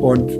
Und 0.00 0.30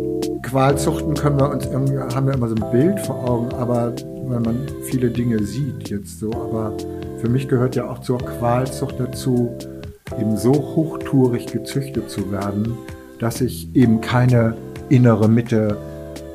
Qualzuchten 0.43 1.15
können 1.15 1.39
wir 1.39 1.51
uns 1.51 1.67
irgendwie, 1.67 1.99
haben 1.99 2.27
wir 2.27 2.35
immer 2.35 2.49
so 2.49 2.55
ein 2.55 2.71
Bild 2.71 3.01
vor 3.01 3.29
Augen, 3.29 3.53
aber 3.55 3.93
wenn 4.29 4.43
man 4.43 4.67
viele 4.85 5.11
Dinge 5.11 5.43
sieht 5.43 5.91
jetzt 5.91 6.21
so, 6.21 6.33
aber 6.33 6.73
für 7.19 7.29
mich 7.29 7.49
gehört 7.49 7.75
ja 7.77 7.91
auch 7.91 7.99
zur 7.99 8.19
Qualzucht 8.19 9.01
dazu, 9.01 9.51
eben 10.19 10.37
so 10.37 10.53
hochtourig 10.53 11.47
gezüchtet 11.47 12.09
zu 12.09 12.31
werden, 12.31 12.75
dass 13.19 13.41
ich 13.41 13.75
eben 13.75 14.01
keine 14.01 14.57
innere 14.89 15.29
Mitte, 15.29 15.77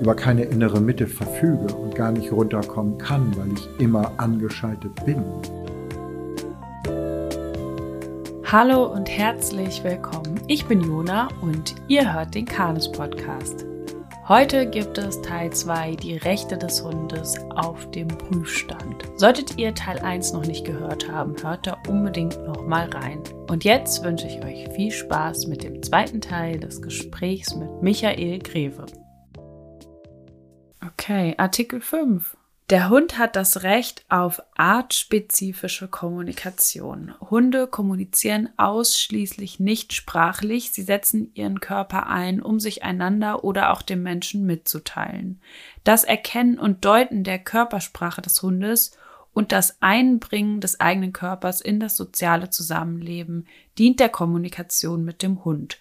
über 0.02 0.16
keine 0.16 0.44
innere 0.44 0.82
Mitte 0.82 1.08
verfüge 1.08 1.74
und 1.74 1.96
gar 1.96 2.12
nicht 2.12 2.32
runterkommen 2.32 2.98
kann, 2.98 3.32
weil 3.38 3.54
ich 3.54 3.70
immer 3.80 4.12
angeschaltet 4.18 4.92
bin. 5.06 5.24
Hallo 8.54 8.86
und 8.86 9.10
herzlich 9.10 9.84
willkommen. 9.84 10.40
Ich 10.48 10.68
bin 10.68 10.80
Jona 10.80 11.28
und 11.42 11.74
ihr 11.88 12.14
hört 12.14 12.36
den 12.36 12.46
Kanus 12.46 12.92
Podcast. 12.92 13.66
Heute 14.28 14.70
gibt 14.70 14.96
es 15.00 15.20
Teil 15.24 15.52
2, 15.52 15.96
die 15.96 16.18
Rechte 16.18 16.56
des 16.56 16.84
Hundes 16.84 17.36
auf 17.50 17.90
dem 17.90 18.08
Prüfstand. 18.10 19.10
Solltet 19.16 19.58
ihr 19.58 19.74
Teil 19.74 19.98
1 19.98 20.34
noch 20.34 20.46
nicht 20.46 20.66
gehört 20.66 21.12
haben, 21.12 21.36
hört 21.42 21.66
da 21.66 21.82
unbedingt 21.88 22.46
noch 22.46 22.68
mal 22.68 22.88
rein. 22.92 23.24
Und 23.50 23.64
jetzt 23.64 24.04
wünsche 24.04 24.28
ich 24.28 24.40
euch 24.46 24.70
viel 24.76 24.92
Spaß 24.92 25.48
mit 25.48 25.64
dem 25.64 25.82
zweiten 25.82 26.22
Teil 26.22 26.60
des 26.60 26.80
Gesprächs 26.80 27.56
mit 27.56 27.82
Michael 27.82 28.38
Greve. 28.38 28.86
Okay, 30.86 31.34
Artikel 31.40 31.82
5. 31.82 32.38
Der 32.74 32.90
Hund 32.90 33.20
hat 33.20 33.36
das 33.36 33.62
Recht 33.62 34.04
auf 34.10 34.42
artspezifische 34.56 35.88
Kommunikation. 35.88 37.14
Hunde 37.22 37.68
kommunizieren 37.68 38.50
ausschließlich 38.58 39.60
nicht 39.60 39.94
sprachlich, 39.94 40.72
sie 40.72 40.82
setzen 40.82 41.30
ihren 41.36 41.60
Körper 41.60 42.08
ein, 42.08 42.42
um 42.42 42.60
sich 42.60 42.82
einander 42.82 43.44
oder 43.44 43.74
auch 43.74 43.84
dem 43.84 44.02
Menschen 44.02 44.48
mitzuteilen. 44.48 45.40
Das 45.84 46.04
Erkennen 46.04 46.58
und 46.58 46.84
Deuten 46.84 47.24
der 47.24 47.38
Körpersprache 47.38 48.24
des 48.24 48.42
Hundes 48.42 48.98
und 49.34 49.52
das 49.52 49.80
Einbringen 49.80 50.60
des 50.60 50.80
eigenen 50.80 51.14
Körpers 51.14 51.62
in 51.62 51.80
das 51.80 51.96
soziale 51.96 52.50
Zusammenleben 52.50 53.46
dient 53.78 54.00
der 54.00 54.10
Kommunikation 54.10 55.06
mit 55.06 55.22
dem 55.22 55.46
Hund. 55.46 55.78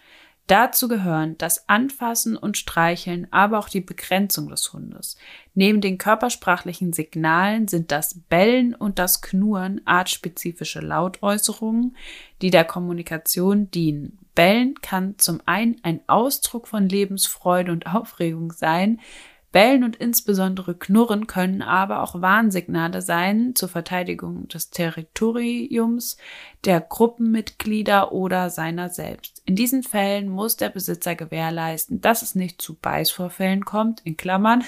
Dazu 0.48 0.88
gehören 0.88 1.38
das 1.38 1.68
Anfassen 1.68 2.36
und 2.36 2.58
Streicheln, 2.58 3.28
aber 3.30 3.58
auch 3.58 3.68
die 3.68 3.80
Begrenzung 3.80 4.48
des 4.48 4.72
Hundes. 4.72 5.16
Neben 5.54 5.80
den 5.80 5.98
körpersprachlichen 5.98 6.92
Signalen 6.92 7.68
sind 7.68 7.92
das 7.92 8.20
Bellen 8.28 8.74
und 8.74 8.98
das 8.98 9.22
Knurren 9.22 9.80
artspezifische 9.86 10.80
Lautäußerungen, 10.80 11.96
die 12.42 12.50
der 12.50 12.64
Kommunikation 12.64 13.70
dienen. 13.70 14.18
Bellen 14.34 14.74
kann 14.80 15.18
zum 15.18 15.40
einen 15.46 15.76
ein 15.82 16.00
Ausdruck 16.06 16.66
von 16.66 16.88
Lebensfreude 16.88 17.70
und 17.70 17.86
Aufregung 17.86 18.52
sein, 18.52 19.00
Bellen 19.52 19.84
und 19.84 19.96
insbesondere 19.96 20.74
Knurren 20.74 21.26
können 21.26 21.60
aber 21.60 22.02
auch 22.02 22.20
Warnsignale 22.20 23.02
sein 23.02 23.54
zur 23.54 23.68
Verteidigung 23.68 24.48
des 24.48 24.70
Territoriums, 24.70 26.16
der 26.64 26.80
Gruppenmitglieder 26.80 28.12
oder 28.12 28.48
seiner 28.48 28.88
selbst. 28.88 29.42
In 29.44 29.54
diesen 29.54 29.82
Fällen 29.82 30.28
muss 30.28 30.56
der 30.56 30.70
Besitzer 30.70 31.14
gewährleisten, 31.14 32.00
dass 32.00 32.22
es 32.22 32.34
nicht 32.34 32.62
zu 32.62 32.74
Beißvorfällen 32.74 33.64
kommt, 33.64 34.00
in 34.04 34.16
Klammern, 34.16 34.64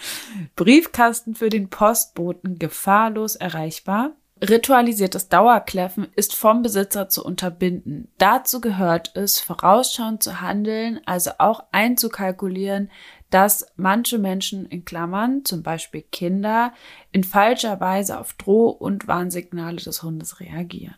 Briefkasten 0.56 1.34
für 1.34 1.48
den 1.48 1.68
Postboten 1.68 2.58
gefahrlos 2.58 3.34
erreichbar, 3.34 4.12
Ritualisiertes 4.40 5.28
Dauerkläffen 5.28 6.08
ist 6.14 6.34
vom 6.34 6.62
Besitzer 6.62 7.08
zu 7.08 7.24
unterbinden. 7.24 8.08
Dazu 8.18 8.60
gehört 8.60 9.16
es, 9.16 9.40
vorausschauend 9.40 10.22
zu 10.22 10.40
handeln, 10.40 11.00
also 11.06 11.32
auch 11.38 11.64
einzukalkulieren, 11.72 12.90
dass 13.30 13.66
manche 13.76 14.18
Menschen 14.18 14.66
in 14.66 14.84
Klammern, 14.84 15.44
zum 15.44 15.62
Beispiel 15.62 16.02
Kinder, 16.02 16.72
in 17.12 17.24
falscher 17.24 17.80
Weise 17.80 18.18
auf 18.18 18.32
Droh- 18.34 18.70
und 18.70 19.08
Warnsignale 19.08 19.76
des 19.76 20.02
Hundes 20.02 20.40
reagieren. 20.40 20.96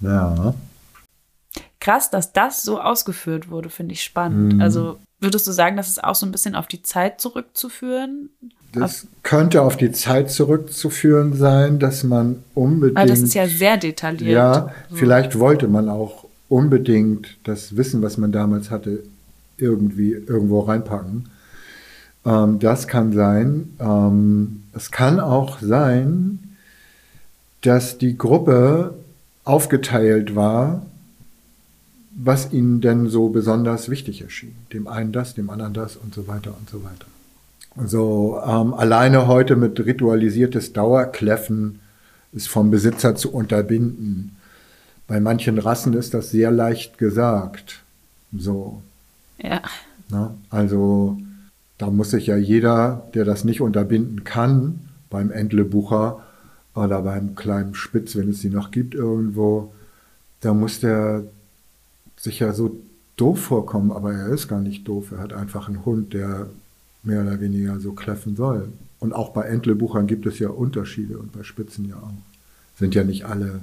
Ja. 0.00 0.54
Krass, 1.80 2.10
dass 2.10 2.32
das 2.32 2.62
so 2.62 2.80
ausgeführt 2.80 3.50
wurde, 3.50 3.70
finde 3.70 3.94
ich 3.94 4.02
spannend. 4.02 4.54
Mhm. 4.54 4.60
Also 4.60 4.98
würdest 5.20 5.46
du 5.46 5.52
sagen, 5.52 5.76
das 5.76 5.88
ist 5.88 6.02
auch 6.02 6.14
so 6.14 6.26
ein 6.26 6.32
bisschen 6.32 6.54
auf 6.54 6.66
die 6.66 6.82
Zeit 6.82 7.20
zurückzuführen? 7.20 8.30
Das 8.72 9.06
könnte 9.22 9.62
auf 9.62 9.76
die 9.76 9.92
Zeit 9.92 10.30
zurückzuführen 10.30 11.34
sein, 11.34 11.78
dass 11.78 12.04
man 12.04 12.42
unbedingt. 12.54 12.98
Weil 12.98 13.08
das 13.08 13.20
ist 13.20 13.34
ja 13.34 13.46
sehr 13.46 13.76
detailliert. 13.76 14.30
Ja, 14.30 14.72
so. 14.90 14.96
vielleicht 14.96 15.38
wollte 15.38 15.68
man 15.68 15.88
auch 15.88 16.26
unbedingt 16.48 17.38
das 17.44 17.76
Wissen, 17.76 18.02
was 18.02 18.18
man 18.18 18.32
damals 18.32 18.70
hatte, 18.70 19.02
irgendwie 19.56 20.12
irgendwo 20.12 20.60
reinpacken. 20.60 21.30
Ähm, 22.26 22.58
das 22.58 22.86
kann 22.86 23.12
sein. 23.12 23.74
Ähm, 23.80 24.64
es 24.74 24.90
kann 24.90 25.20
auch 25.20 25.60
sein, 25.60 26.56
dass 27.62 27.98
die 27.98 28.18
Gruppe 28.18 28.94
aufgeteilt 29.44 30.36
war, 30.36 30.84
was 32.18 32.52
ihnen 32.52 32.80
denn 32.80 33.08
so 33.08 33.28
besonders 33.28 33.90
wichtig 33.90 34.22
erschien. 34.22 34.56
Dem 34.72 34.88
einen 34.88 35.12
das, 35.12 35.34
dem 35.34 35.50
anderen 35.50 35.74
das 35.74 35.96
und 35.96 36.14
so 36.14 36.26
weiter 36.26 36.54
und 36.58 36.68
so 36.68 36.82
weiter. 36.82 37.06
So 37.86 38.40
ähm, 38.44 38.72
alleine 38.72 39.26
heute 39.26 39.54
mit 39.54 39.78
ritualisiertes 39.78 40.72
Dauerkläffen 40.72 41.80
ist 42.32 42.48
vom 42.48 42.70
Besitzer 42.70 43.16
zu 43.16 43.32
unterbinden. 43.32 44.36
Bei 45.06 45.20
manchen 45.20 45.58
Rassen 45.58 45.92
ist 45.92 46.14
das 46.14 46.30
sehr 46.30 46.50
leicht 46.50 46.96
gesagt. 46.96 47.82
So. 48.36 48.82
Ja. 49.38 49.60
Na, 50.08 50.34
also 50.48 51.18
da 51.76 51.90
muss 51.90 52.10
sich 52.10 52.28
ja 52.28 52.36
jeder, 52.36 53.06
der 53.12 53.26
das 53.26 53.44
nicht 53.44 53.60
unterbinden 53.60 54.24
kann, 54.24 54.88
beim 55.10 55.30
Entlebucher 55.30 56.24
oder 56.74 57.02
beim 57.02 57.34
kleinen 57.34 57.74
Spitz, 57.74 58.16
wenn 58.16 58.30
es 58.30 58.40
sie 58.40 58.50
noch 58.50 58.70
gibt 58.70 58.94
irgendwo, 58.94 59.72
da 60.40 60.54
muss 60.54 60.80
der 60.80 61.24
sich 62.26 62.40
ja 62.40 62.52
so 62.52 62.78
doof 63.16 63.40
vorkommen, 63.40 63.90
aber 63.90 64.12
er 64.12 64.28
ist 64.28 64.48
gar 64.48 64.60
nicht 64.60 64.86
doof. 64.86 65.12
Er 65.12 65.18
hat 65.18 65.32
einfach 65.32 65.68
einen 65.68 65.84
Hund, 65.84 66.12
der 66.12 66.48
mehr 67.02 67.22
oder 67.22 67.40
weniger 67.40 67.80
so 67.80 67.92
kläffen 67.92 68.36
soll. 68.36 68.68
Und 68.98 69.12
auch 69.12 69.30
bei 69.30 69.42
Entlebuchern 69.42 70.06
gibt 70.06 70.26
es 70.26 70.38
ja 70.38 70.48
Unterschiede 70.48 71.18
und 71.18 71.32
bei 71.32 71.42
Spitzen 71.42 71.88
ja 71.88 71.96
auch. 71.96 72.10
Sind 72.78 72.94
ja 72.94 73.04
nicht 73.04 73.24
alle 73.24 73.60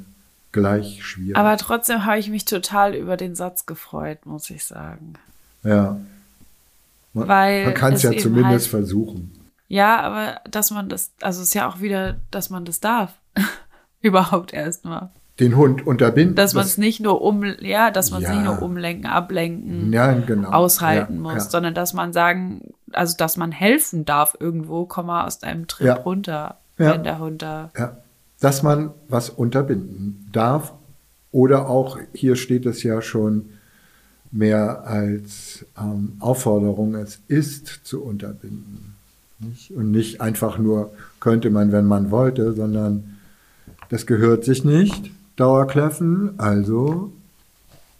gleich 0.51 1.03
schwierig. 1.03 1.37
Aber 1.37 1.57
trotzdem 1.57 2.05
habe 2.05 2.19
ich 2.19 2.29
mich 2.29 2.45
total 2.45 2.95
über 2.95 3.17
den 3.17 3.35
Satz 3.35 3.65
gefreut, 3.65 4.25
muss 4.25 4.49
ich 4.49 4.65
sagen. 4.65 5.13
Ja. 5.63 5.99
Man, 7.13 7.27
man 7.27 7.73
kann 7.73 7.93
es 7.93 8.03
ja 8.03 8.15
zumindest 8.17 8.65
halt, 8.65 8.85
versuchen. 8.85 9.31
Ja, 9.67 10.01
aber 10.01 10.41
dass 10.49 10.71
man 10.71 10.89
das, 10.89 11.11
also 11.21 11.41
es 11.41 11.49
ist 11.49 11.53
ja 11.53 11.67
auch 11.67 11.79
wieder, 11.79 12.17
dass 12.31 12.49
man 12.49 12.65
das 12.65 12.79
darf. 12.79 13.13
Überhaupt 14.01 14.53
erstmal. 14.53 15.09
Den 15.39 15.57
Hund 15.57 15.85
unterbinden. 15.85 16.35
Dass 16.35 16.53
man 16.53 16.63
es 16.63 16.77
nicht 16.77 16.99
nur 16.99 17.21
um, 17.21 17.43
ja, 17.59 17.89
dass 17.89 18.11
man 18.11 18.21
es 18.21 18.29
ja. 18.29 18.35
nicht 18.35 18.45
nur 18.45 18.61
umlenken, 18.61 19.07
ablenken, 19.07 19.91
ja, 19.91 20.11
genau. 20.13 20.49
aushalten 20.49 21.15
ja, 21.15 21.33
muss, 21.33 21.49
sondern 21.49 21.73
dass 21.73 21.93
man 21.93 22.13
sagen, 22.13 22.73
also 22.91 23.17
dass 23.17 23.35
man 23.35 23.51
helfen 23.51 24.05
darf 24.05 24.37
irgendwo, 24.39 24.85
komm 24.85 25.07
mal 25.07 25.25
aus 25.25 25.39
deinem 25.39 25.67
Trip 25.67 26.05
runter, 26.05 26.59
wenn 26.77 27.03
der 27.03 27.17
Hund 27.17 27.41
da. 27.41 27.71
Ja. 27.77 27.97
Dass 28.39 28.61
man 28.61 28.91
was 29.09 29.29
unterbinden 29.29 30.29
darf. 30.31 30.73
Oder 31.31 31.67
auch, 31.67 31.97
hier 32.13 32.35
steht 32.35 32.67
es 32.67 32.83
ja 32.83 33.01
schon, 33.01 33.49
mehr 34.33 34.85
als 34.87 35.65
ähm, 35.79 36.13
Aufforderung, 36.19 36.95
es 36.95 37.19
ist 37.27 37.81
zu 37.83 38.03
unterbinden. 38.03 38.95
Nicht? 39.39 39.71
Und 39.71 39.91
nicht 39.91 40.21
einfach 40.21 40.57
nur 40.57 40.91
könnte 41.19 41.49
man, 41.51 41.71
wenn 41.71 41.85
man 41.85 42.11
wollte, 42.11 42.53
sondern 42.53 43.19
das 43.89 44.07
gehört 44.07 44.43
sich 44.43 44.65
nicht, 44.65 45.11
Dauerkläffen, 45.35 46.39
also 46.39 47.11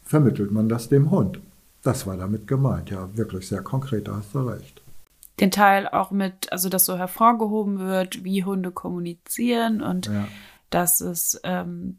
vermittelt 0.04 0.52
man 0.52 0.70
das 0.70 0.90
dem 0.90 1.12
Hund. 1.12 1.40
Das 1.82 2.06
war 2.08 2.18
damit 2.18 2.48
gemeint, 2.48 2.90
ja, 2.90 3.16
wirklich 3.18 3.48
sehr 3.48 3.62
konkret, 3.62 4.08
da 4.08 4.18
hast 4.18 4.34
du 4.34 4.40
recht. 4.48 4.82
Den 5.40 5.52
Teil 5.52 5.88
auch 5.88 6.12
mit, 6.12 6.52
also 6.52 6.70
dass 6.70 6.86
so 6.86 6.98
hervorgehoben 6.98 7.80
wird, 7.80 8.24
wie 8.24 8.44
Hunde 8.44 8.72
kommunizieren 8.72 9.82
und 9.82 10.06
ja. 10.06 10.28
dass 10.70 11.02
es 11.02 11.40
ähm, 11.44 11.98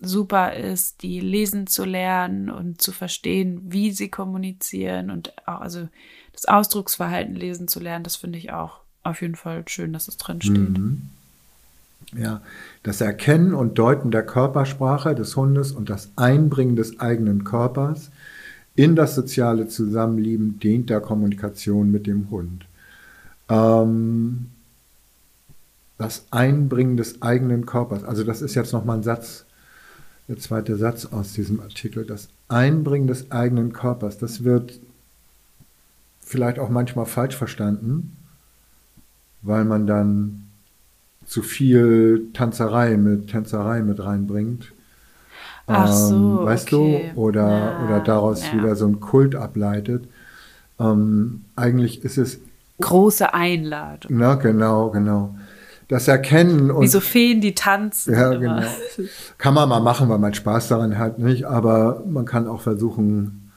super 0.00 0.54
ist, 0.54 1.02
die 1.02 1.20
lesen 1.20 1.66
zu 1.66 1.84
lernen 1.84 2.50
und 2.50 2.82
zu 2.82 2.92
verstehen, 2.92 3.60
wie 3.64 3.90
sie 3.90 4.10
kommunizieren 4.10 5.10
und 5.10 5.32
auch, 5.48 5.60
also 5.60 5.88
das 6.32 6.44
Ausdrucksverhalten 6.44 7.34
lesen 7.34 7.68
zu 7.68 7.80
lernen, 7.80 8.04
das 8.04 8.16
finde 8.16 8.38
ich 8.38 8.52
auch 8.52 8.80
auf 9.02 9.22
jeden 9.22 9.36
Fall 9.36 9.66
schön, 9.68 9.92
dass 9.92 10.08
es 10.08 10.16
drin 10.16 10.42
steht. 10.42 10.78
Mhm. 10.78 11.10
Ja, 12.16 12.42
das 12.82 13.00
Erkennen 13.00 13.54
und 13.54 13.78
Deuten 13.78 14.10
der 14.10 14.24
Körpersprache 14.24 15.14
des 15.14 15.36
Hundes 15.36 15.72
und 15.72 15.90
das 15.90 16.10
Einbringen 16.16 16.76
des 16.76 17.00
eigenen 17.00 17.44
Körpers 17.44 18.10
in 18.76 18.96
das 18.96 19.14
soziale 19.14 19.68
Zusammenleben 19.68 20.58
dient 20.58 20.90
der 20.90 21.00
Kommunikation 21.00 21.90
mit 21.90 22.06
dem 22.06 22.30
Hund. 22.30 22.66
Ähm, 23.48 24.46
das 25.96 26.26
Einbringen 26.30 26.96
des 26.96 27.22
eigenen 27.22 27.66
Körpers, 27.66 28.04
also 28.04 28.24
das 28.24 28.42
ist 28.42 28.54
jetzt 28.54 28.72
nochmal 28.72 28.98
ein 28.98 29.02
Satz, 29.04 29.44
der 30.26 30.38
zweite 30.38 30.76
Satz 30.76 31.06
aus 31.06 31.34
diesem 31.34 31.60
Artikel, 31.60 32.04
das 32.04 32.28
Einbringen 32.48 33.06
des 33.06 33.30
eigenen 33.30 33.72
Körpers, 33.72 34.18
das 34.18 34.42
wird 34.42 34.80
vielleicht 36.20 36.58
auch 36.58 36.70
manchmal 36.70 37.06
falsch 37.06 37.36
verstanden, 37.36 38.16
weil 39.42 39.64
man 39.64 39.86
dann 39.86 40.43
zu 41.26 41.42
viel 41.42 42.28
Tanzerei 42.32 42.96
mit 42.96 43.28
Tänzerei 43.30 43.82
mit 43.82 44.04
reinbringt. 44.04 44.72
Ach 45.66 45.90
so, 45.90 46.14
ähm, 46.14 46.46
weißt 46.46 46.72
okay. 46.72 47.12
du? 47.14 47.20
Oder, 47.20 47.48
Ja, 47.48 47.84
oder 47.84 48.00
daraus 48.00 48.46
ja. 48.46 48.58
wieder 48.58 48.76
so 48.76 48.86
ein 48.86 49.00
Kult 49.00 49.34
ableitet. 49.34 50.08
Ähm, 50.78 51.42
eigentlich 51.56 52.04
ist 52.04 52.18
es, 52.18 52.40
Große 52.80 53.32
Einladung. 53.32 54.10
na 54.16 54.34
genau, 54.34 54.90
genau. 54.90 55.36
Das 55.88 56.08
Erkennen 56.08 56.70
und 56.70 56.82
Wie 56.82 56.88
so 56.88 57.00
Feen, 57.00 57.40
die 57.40 57.54
tanzen. 57.54 58.14
Ja, 58.14 58.32
immer. 58.32 58.60
genau. 58.60 58.66
Kann 59.38 59.54
man 59.54 59.68
mal 59.68 59.80
machen, 59.80 60.08
weil 60.08 60.18
man 60.18 60.34
Spaß 60.34 60.68
daran 60.68 60.98
hat, 60.98 61.18
nicht? 61.18 61.44
Aber 61.44 62.02
man 62.06 62.24
kann 62.24 62.48
auch 62.48 62.62
versuchen, 62.62 63.52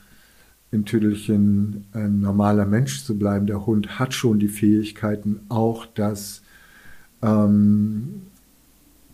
im 0.71 0.85
Tüdelchen 0.85 1.85
ein 1.93 2.19
normaler 2.19 2.65
Mensch 2.65 3.03
zu 3.05 3.17
bleiben. 3.17 3.47
Der 3.47 3.65
Hund 3.65 3.99
hat 3.99 4.13
schon 4.13 4.39
die 4.39 4.49
Fähigkeiten, 4.49 5.39
auch 5.49 5.85
das, 5.85 6.41
ähm, 7.21 8.23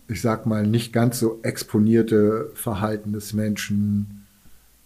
ich 0.07 0.21
sag 0.21 0.45
mal, 0.45 0.67
nicht 0.67 0.93
ganz 0.93 1.19
so 1.19 1.39
exponierte 1.43 2.51
Verhalten 2.55 3.13
des 3.13 3.33
Menschen 3.33 4.25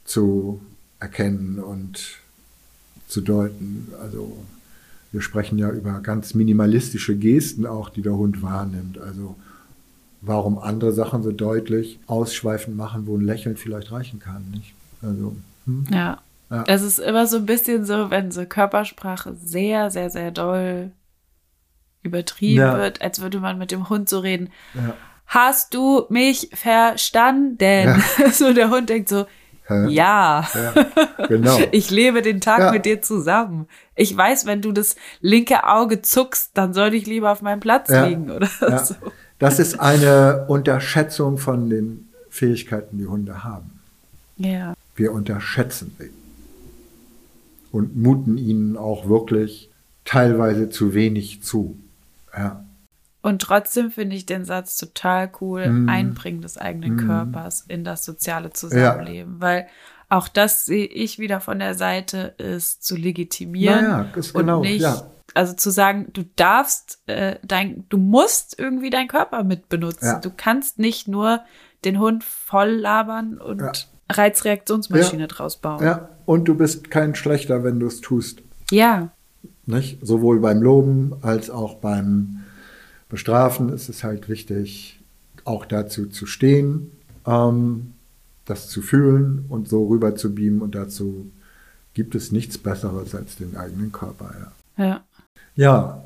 zu 0.06 0.62
erkennen 1.00 1.60
und 1.60 2.18
zu 3.08 3.22
deuten. 3.22 3.90
Also 4.02 4.38
wir 5.12 5.22
sprechen 5.22 5.58
ja 5.58 5.70
über 5.70 6.00
ganz 6.02 6.34
minimalistische 6.34 7.16
Gesten 7.16 7.66
auch, 7.66 7.90
die 7.90 8.02
der 8.02 8.16
Hund 8.16 8.42
wahrnimmt. 8.42 9.00
Also 9.00 9.36
warum 10.22 10.58
andere 10.58 10.94
Sachen 10.94 11.24
so 11.24 11.32
deutlich 11.32 12.00
ausschweifend 12.08 12.76
machen, 12.76 13.08
wo 13.08 13.18
ein 13.18 13.22
Lächeln 13.22 13.58
vielleicht 13.58 13.92
reichen 13.92 14.20
kann. 14.20 14.44
Nicht? 14.52 14.74
Also, 15.02 15.36
hm? 15.66 15.86
Ja. 15.92 16.22
Ja. 16.50 16.64
Es 16.68 16.82
ist 16.82 17.00
immer 17.00 17.28
so 17.28 17.38
ein 17.38 17.46
bisschen 17.46 17.84
so, 17.84 18.10
wenn 18.10 18.32
so 18.32 18.46
Körpersprache 18.46 19.36
sehr, 19.36 19.90
sehr, 19.90 20.10
sehr 20.10 20.32
doll 20.32 20.92
übertrieben 22.04 22.62
Ja. 22.62 22.78
wird, 22.78 23.02
als 23.02 23.22
würde 23.22 23.40
man 23.40 23.58
mit 23.58 23.72
dem 23.72 23.90
Hund 23.90 24.10
so 24.10 24.20
reden. 24.20 24.50
Ja. 24.74 24.94
Hast 25.26 25.74
du 25.74 26.06
mich 26.10 26.50
verstanden? 26.54 27.58
Ja. 27.62 28.00
So 28.32 28.54
der 28.54 28.70
Hund 28.70 28.90
denkt 28.90 29.10
so, 29.10 29.26
ja. 29.90 30.48
Genau. 31.28 31.60
Ich 31.72 31.90
lebe 31.92 32.22
den 32.22 32.40
Tag 32.40 32.72
mit 32.72 32.86
dir 32.86 33.02
zusammen. 33.02 33.68
Ich 33.96 34.16
weiß, 34.16 34.46
wenn 34.46 34.62
du 34.62 34.72
das 34.72 34.96
linke 35.20 35.66
Auge 35.68 36.02
zuckst, 36.02 36.52
dann 36.54 36.74
soll 36.74 36.94
ich 36.94 37.06
lieber 37.06 37.32
auf 37.32 37.42
meinem 37.42 37.60
Platz 37.60 37.90
liegen 37.90 38.32
oder 38.32 38.48
so. 38.48 38.96
Das 39.40 39.60
ist 39.60 39.80
eine 39.80 40.46
Unterschätzung 40.48 41.38
von 41.38 41.70
den 41.70 42.08
Fähigkeiten, 42.30 42.98
die 42.98 43.08
Hunde 43.08 43.44
haben. 43.44 43.80
Ja. 44.38 44.74
Wir 44.96 45.12
unterschätzen 45.12 45.96
sie 46.00 46.10
und 47.72 47.96
muten 47.98 48.38
ihnen 48.38 48.78
auch 48.78 49.10
wirklich 49.10 49.70
teilweise 50.06 50.70
zu 50.70 50.94
wenig 50.94 51.44
zu. 51.44 51.78
Ja, 52.38 52.64
Und 53.24 53.42
trotzdem 53.42 53.92
finde 53.92 54.16
ich 54.16 54.26
den 54.26 54.46
Satz 54.46 54.78
total 54.78 55.30
cool, 55.42 55.68
Mhm. 55.68 55.90
Einbringen 55.90 56.42
des 56.42 56.58
eigenen 56.58 56.94
Mhm. 56.96 57.08
Körpers 57.08 57.62
in 57.68 57.84
das 57.84 58.06
soziale 58.06 58.52
Zusammenleben, 58.52 59.42
weil 59.42 59.68
auch 60.10 60.28
das 60.30 60.66
sehe 60.66 60.86
ich 60.86 61.20
wieder 61.20 61.42
von 61.42 61.60
der 61.60 61.74
Seite, 61.76 62.36
ist 62.38 62.84
zu 62.86 62.96
legitimieren 62.96 63.84
Naja, 63.84 64.06
ist 64.16 64.34
genau, 64.34 64.58
und 64.58 64.62
nicht, 64.62 64.82
ja. 64.82 65.08
also 65.34 65.54
zu 65.54 65.70
sagen, 65.72 66.08
du 66.14 66.24
darfst 66.38 67.02
äh, 67.08 67.38
dein, 67.44 67.84
du 67.90 67.98
musst 67.98 68.58
irgendwie 68.58 68.90
deinen 68.90 69.10
Körper 69.10 69.44
mit 69.44 69.68
benutzen. 69.68 70.06
Ja. 70.06 70.20
Du 70.20 70.32
kannst 70.36 70.80
nicht 70.80 71.08
nur 71.10 71.42
den 71.84 72.00
Hund 72.00 72.24
voll 72.24 72.70
labern 72.70 73.38
und 73.38 73.60
Ja. 73.60 73.72
Reizreaktionsmaschine 74.10 75.24
Ja. 75.24 75.28
draus 75.28 75.58
bauen. 75.58 75.84
ja. 75.84 76.10
Und 76.26 76.46
du 76.46 76.56
bist 76.56 76.92
kein 76.92 77.16
Schlechter, 77.16 77.64
wenn 77.64 77.80
du 77.80 77.88
es 77.88 78.00
tust. 78.02 78.42
ja. 78.72 79.10
Nicht? 79.68 80.00
Sowohl 80.06 80.40
beim 80.40 80.62
Loben 80.62 81.14
als 81.22 81.50
auch 81.50 81.76
beim 81.76 82.40
Bestrafen 83.10 83.70
ist 83.70 83.90
es 83.90 84.04
halt 84.04 84.28
wichtig, 84.30 85.00
auch 85.44 85.66
dazu 85.66 86.08
zu 86.08 86.26
stehen, 86.26 86.92
ähm, 87.26 87.94
das 88.46 88.70
zu 88.70 88.82
fühlen 88.82 89.46
und 89.50 89.68
so 89.68 89.86
rüber 89.88 90.16
zu 90.16 90.34
beamen. 90.34 90.62
Und 90.62 90.74
dazu 90.76 91.30
gibt 91.94 92.16
es 92.16 92.32
nichts 92.32 92.58
Besseres 92.58 93.14
als 93.14 93.36
den 93.36 93.56
eigenen 93.58 93.92
Körper. 93.92 94.52
Ja, 94.78 94.86
ja. 94.86 95.04
ja 95.56 96.04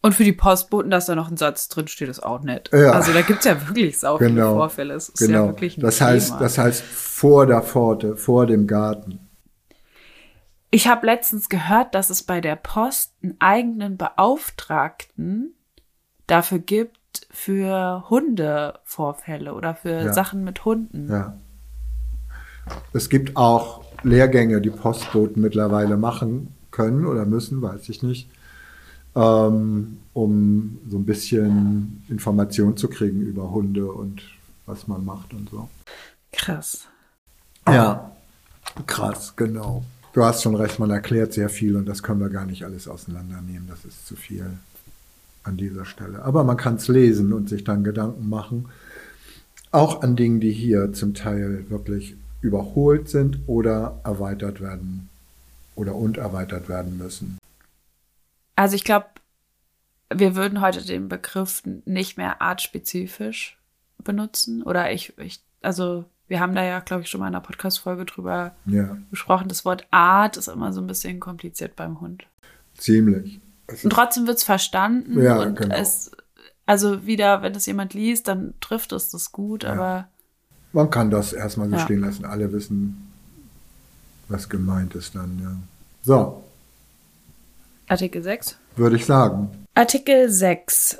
Und 0.00 0.14
für 0.14 0.24
die 0.24 0.32
Postboten, 0.32 0.90
dass 0.90 1.06
da 1.06 1.14
noch 1.14 1.30
ein 1.30 1.36
Satz 1.36 1.68
drin 1.68 1.88
steht, 1.88 2.08
ist 2.08 2.22
auch 2.22 2.42
nett. 2.42 2.70
Ja. 2.72 2.92
Also 2.92 3.12
da 3.12 3.22
gibt's 3.22 3.44
ja 3.46 3.66
wirklich 3.68 3.98
sau 3.98 4.18
viele 4.18 4.30
Genau. 4.30 4.54
Vorfälle. 4.54 4.94
Es 4.94 5.08
ist 5.08 5.20
ja 5.20 5.26
genau. 5.26 5.46
wirklich 5.48 5.76
ein 5.78 5.80
Das 5.80 6.00
heißt, 6.00 6.28
Thema. 6.28 6.40
das 6.40 6.58
heißt 6.58 6.82
vor 6.82 7.46
der 7.46 7.62
Pforte, 7.62 8.16
vor 8.16 8.46
dem 8.46 8.66
Garten. 8.66 9.18
Ich 10.74 10.88
habe 10.88 11.06
letztens 11.06 11.48
gehört, 11.48 11.94
dass 11.94 12.10
es 12.10 12.24
bei 12.24 12.40
der 12.40 12.56
Post 12.56 13.12
einen 13.22 13.36
eigenen 13.38 13.96
Beauftragten 13.96 15.54
dafür 16.26 16.58
gibt 16.58 17.28
für 17.30 18.02
Hundevorfälle 18.10 19.54
oder 19.54 19.76
für 19.76 20.06
Ja. 20.06 20.12
Sachen 20.12 20.42
mit 20.42 20.64
Hunden. 20.64 21.08
Ja. 21.08 21.38
Es 22.92 23.08
gibt 23.08 23.36
auch 23.36 23.84
Lehrgänge, 24.02 24.60
die 24.60 24.70
Postboten 24.70 25.40
mittlerweile 25.40 25.96
machen 25.96 26.52
können 26.72 27.06
oder 27.06 27.24
müssen, 27.24 27.62
weiß 27.62 27.88
ich 27.88 28.02
nicht, 28.02 28.28
ähm, 29.14 29.98
um 30.12 30.80
so 30.88 30.98
ein 30.98 31.06
bisschen 31.06 32.04
Information 32.08 32.76
zu 32.76 32.88
kriegen 32.88 33.20
über 33.20 33.48
Hunde 33.48 33.92
und 33.92 34.22
was 34.66 34.88
man 34.88 35.04
macht 35.04 35.34
und 35.34 35.50
so. 35.50 35.68
Krass. 36.32 36.88
Ja, 37.64 38.10
krass, 38.86 39.36
genau. 39.36 39.84
Du 40.14 40.24
hast 40.24 40.42
schon 40.42 40.54
recht, 40.54 40.78
man 40.78 40.90
erklärt 40.90 41.32
sehr 41.32 41.48
viel 41.48 41.74
und 41.74 41.86
das 41.86 42.04
können 42.04 42.20
wir 42.20 42.28
gar 42.28 42.46
nicht 42.46 42.64
alles 42.64 42.86
auseinandernehmen. 42.86 43.66
Das 43.66 43.84
ist 43.84 44.06
zu 44.06 44.14
viel 44.14 44.46
an 45.42 45.56
dieser 45.56 45.84
Stelle. 45.84 46.22
Aber 46.22 46.44
man 46.44 46.56
kann 46.56 46.76
es 46.76 46.86
lesen 46.86 47.32
und 47.32 47.48
sich 47.48 47.64
dann 47.64 47.82
Gedanken 47.82 48.28
machen. 48.28 48.68
Auch 49.72 50.02
an 50.02 50.14
Dingen, 50.14 50.38
die 50.38 50.52
hier 50.52 50.92
zum 50.92 51.14
Teil 51.14 51.68
wirklich 51.68 52.16
überholt 52.42 53.08
sind 53.08 53.40
oder 53.48 54.00
erweitert 54.04 54.60
werden 54.60 55.08
oder 55.74 55.96
und 55.96 56.16
erweitert 56.16 56.68
werden 56.68 56.96
müssen. 56.96 57.38
Also 58.54 58.76
ich 58.76 58.84
glaube, 58.84 59.06
wir 60.14 60.36
würden 60.36 60.60
heute 60.60 60.86
den 60.86 61.08
Begriff 61.08 61.64
nicht 61.86 62.18
mehr 62.18 62.40
artspezifisch 62.40 63.58
benutzen. 63.98 64.62
Oder 64.62 64.92
ich, 64.92 65.18
ich 65.18 65.40
also 65.60 66.04
wir 66.34 66.40
haben 66.40 66.56
da 66.56 66.64
ja, 66.64 66.80
glaube 66.80 67.04
ich, 67.04 67.08
schon 67.10 67.20
mal 67.20 67.28
in 67.28 67.34
einer 67.36 67.44
Podcast-Folge 67.44 68.06
drüber 68.06 68.56
Ja, 68.66 68.96
gesprochen. 69.12 69.46
Das 69.46 69.64
Wort 69.64 69.86
Art 69.92 70.36
ist 70.36 70.48
immer 70.48 70.72
so 70.72 70.80
ein 70.80 70.88
bisschen 70.88 71.20
kompliziert 71.20 71.76
beim 71.76 72.00
Hund. 72.00 72.24
ziemlich. 72.76 73.40
Es 73.68 73.84
Und 73.84 73.90
trotzdem 73.90 74.26
wird's 74.26 74.42
verstanden 74.42 75.22
Ja, 75.22 75.38
und 75.40 75.54
genau. 75.56 75.76
es, 75.76 76.10
also 76.66 77.06
wieder, 77.06 77.42
wenn 77.42 77.54
es 77.54 77.66
jemand 77.66 77.94
liest, 77.94 78.26
dann 78.26 78.54
trifft 78.60 78.90
es 78.90 79.10
das 79.10 79.30
gut, 79.30 79.62
Ja. 79.62 79.72
aber 79.74 80.08
man 80.72 80.90
kann 80.90 81.08
das 81.08 81.32
erstmal 81.32 81.68
so 81.68 81.76
Ja. 81.76 81.82
stehen 81.82 82.00
lassen. 82.00 82.24
Alle 82.24 82.50
wissen, 82.52 83.12
was 84.28 84.48
gemeint 84.48 84.96
ist 84.96 85.14
dann. 85.14 85.38
Ja. 85.40 85.56
So, 86.02 86.42
Artikel 87.86 88.24
6. 88.24 88.58
würde 88.74 88.96
ich 88.96 89.06
sagen. 89.06 89.50
Artikel 89.76 90.28
6. 90.28 90.98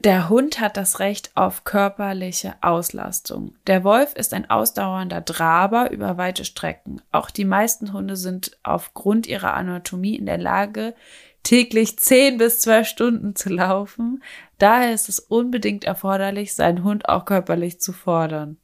Der 0.00 0.28
Hund 0.28 0.60
hat 0.60 0.76
das 0.76 1.00
Recht 1.00 1.32
auf 1.34 1.64
körperliche 1.64 2.54
Auslastung. 2.60 3.56
Der 3.66 3.82
Wolf 3.82 4.14
ist 4.14 4.32
ein 4.32 4.48
ausdauernder 4.48 5.24
Traber 5.24 5.90
über 5.90 6.16
weite 6.16 6.44
Strecken. 6.44 7.02
Auch 7.10 7.30
die 7.30 7.44
meisten 7.44 7.92
Hunde 7.92 8.14
sind 8.14 8.56
aufgrund 8.62 9.26
ihrer 9.26 9.54
Anatomie 9.54 10.14
in 10.14 10.26
der 10.26 10.38
Lage, 10.38 10.94
täglich 11.42 11.98
10 11.98 12.38
bis 12.38 12.60
12 12.60 12.86
Stunden 12.86 13.34
zu 13.34 13.48
laufen. 13.48 14.22
Daher 14.58 14.94
ist 14.94 15.08
es 15.08 15.18
unbedingt 15.18 15.82
erforderlich, 15.82 16.54
seinen 16.54 16.84
Hund 16.84 17.08
auch 17.08 17.24
körperlich 17.24 17.80
zu 17.80 17.92
fordern. 17.92 18.56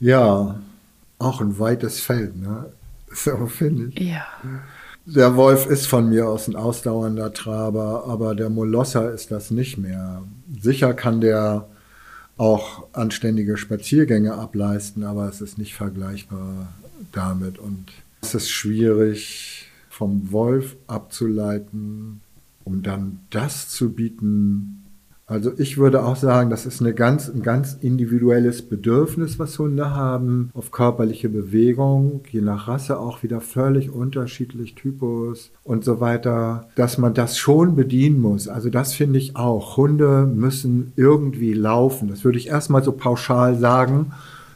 Ja, 0.00 0.58
auch 1.20 1.40
ein 1.40 1.60
weites 1.60 2.00
Feld, 2.00 2.36
ne? 2.36 2.72
So 3.14 3.46
finde 3.46 3.92
ich. 3.94 4.08
Ja. 4.08 4.26
Der 5.10 5.36
Wolf 5.36 5.64
ist 5.64 5.86
von 5.86 6.10
mir 6.10 6.28
aus 6.28 6.48
ein 6.48 6.54
ausdauernder 6.54 7.32
Traber, 7.32 8.04
aber 8.06 8.34
der 8.34 8.50
Molosser 8.50 9.10
ist 9.10 9.30
das 9.30 9.50
nicht 9.50 9.78
mehr. 9.78 10.22
Sicher 10.60 10.92
kann 10.92 11.22
der 11.22 11.66
auch 12.36 12.86
anständige 12.92 13.56
Spaziergänge 13.56 14.34
ableisten, 14.34 15.04
aber 15.04 15.26
es 15.26 15.40
ist 15.40 15.56
nicht 15.56 15.74
vergleichbar 15.74 16.68
damit. 17.12 17.58
Und 17.58 17.86
es 18.20 18.34
ist 18.34 18.50
schwierig, 18.50 19.70
vom 19.88 20.30
Wolf 20.30 20.76
abzuleiten, 20.88 22.20
um 22.64 22.82
dann 22.82 23.20
das 23.30 23.70
zu 23.70 23.94
bieten. 23.94 24.77
Also 25.28 25.52
ich 25.58 25.76
würde 25.76 26.02
auch 26.04 26.16
sagen, 26.16 26.48
das 26.48 26.64
ist 26.64 26.80
eine 26.80 26.94
ganz, 26.94 27.28
ein 27.28 27.42
ganz 27.42 27.76
individuelles 27.82 28.62
Bedürfnis, 28.62 29.38
was 29.38 29.58
Hunde 29.58 29.94
haben, 29.94 30.50
auf 30.54 30.70
körperliche 30.70 31.28
Bewegung, 31.28 32.22
je 32.30 32.40
nach 32.40 32.66
Rasse 32.66 32.98
auch 32.98 33.22
wieder 33.22 33.42
völlig 33.42 33.90
unterschiedlich, 33.90 34.74
Typus 34.74 35.50
und 35.64 35.84
so 35.84 36.00
weiter, 36.00 36.68
dass 36.76 36.96
man 36.96 37.12
das 37.12 37.36
schon 37.36 37.76
bedienen 37.76 38.22
muss. 38.22 38.48
Also 38.48 38.70
das 38.70 38.94
finde 38.94 39.18
ich 39.18 39.36
auch. 39.36 39.76
Hunde 39.76 40.24
müssen 40.24 40.94
irgendwie 40.96 41.52
laufen. 41.52 42.08
Das 42.08 42.24
würde 42.24 42.38
ich 42.38 42.48
erstmal 42.48 42.82
so 42.82 42.92
pauschal 42.92 43.54
sagen, 43.58 44.12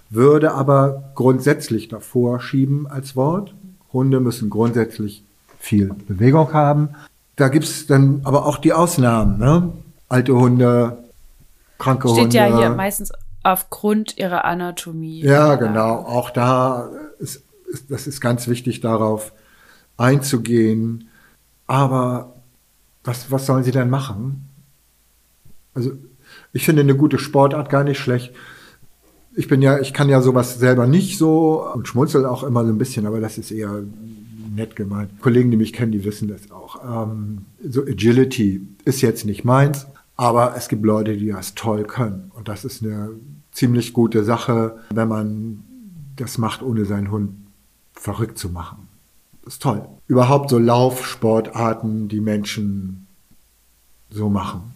würde 0.09 0.55
aber 0.55 1.13
grundsätzlich 1.15 1.89
davor 1.89 2.41
schieben 2.41 2.87
als 2.87 3.15
Wort. 3.15 3.55
Hunde 3.93 4.21
müssen 4.21 4.49
grundsätzlich 4.49 5.23
viel 5.59 5.93
Bewegung 6.09 6.55
haben. 6.55 6.89
Da 7.37 7.49
gibt 7.49 7.67
es 7.67 7.87
dann 7.87 8.23
aber 8.25 8.47
auch 8.47 8.57
die 8.57 8.73
Ausnahmen. 8.73 9.39
Ne? 9.39 9.73
Alte 10.13 10.35
Hunde, 10.35 11.05
kranke 11.79 12.09
Steht 12.09 12.25
Hunde. 12.25 12.37
ja 12.37 12.59
hier 12.59 12.69
meistens 12.71 13.13
aufgrund 13.43 14.19
ihrer 14.19 14.45
Anatomie. 14.45 15.23
Ja, 15.23 15.55
genau. 15.55 15.97
Auch 16.01 16.29
da 16.29 16.91
ist, 17.19 17.43
ist, 17.73 17.91
das 17.91 18.07
ist 18.07 18.21
ganz 18.21 18.47
wichtig, 18.47 18.81
darauf 18.81 19.33
einzugehen. 19.97 21.09
Aber 21.67 22.35
was, 23.05 23.31
was 23.31 23.47
sollen 23.47 23.65
sie 23.65 23.71
denn 23.71 23.89
machen? 23.89 24.49
Also, 25.73 25.93
ich 26.53 26.67
finde 26.67 26.83
eine 26.83 26.95
gute 26.95 27.19
Sportart 27.19 27.71
gar 27.71 27.83
nicht 27.83 27.99
schlecht. 27.99 28.35
Ich 29.35 29.49
bin 29.49 29.63
ja, 29.63 29.79
ich 29.79 29.95
kann 29.95 30.11
ja 30.11 30.21
sowas 30.21 30.59
selber 30.59 30.87
nicht 30.87 31.17
so 31.17 31.67
und 31.73 31.89
schmunzel 31.89 32.27
auch 32.27 32.43
immer 32.43 32.67
so 32.67 32.71
ein 32.71 32.77
bisschen, 32.77 33.07
aber 33.07 33.21
das 33.21 33.39
ist 33.39 33.51
eher 33.51 33.83
nett 34.55 34.77
gemeint. 34.77 35.23
Kollegen, 35.23 35.51
die 35.51 35.57
mich 35.57 35.73
kennen, 35.73 35.93
die 35.93 36.05
wissen 36.05 36.29
das 36.29 36.51
auch. 36.51 37.07
Ähm, 37.07 37.47
so 37.67 37.81
Agility 37.81 38.69
ist 38.85 39.01
jetzt 39.01 39.25
nicht 39.25 39.45
meins, 39.45 39.87
aber 40.17 40.57
es 40.57 40.69
gibt 40.69 40.85
Leute, 40.85 41.17
die 41.17 41.31
das 41.31 41.55
toll 41.55 41.85
können. 41.85 42.31
Und 42.35 42.49
das 42.49 42.65
ist 42.65 42.83
eine 42.83 43.11
ziemlich 43.53 43.93
gute 43.93 44.25
Sache, 44.25 44.79
wenn 44.91 45.09
man 45.09 45.65
das 46.17 46.39
macht, 46.39 46.63
ohne 46.63 46.85
seinen 46.85 47.11
Hund 47.11 47.35
verrückt 47.95 48.39
zu 48.39 48.51
machen. 48.51 48.89
Das 49.45 49.55
ist 49.55 49.63
toll. 49.63 49.87
Überhaupt 50.07 50.51
so 50.51 50.59
Laufsportarten, 50.59 52.09
die 52.09 52.21
Menschen 52.21 53.07
so 54.11 54.29
machen. 54.29 54.75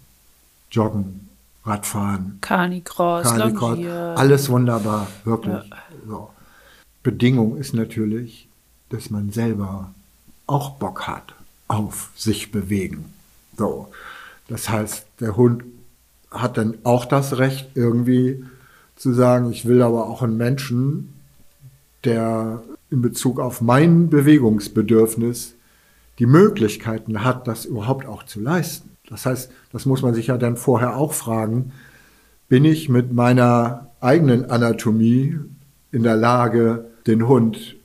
Joggen, 0.71 1.29
Radfahren, 1.65 2.39
Carnicross, 2.41 3.25
Carnicross, 3.25 3.79
alles 4.17 4.49
wunderbar, 4.49 5.07
wirklich. 5.25 5.63
So. 6.07 6.31
Bedingung 7.03 7.57
ist 7.57 7.73
natürlich, 7.73 8.49
dass 8.89 9.11
man 9.11 9.31
selber 9.31 9.93
auch 10.47 10.71
Bock 10.71 11.07
hat 11.07 11.35
auf 11.69 12.11
sich 12.17 12.51
bewegen. 12.51 13.13
So. 13.57 13.89
Das 14.49 14.69
heißt, 14.69 15.07
der 15.21 15.37
Hund 15.37 15.65
hat 16.31 16.57
dann 16.57 16.79
auch 16.85 17.05
das 17.05 17.39
Recht, 17.39 17.71
irgendwie 17.75 18.45
zu 18.95 19.13
sagen, 19.13 19.51
ich 19.51 19.67
will 19.67 19.83
aber 19.83 20.07
auch 20.07 20.23
einen 20.23 20.37
Menschen, 20.37 21.15
der 22.05 22.63
in 22.91 23.03
Bezug 23.03 23.41
auf 23.41 23.61
mein 23.61 24.09
Bewegungsbedürfnis 24.09 25.55
die 26.19 26.27
Möglichkeiten 26.27 27.25
hat, 27.25 27.47
das 27.47 27.65
überhaupt 27.65 28.07
auch 28.07 28.23
zu 28.23 28.41
leisten. 28.41 28.91
Das 29.09 29.27
heißt, 29.27 29.51
das 29.73 29.87
muss 29.87 30.03
man 30.03 30.15
sich 30.15 30.29
ja 30.29 30.39
dann 30.39 30.57
vorher 30.57 30.97
auch 30.97 31.13
fragen, 31.13 31.73
bin 32.49 32.65
ich 32.65 32.89
mit 32.89 33.13
meiner 33.13 33.91
eigenen 34.01 34.51
Anatomie 34.51 35.39
in 35.93 36.03
der 36.03 36.17
Lage, 36.17 36.87
den 37.07 37.27
Hund 37.29 37.76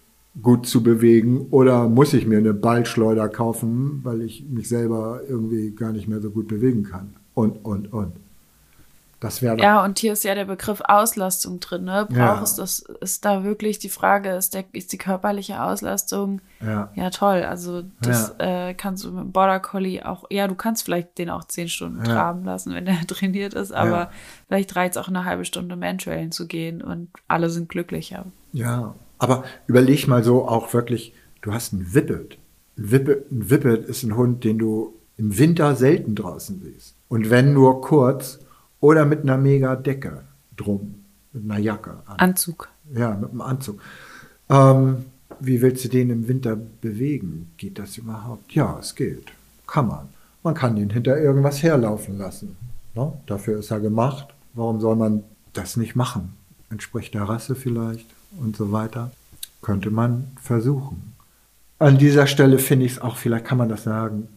gut 0.42 0.66
zu 0.66 0.82
bewegen 0.82 1.48
oder 1.52 1.90
muss 1.90 2.14
ich 2.14 2.26
mir 2.26 2.38
eine 2.38 2.54
Ballschleuder 2.54 3.28
kaufen, 3.28 4.00
weil 4.04 4.22
ich 4.22 4.46
mich 4.50 4.70
selber 4.70 5.22
irgendwie 5.28 5.72
gar 5.72 5.92
nicht 5.92 6.08
mehr 6.08 6.22
so 6.22 6.30
gut 6.30 6.48
bewegen 6.48 6.84
kann? 6.84 7.16
Und, 7.34 7.66
und, 7.66 7.92
und. 7.94 8.14
Das 9.22 9.44
wäre 9.44 9.56
Ja, 9.60 9.86
und 9.86 10.00
hier 10.00 10.14
ist 10.14 10.24
ja 10.24 10.34
der 10.34 10.46
Begriff 10.46 10.82
Auslastung 10.84 11.60
drin. 11.60 11.84
Ne? 11.84 12.08
Brauchst 12.10 12.58
ja. 12.58 12.64
das 12.64 12.80
ist 13.02 13.24
da 13.24 13.44
wirklich 13.44 13.78
die 13.78 13.90
Frage, 13.90 14.32
ist, 14.32 14.56
der, 14.56 14.66
ist 14.74 14.92
die 14.94 14.98
körperliche 14.98 15.62
Auslastung 15.62 16.42
ja, 16.60 16.90
ja 16.96 17.12
toll. 17.12 17.44
Also 17.44 17.84
das 18.02 18.34
ja. 18.40 18.70
äh, 18.70 18.74
kannst 18.74 19.04
du 19.04 19.12
mit 19.12 19.24
dem 19.24 19.32
Border 19.32 19.60
Collie 19.60 20.04
auch, 20.04 20.26
ja, 20.32 20.48
du 20.48 20.56
kannst 20.56 20.84
vielleicht 20.84 21.20
den 21.20 21.30
auch 21.30 21.44
zehn 21.44 21.70
Stunden 21.70 22.00
Ja. 22.00 22.06
traben 22.06 22.44
lassen, 22.46 22.74
wenn 22.74 22.86
der 22.86 23.00
trainiert 23.08 23.54
ist, 23.54 23.72
aber 23.72 24.10
vielleicht 24.48 24.76
reicht 24.76 24.96
es 24.96 24.98
auch 24.98 25.08
eine 25.08 25.24
halbe 25.24 25.46
Stunde 25.46 25.76
Mantrailen 25.76 26.32
zu 26.32 26.48
gehen 26.48 26.82
und 26.82 27.10
alle 27.28 27.52
sind 27.52 27.70
glücklicher. 27.70 28.26
Ja, 28.54 28.96
aber 29.22 29.44
überleg 29.68 30.08
mal 30.08 30.24
so 30.24 30.48
auch 30.48 30.74
wirklich, 30.74 31.14
du 31.44 31.54
hast 31.54 31.74
einen 31.74 31.94
Whippet. 31.94 32.40
Ein 32.76 32.92
Whippet, 32.92 33.32
ein 33.32 33.50
Whippet 33.52 33.86
ist 33.86 34.02
ein 34.02 34.18
Hund, 34.18 34.44
den 34.44 34.58
du 34.58 34.96
im 35.16 35.38
Winter 35.38 35.76
selten 35.76 36.16
draußen 36.16 36.60
siehst. 36.64 36.96
Und 37.08 37.30
wenn 37.30 37.54
nur 37.54 37.82
kurz 37.82 38.40
oder 38.80 39.06
mit 39.06 39.22
einer 39.22 39.38
mega 39.38 39.76
Decke 39.76 40.24
drum, 40.58 40.96
mit 41.34 41.44
einer 41.44 41.60
Jacke 41.60 42.00
an. 42.08 42.18
Anzug. 42.18 42.70
Ja, 42.96 43.14
mit 43.14 43.30
einem 43.30 43.42
Anzug. 43.42 43.80
Ähm, 44.50 45.06
wie 45.40 45.62
willst 45.62 45.86
du 45.86 45.90
den 45.90 46.10
im 46.10 46.28
Winter 46.28 46.56
bewegen? 46.56 47.52
Geht 47.58 47.78
das 47.78 48.00
überhaupt? 48.00 48.52
Ja, 48.54 48.80
es 48.80 48.96
geht. 48.96 49.34
Kann 49.68 49.88
man. 49.88 50.10
Man 50.42 50.56
kann 50.56 50.76
den 50.76 50.90
hinter 50.90 51.16
irgendwas 51.20 51.62
herlaufen 51.62 52.18
lassen. 52.18 52.58
Ne? 52.96 53.14
Dafür 53.28 53.60
ist 53.60 53.70
er 53.70 53.82
gemacht. 53.82 54.34
Warum 54.56 54.82
soll 54.82 54.96
man 54.96 55.24
das 55.54 55.78
nicht 55.78 55.96
machen? 55.96 56.34
Entspricht 56.72 57.14
der 57.14 57.30
Rasse 57.30 57.54
vielleicht 57.54 58.08
und 58.40 58.56
so 58.56 58.72
weiter. 58.72 59.12
Könnte 59.62 59.92
man 59.92 60.32
versuchen. 60.42 61.14
An 61.80 61.98
dieser 61.98 62.28
Stelle 62.28 62.60
finde 62.60 62.86
ich 62.86 62.94
es 62.94 63.02
auch, 63.02 63.16
vielleicht 63.16 63.46
kann 63.46 63.58
man 63.58 63.70
das 63.70 63.84
sagen, 63.84 64.28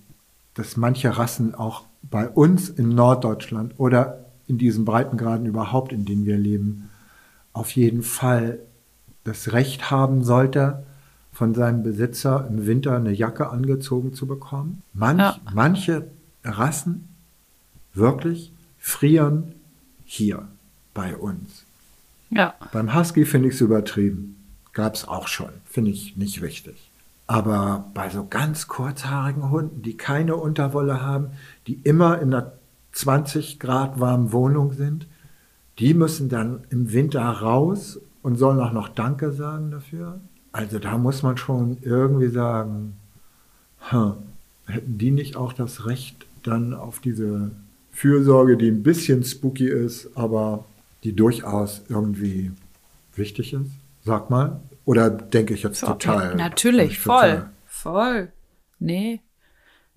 dass 0.54 0.76
manche 0.76 1.16
Rassen 1.16 1.54
auch 1.54 1.84
bei 2.02 2.28
uns 2.28 2.68
in 2.68 2.90
Norddeutschland 2.90 3.74
oder 3.78 4.24
in 4.46 4.58
diesen 4.58 4.84
Breitengraden 4.84 5.46
überhaupt, 5.46 5.92
in 5.92 6.04
denen 6.04 6.26
wir 6.26 6.36
leben, 6.36 6.90
auf 7.52 7.70
jeden 7.72 8.02
Fall 8.02 8.60
das 9.24 9.52
Recht 9.52 9.90
haben 9.90 10.22
sollte, 10.22 10.84
von 11.32 11.54
seinem 11.54 11.82
Besitzer 11.82 12.46
im 12.48 12.66
Winter 12.66 12.96
eine 12.96 13.12
Jacke 13.12 13.50
angezogen 13.50 14.14
zu 14.14 14.26
bekommen. 14.26 14.82
Manch, 14.92 15.18
Ja. 15.18 15.36
Manche 15.52 16.06
Rassen 16.44 17.08
wirklich 17.92 18.52
frieren 18.78 19.54
hier 20.04 20.46
bei 20.92 21.16
uns. 21.16 21.63
Ja. 22.34 22.54
Beim 22.72 22.94
Husky 22.94 23.24
finde 23.24 23.48
ich 23.48 23.54
es 23.54 23.60
übertrieben. 23.60 24.36
Gab 24.72 24.94
es 24.94 25.06
auch 25.06 25.28
schon. 25.28 25.50
Finde 25.64 25.92
ich 25.92 26.16
nicht 26.16 26.42
richtig. 26.42 26.90
Aber 27.26 27.90
bei 27.94 28.10
so 28.10 28.26
ganz 28.28 28.68
kurzhaarigen 28.68 29.50
Hunden, 29.50 29.82
die 29.82 29.96
keine 29.96 30.36
Unterwolle 30.36 31.00
haben, 31.00 31.28
die 31.66 31.80
immer 31.84 32.20
in 32.20 32.34
einer 32.34 32.52
20 32.92 33.60
Grad 33.60 33.98
warmen 34.00 34.32
Wohnung 34.32 34.72
sind, 34.72 35.06
die 35.78 35.94
müssen 35.94 36.28
dann 36.28 36.64
im 36.70 36.92
Winter 36.92 37.22
raus 37.22 37.98
und 38.22 38.36
sollen 38.36 38.60
auch 38.60 38.72
noch 38.72 38.88
Danke 38.88 39.32
sagen 39.32 39.70
dafür. 39.70 40.20
Also 40.52 40.78
da 40.78 40.98
muss 40.98 41.22
man 41.22 41.36
schon 41.36 41.78
irgendwie 41.82 42.28
sagen, 42.28 42.96
hm, 43.90 44.14
hätten 44.66 44.98
die 44.98 45.10
nicht 45.10 45.36
auch 45.36 45.52
das 45.52 45.86
Recht 45.86 46.26
dann 46.42 46.74
auf 46.74 47.00
diese 47.00 47.50
Fürsorge, 47.90 48.56
die 48.56 48.68
ein 48.68 48.82
bisschen 48.82 49.24
spooky 49.24 49.68
ist, 49.68 50.10
aber 50.16 50.64
die 51.04 51.14
durchaus 51.14 51.84
irgendwie 51.88 52.52
wichtig 53.14 53.52
ist? 53.52 53.70
Sag 54.02 54.30
mal. 54.30 54.60
Oder 54.84 55.08
denke 55.10 55.54
ich 55.54 55.62
jetzt 55.62 55.80
total? 55.80 56.30
Ja, 56.30 56.34
natürlich, 56.34 57.02
total- 57.02 57.30
voll. 57.38 57.50
Voll. 57.66 58.32
Nee. 58.78 59.20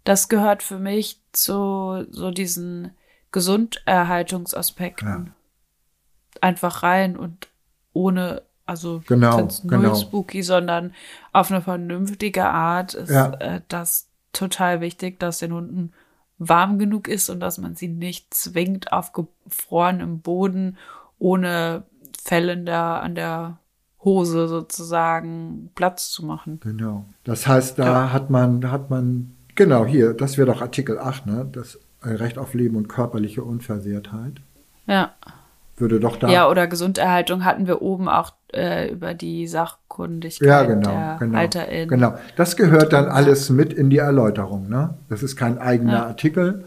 Das 0.04 0.30
gehört 0.30 0.64
für 0.64 0.80
mich 0.80 1.22
zu 1.34 2.06
so 2.10 2.32
diesen 2.32 2.92
Gesunderhaltungsaspekten. 3.32 5.08
Ja. 5.08 5.26
Einfach 6.42 6.84
rein 6.84 7.18
und 7.18 7.48
ohne, 7.94 8.44
also 8.66 9.02
Genau, 9.08 9.38
null 9.42 9.50
genau. 9.82 9.96
spooky, 9.96 10.44
sondern 10.44 10.94
auf 11.34 11.52
eine 11.52 11.62
vernünftige 11.62 12.46
Art 12.46 12.94
ist 12.94 13.10
Ja. 13.10 13.34
äh, 13.40 13.62
das 13.68 14.10
total 14.34 14.82
wichtig, 14.82 15.20
dass 15.20 15.40
den 15.40 15.54
Hunden 15.54 15.94
warm 16.38 16.78
genug 16.78 17.08
ist 17.08 17.30
und 17.30 17.40
dass 17.40 17.58
man 17.58 17.76
sie 17.76 17.88
nicht 17.88 18.34
zwingt 18.34 18.92
auf 18.92 19.12
gefrorenem 19.14 20.20
Boden 20.22 20.78
ohne 21.20 21.84
Fell 22.24 22.50
in 22.50 22.66
der, 22.66 23.02
an 23.02 23.16
der 23.16 23.60
Hose 24.04 24.48
sozusagen 24.48 25.72
Platz 25.76 26.10
zu 26.12 26.26
machen. 26.26 26.60
Genau. 26.62 27.06
Das 27.24 27.48
heißt, 27.48 27.80
da 27.80 28.12
hat 28.12 28.30
man, 28.30 28.72
hat 28.72 28.90
man, 28.90 29.36
genau 29.56 29.86
hier, 29.86 30.14
das 30.14 30.38
wäre 30.38 30.48
doch 30.48 30.62
Artikel 30.62 31.00
8, 31.00 31.26
ne? 31.26 31.48
Das 31.52 31.80
äh, 32.04 32.10
Recht 32.10 32.38
auf 32.38 32.54
Leben 32.54 32.76
und 32.76 32.88
körperliche 32.88 33.44
Unversehrtheit. 33.44 34.42
Ja. 34.86 35.14
Würde 35.76 36.00
doch 36.00 36.18
da. 36.18 36.28
Ja, 36.30 36.50
oder 36.50 36.68
Gesunderhaltung 36.68 37.46
hatten 37.46 37.68
wir 37.68 37.82
oben 37.82 38.10
auch 38.10 38.34
äh, 38.54 38.92
über 38.92 39.14
die 39.14 39.46
Sachkundigkeit 39.48 40.48
Ja, 40.48 40.64
genau, 40.64 40.90
der 40.90 41.18
genau. 41.20 41.38
HalterInnen. 41.38 41.90
Genau. 41.90 42.18
Das 42.36 42.56
gehört 42.56 42.94
dann 42.94 43.06
alles 43.06 43.50
mit 43.50 43.74
in 43.74 43.90
die 43.90 43.98
Erläuterung, 43.98 44.70
ne? 44.70 44.96
Das 45.10 45.22
ist 45.22 45.36
kein 45.36 45.60
eigener 45.60 45.94
Ja. 45.94 46.06
Artikel, 46.08 46.66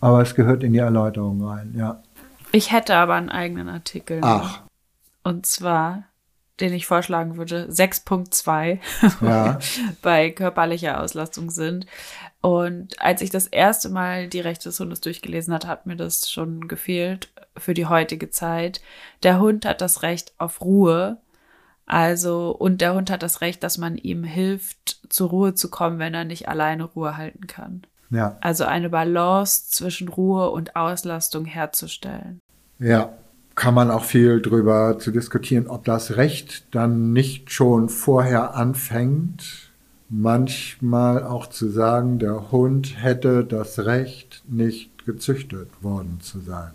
aber 0.00 0.22
es 0.22 0.34
gehört 0.34 0.64
in 0.64 0.72
die 0.72 0.80
Erläuterung 0.80 1.42
rein, 1.44 1.74
ja. 1.76 2.02
Ich 2.52 2.72
hätte 2.72 2.96
aber 2.96 3.14
einen 3.14 3.30
eigenen 3.30 3.68
Artikel. 3.68 4.20
Ach, 4.22 4.62
Und 5.22 5.46
zwar, 5.46 6.04
den 6.60 6.72
ich 6.72 6.86
vorschlagen 6.86 7.36
würde, 7.36 7.68
6.2 7.70 8.78
Ja. 9.20 9.58
bei 10.02 10.30
körperlicher 10.30 11.00
Auslastung 11.00 11.50
sind. 11.50 11.86
Und 12.40 13.00
als 13.00 13.20
ich 13.20 13.30
das 13.30 13.46
erste 13.46 13.88
Mal 13.88 14.28
die 14.28 14.40
Rechte 14.40 14.68
des 14.68 14.80
Hundes 14.80 15.00
durchgelesen 15.00 15.52
hat, 15.52 15.66
hat 15.66 15.86
mir 15.86 15.96
das 15.96 16.30
schon 16.30 16.68
gefehlt 16.68 17.30
für 17.56 17.74
die 17.74 17.86
heutige 17.86 18.30
Zeit. 18.30 18.80
Der 19.22 19.40
Hund 19.40 19.64
hat 19.64 19.80
das 19.80 20.02
Recht 20.02 20.32
auf 20.38 20.60
Ruhe. 20.60 21.18
Also, 21.86 22.50
und 22.50 22.80
der 22.80 22.94
Hund 22.94 23.10
hat 23.10 23.22
das 23.22 23.40
Recht, 23.40 23.62
dass 23.62 23.78
man 23.78 23.96
ihm 23.96 24.22
hilft, 24.22 25.00
zur 25.08 25.30
Ruhe 25.30 25.54
zu 25.54 25.70
kommen, 25.70 25.98
wenn 25.98 26.14
er 26.14 26.24
nicht 26.24 26.48
alleine 26.48 26.84
Ruhe 26.84 27.16
halten 27.16 27.46
kann. 27.46 27.86
Ja, 28.10 28.36
Also 28.40 28.64
eine 28.64 28.90
Balance 28.90 29.68
zwischen 29.70 30.08
Ruhe 30.08 30.50
und 30.50 30.76
Auslastung 30.76 31.44
herzustellen. 31.44 32.40
ja. 32.78 33.10
Kann 33.54 33.74
man 33.74 33.90
auch 33.90 34.04
viel 34.04 34.40
drüber 34.40 35.00
zu 35.00 35.10
diskutieren, 35.10 35.66
ob 35.66 35.84
das 35.84 36.16
Recht 36.16 36.72
dann 36.76 37.12
nicht 37.12 37.50
schon 37.50 37.88
vorher 37.88 38.54
anfängt, 38.54 39.72
manchmal 40.08 41.24
auch 41.24 41.48
zu 41.48 41.68
sagen, 41.68 42.20
der 42.20 42.52
Hund 42.52 43.02
hätte 43.02 43.44
das 43.44 43.80
Recht, 43.80 44.44
nicht 44.46 45.04
gezüchtet 45.04 45.82
worden 45.82 46.20
zu 46.20 46.38
sein. 46.38 46.70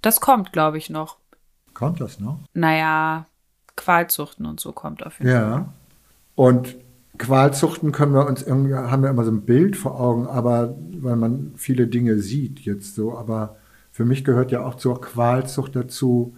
Das 0.00 0.22
kommt, 0.22 0.52
glaube 0.54 0.78
ich, 0.78 0.88
noch. 0.88 1.18
Kommt 1.74 2.00
das 2.00 2.18
noch? 2.18 2.38
Naja, 2.54 3.26
Qualzuchten 3.76 4.46
und 4.46 4.58
so 4.58 4.72
kommt 4.72 5.04
auf 5.04 5.18
jeden 5.18 5.32
Fall. 5.32 5.40
Ja. 5.42 5.72
Und 6.34 6.76
Qualzuchten 7.18 7.92
können 7.92 8.14
wir 8.14 8.26
uns 8.26 8.42
irgendwie, 8.42 8.74
haben 8.74 9.02
wir 9.02 9.10
immer 9.10 9.24
so 9.24 9.30
ein 9.30 9.42
Bild 9.42 9.76
vor 9.76 10.00
Augen, 10.00 10.26
aber 10.26 10.76
weil 10.98 11.16
man 11.16 11.52
viele 11.56 11.86
Dinge 11.86 12.18
sieht 12.18 12.60
jetzt 12.60 12.94
so, 12.94 13.16
aber 13.16 13.56
für 13.90 14.04
mich 14.04 14.24
gehört 14.24 14.50
ja 14.50 14.64
auch 14.64 14.76
zur 14.76 15.00
Qualzucht 15.00 15.76
dazu, 15.76 16.34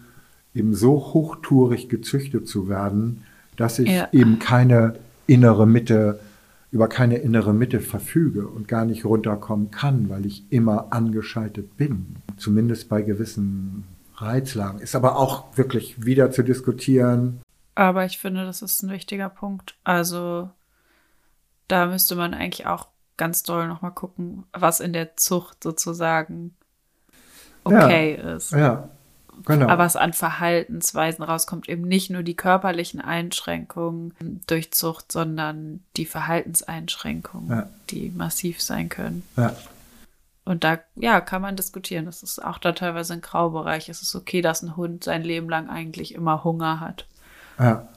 eben 0.55 0.75
so 0.75 0.97
hochtourig 0.97 1.89
gezüchtet 1.89 2.49
zu 2.49 2.69
werden, 2.69 3.23
dass 3.57 3.79
ich 3.79 3.91
Ja. 3.91 4.09
eben 4.13 4.39
keine 4.39 4.95
innere 5.27 5.67
Mitte, 5.67 6.19
über 6.71 6.89
keine 6.89 7.19
innere 7.19 7.55
Mitte 7.55 7.81
verfüge 7.81 8.49
und 8.49 8.67
gar 8.67 8.85
nicht 8.85 9.05
runterkommen 9.05 9.71
kann, 9.71 10.09
weil 10.09 10.27
ich 10.27 10.45
immer 10.51 10.89
angeschaltet 10.93 11.77
bin. 11.77 12.17
Zumindest 12.37 12.89
bei 12.89 13.03
gewissen 13.03 13.85
Reizlagen. 14.17 14.81
Ist 14.81 14.97
aber 14.97 15.17
auch 15.17 15.57
wirklich 15.57 16.05
wieder 16.05 16.31
zu 16.33 16.43
diskutieren. 16.43 17.41
Aber 17.77 18.05
ich 18.05 18.19
finde, 18.19 18.45
das 18.45 18.63
ist 18.63 18.83
ein 18.83 18.91
wichtiger 18.91 19.29
Punkt. 19.29 19.77
Also 19.85 20.51
da 21.69 21.87
müsste 21.87 22.15
man 22.17 22.35
eigentlich 22.35 22.67
auch 22.67 22.89
ganz 23.17 23.43
doll 23.43 23.69
nochmal 23.69 23.93
gucken, 23.93 24.45
was 24.53 24.81
in 24.81 24.93
der 24.93 25.17
Zucht 25.17 25.63
sozusagen 25.63 26.55
okay 27.65 28.15
ist. 28.37 28.53
Ja, 28.53 28.89
genau. 29.47 29.69
Aber 29.69 29.85
was 29.85 29.97
an 29.97 30.13
Verhaltensweisen 30.13 31.25
rauskommt, 31.25 31.69
eben 31.69 31.83
nicht 31.83 32.11
nur 32.11 32.23
die 32.23 32.37
körperlichen 32.37 33.01
Einschränkungen 33.01 34.15
durch 34.47 34.73
Zucht, 34.73 35.13
sondern 35.13 35.83
die 35.97 36.07
Verhaltenseinschränkungen, 36.07 37.51
Ja. 37.51 37.69
die 37.91 38.11
massiv 38.11 38.61
sein 38.63 38.89
können. 38.89 39.23
ja. 39.37 39.55
Und 40.47 40.63
da, 40.63 40.79
ja, 40.97 41.23
kann 41.23 41.41
man 41.41 41.57
diskutieren. 41.57 42.05
Das 42.05 42.23
ist 42.23 42.39
auch 42.45 42.59
da 42.59 42.73
teilweise 42.73 43.15
ein 43.15 43.23
Graubereich. 43.23 43.89
Es 43.89 44.03
ist 44.03 44.15
okay, 44.15 44.43
dass 44.43 44.61
ein 44.61 44.77
Hund 44.77 45.03
sein 45.03 45.23
Leben 45.23 45.49
lang 45.49 45.71
eigentlich 45.71 46.15
immer 46.15 46.45
Hunger 46.45 46.81
hat. 46.81 47.07
Ja. 47.59 47.89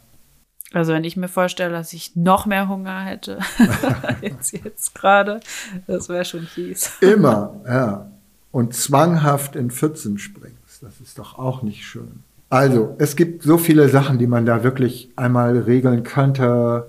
Also 0.74 0.94
wenn 0.94 1.04
ich 1.04 1.16
mir 1.16 1.30
vorstelle, 1.30 1.72
dass 1.72 1.94
ich 1.94 2.16
noch 2.16 2.46
mehr 2.46 2.68
Hunger 2.68 3.06
hätte 3.06 3.40
als 4.22 4.52
jetzt 4.52 4.94
gerade, 4.96 5.40
das 5.88 6.10
wäre 6.10 6.26
schon 6.26 6.46
fies. 6.46 6.92
Immer, 7.00 7.56
ja. 7.66 8.12
Und 8.52 8.74
zwanghaft 8.74 9.56
in 9.56 9.72
Pfützen 9.72 10.18
springst. 10.18 10.82
Das 10.82 11.00
ist 11.00 11.18
doch 11.20 11.38
auch 11.38 11.62
nicht 11.62 11.86
schön. 11.86 12.24
Also, 12.50 12.96
es 12.98 13.18
gibt 13.18 13.44
so 13.44 13.58
viele 13.58 13.90
Sachen, 13.90 14.20
die 14.20 14.28
man 14.28 14.46
da 14.46 14.64
wirklich 14.64 15.10
einmal 15.18 15.58
regeln 15.58 16.04
könnte 16.04 16.88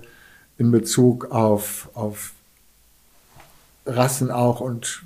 in 0.57 0.71
Bezug 0.71 1.31
auf, 1.31 1.89
auf 1.93 2.31
Rassen 3.85 4.31
auch 4.31 4.61
und 4.61 5.03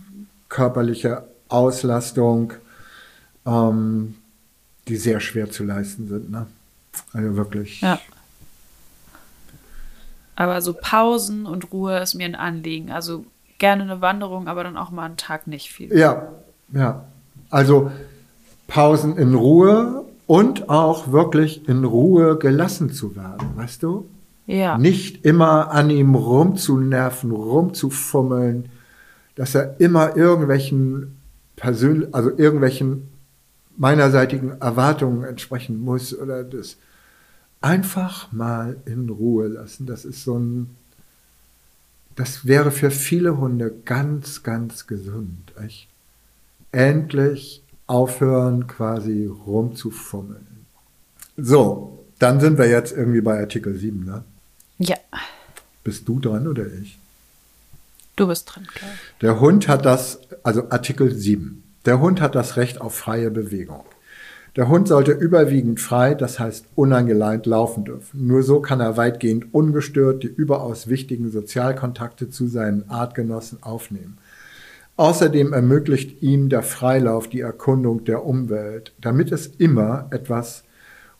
körperliche 0.49 1.23
Auslastung, 1.49 2.53
ähm, 3.45 4.15
die 4.87 4.97
sehr 4.97 5.19
schwer 5.19 5.49
zu 5.49 5.63
leisten 5.63 6.07
sind. 6.07 6.29
Ne? 6.29 6.47
Also 7.13 7.35
wirklich. 7.35 7.81
Ja. 7.81 7.99
Aber 10.35 10.61
so 10.61 10.73
Pausen 10.73 11.45
und 11.45 11.71
Ruhe 11.71 11.99
ist 11.99 12.15
mir 12.15 12.25
ein 12.25 12.35
Anliegen. 12.35 12.91
Also 12.91 13.25
gerne 13.59 13.83
eine 13.83 14.01
Wanderung, 14.01 14.47
aber 14.47 14.63
dann 14.63 14.77
auch 14.77 14.91
mal 14.91 15.05
einen 15.05 15.17
Tag 15.17 15.47
nicht 15.47 15.71
viel. 15.71 15.95
Ja, 15.95 16.29
ja. 16.73 17.05
Also 17.49 17.91
Pausen 18.67 19.17
in 19.17 19.35
Ruhe 19.35 20.05
und 20.25 20.69
auch 20.69 21.11
wirklich 21.11 21.67
in 21.67 21.83
Ruhe 21.83 22.37
gelassen 22.37 22.91
zu 22.91 23.15
werden, 23.15 23.49
weißt 23.55 23.83
du? 23.83 24.09
Ja. 24.47 24.77
Nicht 24.77 25.25
immer 25.25 25.71
an 25.71 25.89
ihm 25.89 26.15
rumzunerven, 26.15 27.31
rumzufummeln, 27.31 28.69
dass 29.35 29.55
er 29.55 29.79
immer 29.79 30.17
irgendwelchen 30.17 31.17
persönlichen, 31.55 32.13
also 32.13 32.29
irgendwelchen 32.35 33.09
meinerseitigen 33.77 34.59
Erwartungen 34.61 35.23
entsprechen 35.23 35.79
muss 35.79 36.17
oder 36.17 36.43
das 36.43 36.77
einfach 37.63 38.31
mal 38.31 38.77
in 38.85 39.09
Ruhe 39.09 39.47
lassen. 39.47 39.85
Das 39.85 40.05
ist 40.05 40.23
so 40.23 40.37
ein, 40.37 40.75
das 42.15 42.45
wäre 42.45 42.71
für 42.71 42.91
viele 42.91 43.37
Hunde 43.37 43.73
ganz, 43.85 44.43
ganz 44.43 44.85
gesund. 44.85 45.53
Echt? 45.59 45.87
Endlich 46.71 47.63
aufhören, 47.87 48.67
quasi 48.67 49.25
rumzufummeln. 49.25 50.65
So, 51.37 52.05
dann 52.19 52.39
sind 52.39 52.57
wir 52.57 52.69
jetzt 52.69 52.91
irgendwie 52.95 53.21
bei 53.21 53.39
Artikel 53.39 53.75
7, 53.77 54.03
ne? 54.05 54.23
Ja, 54.79 54.97
Bist 55.83 56.07
du 56.07 56.19
dran 56.19 56.47
oder 56.47 56.65
ich? 56.67 56.97
du 58.15 58.27
bist 58.27 58.53
dran, 58.53 58.67
klar. 58.67 58.91
Der 59.21 59.39
Hund 59.39 59.67
hat 59.67 59.85
das, 59.85 60.19
also 60.43 60.69
Artikel 60.69 61.13
7. 61.13 61.63
Der 61.85 61.99
Hund 61.99 62.21
hat 62.21 62.35
das 62.35 62.57
Recht 62.57 62.79
auf 62.79 62.95
freie 62.95 63.31
Bewegung. 63.31 63.83
Der 64.55 64.67
Hund 64.67 64.87
sollte 64.87 65.13
überwiegend 65.13 65.79
frei, 65.79 66.13
das 66.13 66.39
heißt 66.39 66.67
unangeleint 66.75 67.47
laufen 67.47 67.85
dürfen. 67.85 68.27
Nur 68.27 68.43
so 68.43 68.61
kann 68.61 68.79
er 68.79 68.97
weitgehend 68.97 69.51
ungestört 69.51 70.21
die 70.21 70.27
überaus 70.27 70.87
wichtigen 70.87 71.31
Sozialkontakte 71.31 72.29
zu 72.29 72.47
seinen 72.47 72.87
Artgenossen 72.87 73.63
aufnehmen. 73.63 74.19
Außerdem 74.95 75.53
ermöglicht 75.53 76.21
ihm 76.21 76.49
der 76.49 76.61
Freilauf 76.61 77.27
die 77.27 77.41
Erkundung 77.41 78.03
der 78.05 78.25
Umwelt, 78.25 78.93
damit 79.01 79.31
es 79.31 79.47
immer 79.47 80.07
etwas 80.11 80.63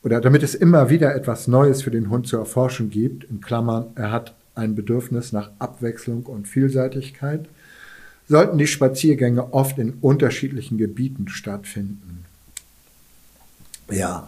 oder 0.03 0.21
damit 0.21 0.43
es 0.43 0.53
immer 0.53 0.91
wieder 0.91 1.15
etwas 1.15 1.47
Neues 1.47 1.81
für 1.81 1.89
den 1.89 2.11
Hund 2.11 2.27
zu 2.27 2.37
erforschen 2.37 2.91
gibt, 2.91 3.23
in 3.23 3.41
Klammern, 3.41 3.87
er 3.95 4.11
hat 4.11 4.35
ein 4.53 4.75
Bedürfnis 4.75 5.31
nach 5.31 5.49
Abwechslung 5.57 6.27
und 6.27 6.47
Vielseitigkeit, 6.47 7.47
sollten 8.27 8.59
die 8.59 8.67
Spaziergänge 8.67 9.53
oft 9.53 9.79
in 9.79 9.93
unterschiedlichen 10.01 10.77
Gebieten 10.77 11.29
stattfinden. 11.29 12.22
Ja. 13.95 14.27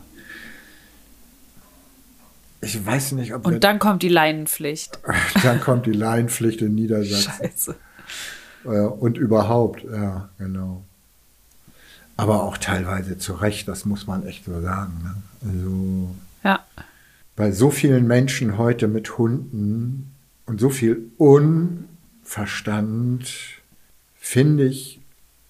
Ich 2.61 2.83
weiß 2.83 3.11
nicht, 3.13 3.33
ob 3.33 3.45
Und 3.45 3.63
dann 3.63 3.79
kommt 3.79 4.01
die 4.01 4.09
Leinenpflicht. 4.09 4.99
dann 5.43 5.61
kommt 5.61 5.85
die 5.85 5.91
Laienpflicht 5.91 6.61
in 6.61 6.75
Niedersachsen. 6.75 7.31
Scheiße. 7.31 7.75
Äh, 8.65 8.79
und 8.79 9.17
überhaupt, 9.17 9.83
ja, 9.83 10.29
genau. 10.39 10.83
Aber 12.17 12.43
auch 12.43 12.57
teilweise 12.57 13.17
zu 13.17 13.33
Recht, 13.33 13.67
das 13.67 13.85
muss 13.85 14.07
man 14.07 14.25
echt 14.25 14.45
so 14.45 14.61
sagen. 14.61 14.93
Ne? 15.03 15.15
Also 15.51 16.15
Ja. 16.43 16.65
bei 17.35 17.51
so 17.51 17.69
vielen 17.69 18.07
Menschen 18.07 18.57
heute 18.57 18.87
mit 18.87 19.17
Hunden 19.17 20.11
und 20.45 20.59
so 20.59 20.69
viel 20.69 21.11
Unverstand, 21.17 23.27
finde 24.15 24.65
ich, 24.65 25.01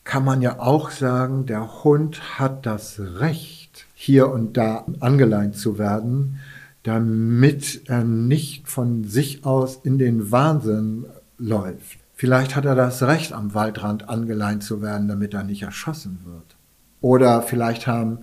kann 0.03 0.25
man 0.25 0.41
ja 0.41 0.59
auch 0.59 0.91
sagen, 0.91 1.45
der 1.45 1.83
Hund 1.83 2.39
hat 2.39 2.65
das 2.65 2.99
Recht, 2.99 3.64
hier 3.93 4.29
und 4.29 4.57
da 4.57 4.85
angeleint 4.99 5.55
zu 5.55 5.77
werden, 5.77 6.39
damit 6.83 7.81
er 7.87 8.03
nicht 8.03 8.67
von 8.67 9.03
sich 9.03 9.45
aus 9.45 9.79
in 9.83 9.97
den 9.97 10.31
Wahnsinn 10.31 11.05
läuft. 11.37 11.99
Vielleicht 12.13 12.55
hat 12.55 12.65
er 12.65 12.75
das 12.75 13.03
Recht, 13.03 13.33
am 13.33 13.53
Waldrand 13.53 14.07
angeleint 14.07 14.63
zu 14.63 14.81
werden, 14.81 15.07
damit 15.07 15.33
er 15.33 15.43
nicht 15.43 15.63
erschossen 15.63 16.19
wird. 16.23 16.55
Oder 17.01 17.41
vielleicht 17.41 17.87
haben, 17.87 18.19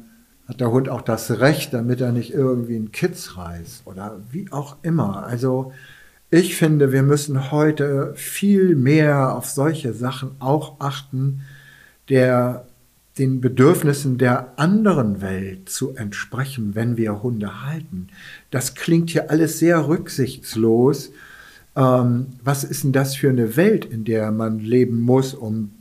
hat 0.49 0.61
der 0.61 0.71
Hund 0.71 0.89
auch 0.89 1.03
das 1.03 1.31
Recht, 1.41 1.75
damit 1.75 2.01
er 2.01 2.13
nicht 2.13 2.33
irgendwie 2.33 2.77
einen 2.77 2.93
Kitz 2.93 3.37
reißt 3.37 3.87
oder 3.87 4.21
wie 4.31 4.51
auch 4.51 4.77
immer. 4.83 5.25
Also 5.25 5.73
ich 6.31 6.57
finde, 6.57 6.93
wir 6.93 7.03
müssen 7.03 7.51
heute 7.51 8.15
viel 8.15 8.75
mehr 8.75 9.37
auf 9.37 9.47
solche 9.51 9.93
Sachen 9.93 10.31
auch 10.39 10.81
achten, 10.81 11.43
der 12.09 12.67
den 13.19 13.41
Bedürfnissen 13.41 14.17
der 14.19 14.59
anderen 14.59 15.21
Welt 15.21 15.69
zu 15.69 15.95
entsprechen, 15.95 16.75
wenn 16.75 16.97
wir 16.97 17.23
Hunde 17.23 17.63
halten. 17.67 18.09
Das 18.51 18.75
klingt 18.75 19.11
hier 19.11 19.31
alles 19.31 19.59
sehr 19.59 19.87
rücksichtslos. 19.89 21.13
Ähm, 21.77 22.27
was 22.43 22.65
ist 22.65 22.85
denn 22.85 22.93
das 22.93 23.15
für 23.17 23.29
eine 23.29 23.57
Welt, 23.57 23.85
in 23.85 24.05
der 24.05 24.31
man 24.31 24.59
leben 24.61 25.01
muss, 25.01 25.35
um 25.35 25.73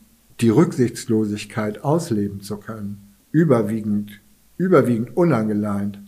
die 0.42 0.50
Rücksichtslosigkeit 0.50 1.84
ausleben 1.84 2.42
zu 2.42 2.58
können? 2.58 3.14
Überwiegend, 3.32 4.20
überwiegend 4.58 5.16
unangeleint. 5.16 6.00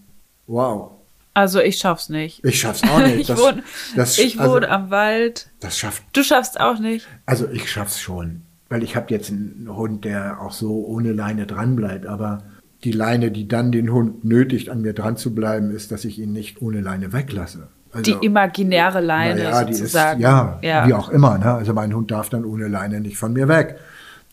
Wow. 0.48 0.92
Also 1.34 1.60
ich 1.62 1.78
schaff's 1.78 2.10
nicht. 2.10 2.44
Ich 2.46 2.60
schaff's 2.60 2.84
auch 2.84 3.00
nicht. 3.00 3.16
Ich 3.18 3.28
Das- 3.28 3.40
wohne, 3.40 3.64
das- 3.96 4.18
ich 4.20 4.40
also- 4.40 4.54
wohne 4.56 4.70
am 4.70 4.90
Wald. 4.90 5.50
Das 5.62 5.78
schafft 5.78 6.04
Du 6.14 6.22
schaffst 6.24 6.60
auch 6.60 6.80
nicht. 6.80 7.08
Also 7.26 7.48
ich 7.50 7.72
schaff's 7.72 8.00
schon, 8.00 8.42
weil 8.74 8.82
ich 8.82 8.96
habe 8.96 9.06
jetzt 9.14 9.30
einen 9.30 9.68
Hund, 9.70 10.04
der 10.04 10.42
auch 10.42 10.52
so 10.52 10.84
ohne 10.88 11.12
Leine 11.14 11.46
dran 11.46 11.76
bleibt. 11.76 12.08
Aber 12.08 12.42
die 12.84 12.92
Leine, 12.92 13.30
die 13.30 13.48
dann 13.48 13.72
den 13.72 13.92
Hund 13.94 14.26
nötigt, 14.26 14.70
an 14.70 14.82
mir 14.82 14.94
dran 14.94 15.16
zu 15.16 15.36
bleiben, 15.36 15.70
ist, 15.70 15.92
dass 15.92 16.06
ich 16.06 16.18
ihn 16.18 16.34
nicht 16.34 16.60
ohne 16.60 16.82
Leine 16.82 17.14
weglasse. 17.14 17.68
Also, 17.92 18.12
Die 18.18 18.26
imaginäre 18.26 19.00
Leine 19.00 19.44
naja, 19.44 19.64
die 19.64 19.74
ist, 19.74 19.78
sozusagen. 19.78 20.20
ja, 20.22 20.58
ja. 20.64 20.88
wie 20.88 20.94
auch 20.96 21.10
immer. 21.10 21.38
Ne? 21.38 21.54
Also 21.54 21.72
mein 21.74 21.94
Hund 21.94 22.10
darf 22.10 22.30
dann 22.30 22.46
ohne 22.46 22.68
Leine 22.68 23.00
nicht 23.00 23.16
von 23.16 23.34
mir 23.34 23.48
weg. 23.48 23.78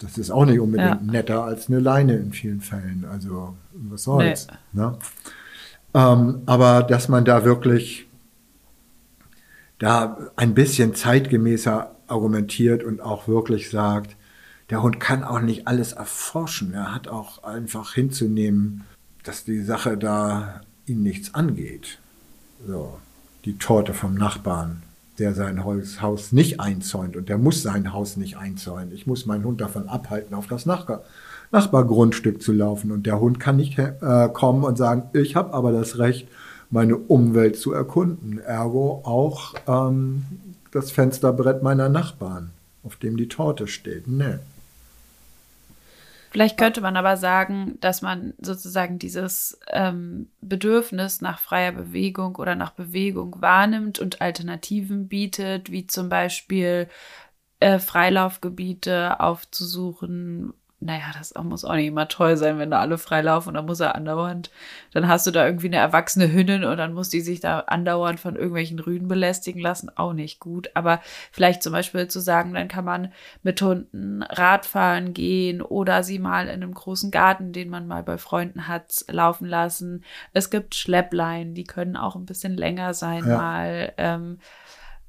Das 0.00 0.16
ist 0.16 0.31
auch 0.31 0.46
nicht 0.46 0.59
unbedingt 0.59 0.88
Ja. 0.88 1.12
netter 1.12 1.44
als 1.44 1.68
eine 1.68 1.79
Leine 1.79 2.16
in 2.16 2.33
vielen 2.33 2.62
Fällen. 2.62 3.05
Also 3.12 3.57
was 3.74 4.05
soll's. 4.05 4.46
Ne? 4.72 4.94
Ähm, 5.92 6.40
aber 6.46 6.83
dass 6.83 7.11
man 7.11 7.26
da 7.26 7.44
wirklich 7.44 8.09
da 9.79 10.16
ein 10.37 10.55
bisschen 10.55 10.94
zeitgemäßer 10.94 11.90
argumentiert 12.07 12.83
und 12.83 13.03
auch 13.03 13.29
wirklich 13.29 13.68
sagt, 13.68 14.16
der 14.70 14.83
Hund 14.83 15.00
kann 15.00 15.24
auch 15.24 15.40
nicht 15.40 15.66
alles 15.66 15.92
erforschen. 15.92 16.74
Er 16.74 16.94
hat 16.94 17.09
auch 17.09 17.42
einfach 17.42 17.94
hinzunehmen, 17.94 18.85
dass 19.24 19.44
die 19.44 19.62
Sache 19.62 19.98
da 19.98 20.62
ihn 20.87 21.02
nichts 21.02 21.35
angeht. 21.35 21.98
So, 22.66 22.98
die 23.44 23.59
Torte 23.59 23.94
vom 23.94 24.14
Nachbarn, 24.14 24.83
der 25.18 25.35
sein 25.35 25.64
Haus 25.64 26.33
nicht 26.33 26.61
einzäunt 26.61 27.16
und 27.16 27.28
der 27.28 27.38
muss 27.38 27.62
sein 27.62 27.92
Haus 27.92 28.16
nicht 28.16 28.37
einzäunen. 28.37 28.92
Ich 28.92 29.06
muss 29.06 29.26
meinen 29.26 29.44
Hund 29.44 29.61
davon 29.61 29.88
abhalten, 29.88 30.35
auf 30.35 30.46
das 30.46 30.66
Nachbar 30.66 31.02
Nachbargrundstück 31.52 32.40
zu 32.40 32.52
laufen 32.52 32.92
und 32.92 33.06
der 33.06 33.20
Hund 33.20 33.40
kann 33.40 33.56
nicht 33.56 33.76
äh, 33.78 34.28
kommen 34.33 34.62
und 34.62 34.78
sagen, 34.78 35.11
ich 35.12 35.35
habe 35.35 35.52
aber 35.52 35.72
das 35.72 35.98
Recht, 35.98 36.28
meine 36.70 36.96
Umwelt 36.96 37.56
zu 37.56 37.72
erkunden. 37.72 38.38
Ergo 38.38 39.02
auch 39.04 39.54
ähm, 39.66 40.24
das 40.70 40.92
Fensterbrett 40.92 41.64
meiner 41.64 41.88
Nachbarn, 41.88 42.50
auf 42.85 42.94
dem 42.96 43.16
die 43.16 43.26
Torte 43.26 43.66
steht. 43.66 44.06
Nee. 44.06 44.38
Vielleicht 46.31 46.57
könnte 46.59 46.81
man 46.81 46.97
aber 46.97 47.16
sagen, 47.16 47.77
dass 47.81 48.03
man 48.03 48.35
sozusagen 48.40 48.99
dieses 49.01 49.59
ähm, 49.69 50.31
Bedürfnis 50.40 51.21
nach 51.21 51.40
freier 51.40 51.73
Bewegung 51.73 52.37
oder 52.37 52.55
nach 52.55 52.71
Bewegung 52.71 53.37
wahrnimmt 53.40 53.99
und 53.99 54.21
Alternativen 54.21 55.09
bietet, 55.09 55.73
wie 55.73 55.88
zum 55.88 56.09
Beispiel 56.09 56.88
äh, 57.59 57.81
Freilaufgebiete 57.81 59.19
aufzusuchen, 59.19 60.55
naja, 60.83 61.11
das 61.16 61.35
muss 61.43 61.66
auch 61.66 61.75
nicht 61.75 61.88
immer 61.88 62.09
toll 62.09 62.38
sein, 62.38 62.59
wenn 62.59 62.71
da 62.71 62.81
alle 62.81 62.97
freilaufen 62.97 63.51
und 63.51 63.55
dann 63.55 63.66
muss 63.66 63.81
er 63.81 63.95
andauernd, 63.95 64.51
dann 64.93 65.09
hast 65.09 65.27
du 65.27 65.31
da 65.31 65.45
irgendwie 65.45 65.66
eine 65.66 65.77
erwachsene 65.77 66.33
Hündin 66.33 66.64
und 66.64 66.79
dann 66.79 66.95
muss 66.95 67.11
die 67.11 67.21
sich 67.21 67.40
da 67.40 67.61
andauernd 67.61 68.19
von 68.19 68.35
irgendwelchen 68.35 68.79
Rüden 68.79 69.07
belästigen 69.07 69.61
lassen, 69.61 69.90
auch 69.95 70.14
nicht 70.14 70.40
gut. 70.40 70.71
Aber 70.75 71.01
vielleicht 71.33 71.62
zum 71.62 71.75
Beispiel 71.75 72.09
zu 72.09 72.21
sagen, 72.21 72.55
dann 72.55 72.69
kann 72.69 72.87
man 72.87 73.12
mit 73.43 73.61
Hunden 73.61 74.23
Radfahren 74.23 75.12
gehen 75.12 75.61
oder 75.61 76.03
sie 76.03 76.19
mal 76.19 76.47
in 76.47 76.62
einem 76.62 76.73
großen 76.73 77.11
Garten, 77.11 77.53
den 77.53 77.69
man 77.69 77.87
mal 77.87 78.03
bei 78.03 78.16
Freunden 78.16 78.66
hat, 78.66 79.05
laufen 79.09 79.47
lassen. 79.47 80.03
Es 80.33 80.49
gibt 80.49 80.75
Schleppleinen, 80.75 81.53
die 81.55 81.64
können 81.64 81.97
auch 81.97 82.16
ein 82.16 82.25
bisschen 82.25 82.57
länger 82.57 82.95
sein 82.95 83.29
ja. 83.29 83.37
mal. 83.37 83.93
Ähm, 83.99 84.38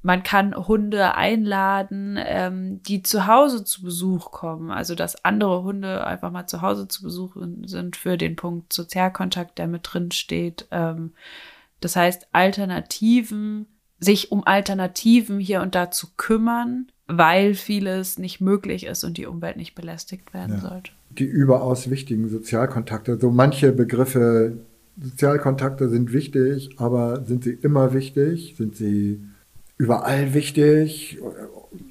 man 0.02 0.24
kann 0.24 0.54
Hunde 0.54 1.14
einladen, 1.14 2.18
ähm, 2.18 2.82
die 2.82 3.02
zu 3.02 3.26
Hause 3.28 3.64
zu 3.64 3.82
Besuch 3.82 4.32
kommen. 4.32 4.70
Also, 4.70 4.94
dass 4.96 5.24
andere 5.24 5.62
Hunde 5.62 6.04
einfach 6.04 6.32
mal 6.32 6.46
zu 6.46 6.60
Hause 6.60 6.88
zu 6.88 7.02
Besuch 7.02 7.36
sind 7.64 7.96
für 7.96 8.18
den 8.18 8.34
Punkt 8.34 8.72
Sozialkontakt, 8.72 9.58
der 9.58 9.68
mit 9.68 9.82
drin 9.84 10.10
steht. 10.10 10.66
Ähm, 10.72 11.12
das 11.80 11.94
heißt, 11.94 12.28
Alternativen, 12.32 13.66
sich 14.00 14.32
um 14.32 14.44
Alternativen 14.44 15.38
hier 15.38 15.62
und 15.62 15.76
da 15.76 15.92
zu 15.92 16.08
kümmern, 16.16 16.88
weil 17.06 17.54
vieles 17.54 18.18
nicht 18.18 18.40
möglich 18.40 18.86
ist 18.86 19.04
und 19.04 19.16
die 19.18 19.26
Umwelt 19.26 19.56
nicht 19.56 19.76
belästigt 19.76 20.34
werden 20.34 20.56
ja. 20.56 20.68
sollte. 20.68 20.90
Die 21.10 21.24
überaus 21.24 21.90
wichtigen 21.90 22.28
Sozialkontakte. 22.28 23.18
So 23.20 23.30
manche 23.30 23.70
Begriffe, 23.72 24.58
Sozialkontakte 25.00 25.88
sind 25.88 26.12
wichtig, 26.12 26.70
aber 26.78 27.24
sind 27.24 27.44
sie 27.44 27.52
immer 27.52 27.92
wichtig? 27.92 28.54
Sind 28.56 28.76
sie 28.76 29.20
überall 29.82 30.32
wichtig. 30.32 31.18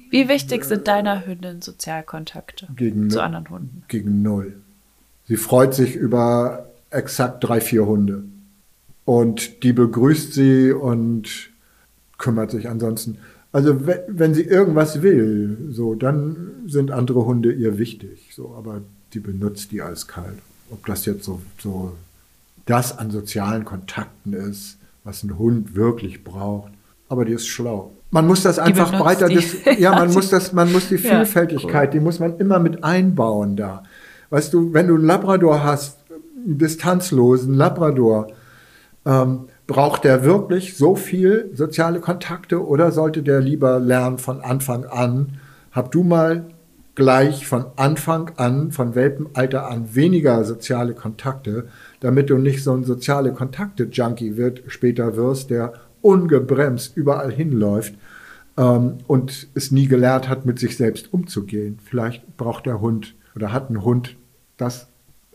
Wie 0.08 0.26
wichtig 0.26 0.64
sind 0.64 0.88
deiner 0.88 1.26
Hündin 1.26 1.60
Sozialkontakte 1.60 2.68
gegen, 2.74 3.10
zu 3.10 3.22
anderen 3.22 3.50
Hunden? 3.50 3.82
Gegen 3.88 4.22
null. 4.22 4.54
Sie 5.28 5.36
freut 5.36 5.74
sich 5.74 5.94
über 5.94 6.70
exakt 6.90 7.44
drei, 7.44 7.60
vier 7.60 7.84
Hunde. 7.84 8.24
Und 9.04 9.62
die 9.62 9.74
begrüßt 9.74 10.32
sie 10.32 10.72
und 10.72 11.50
kümmert 12.16 12.50
sich 12.50 12.70
ansonsten. 12.70 13.18
Also 13.52 13.86
wenn, 13.86 13.98
wenn 14.08 14.32
sie 14.32 14.44
irgendwas 14.44 15.02
will, 15.02 15.68
so, 15.70 15.94
dann 15.94 16.64
sind 16.66 16.90
andere 16.90 17.26
Hunde 17.26 17.52
ihr 17.52 17.76
wichtig. 17.76 18.30
So, 18.34 18.54
aber 18.56 18.80
die 19.12 19.20
benutzt 19.20 19.70
die 19.70 19.82
eiskalt. 19.82 20.38
Ob 20.70 20.86
das 20.86 21.04
jetzt 21.04 21.24
so, 21.24 21.42
so 21.58 21.94
das 22.64 22.96
an 22.96 23.10
sozialen 23.10 23.66
Kontakten 23.66 24.32
ist, 24.32 24.78
was 25.04 25.22
ein 25.24 25.36
Hund 25.38 25.74
wirklich 25.74 26.24
braucht, 26.24 26.71
aber 27.12 27.26
die 27.26 27.34
ist 27.34 27.46
schlau. 27.46 27.92
Man 28.10 28.26
muss 28.26 28.42
das 28.42 28.58
einfach 28.58 28.90
breiter, 28.90 29.28
das, 29.28 29.44
ja, 29.78 29.90
man 29.90 30.10
muss 30.14 30.30
das, 30.30 30.54
man 30.54 30.72
muss 30.72 30.88
die 30.88 30.96
Vielfältigkeit, 30.96 31.88
ja, 31.88 31.90
die 31.90 32.00
muss 32.00 32.20
man 32.20 32.38
immer 32.38 32.58
mit 32.58 32.82
einbauen 32.82 33.54
da. 33.54 33.82
Weißt 34.30 34.54
du, 34.54 34.72
wenn 34.72 34.88
du 34.88 34.94
einen 34.94 35.04
Labrador 35.04 35.62
hast, 35.62 35.98
einen 36.10 36.56
distanzlosen 36.56 37.52
Labrador, 37.52 38.28
ähm, 39.04 39.40
braucht 39.66 40.04
der 40.04 40.24
wirklich 40.24 40.74
so 40.78 40.96
viel 40.96 41.50
soziale 41.52 42.00
Kontakte 42.00 42.66
oder 42.66 42.92
sollte 42.92 43.22
der 43.22 43.42
lieber 43.42 43.78
lernen 43.78 44.16
von 44.16 44.40
Anfang 44.40 44.86
an? 44.86 45.38
Hab 45.70 45.92
du 45.92 46.02
mal 46.02 46.46
gleich 46.94 47.46
von 47.46 47.66
Anfang 47.76 48.32
an, 48.36 48.72
von 48.72 48.94
Welpenalter 48.94 49.68
an 49.68 49.94
weniger 49.94 50.44
soziale 50.44 50.94
Kontakte, 50.94 51.68
damit 52.00 52.30
du 52.30 52.38
nicht 52.38 52.64
so 52.64 52.72
ein 52.72 52.84
soziale 52.84 53.32
Kontakte-Junkie 53.32 54.38
wird, 54.38 54.62
später 54.68 55.14
wirst, 55.14 55.50
der 55.50 55.74
ungebremst 56.02 56.96
überall 56.96 57.32
hinläuft 57.32 57.94
ähm, 58.56 58.98
und 59.06 59.48
es 59.54 59.70
nie 59.70 59.86
gelernt 59.86 60.28
hat, 60.28 60.44
mit 60.44 60.58
sich 60.58 60.76
selbst 60.76 61.12
umzugehen. 61.12 61.78
Vielleicht 61.84 62.36
braucht 62.36 62.66
der 62.66 62.80
Hund 62.80 63.14
oder 63.34 63.52
hat 63.52 63.70
ein 63.70 63.82
Hund 63.82 64.16
das, 64.56 64.88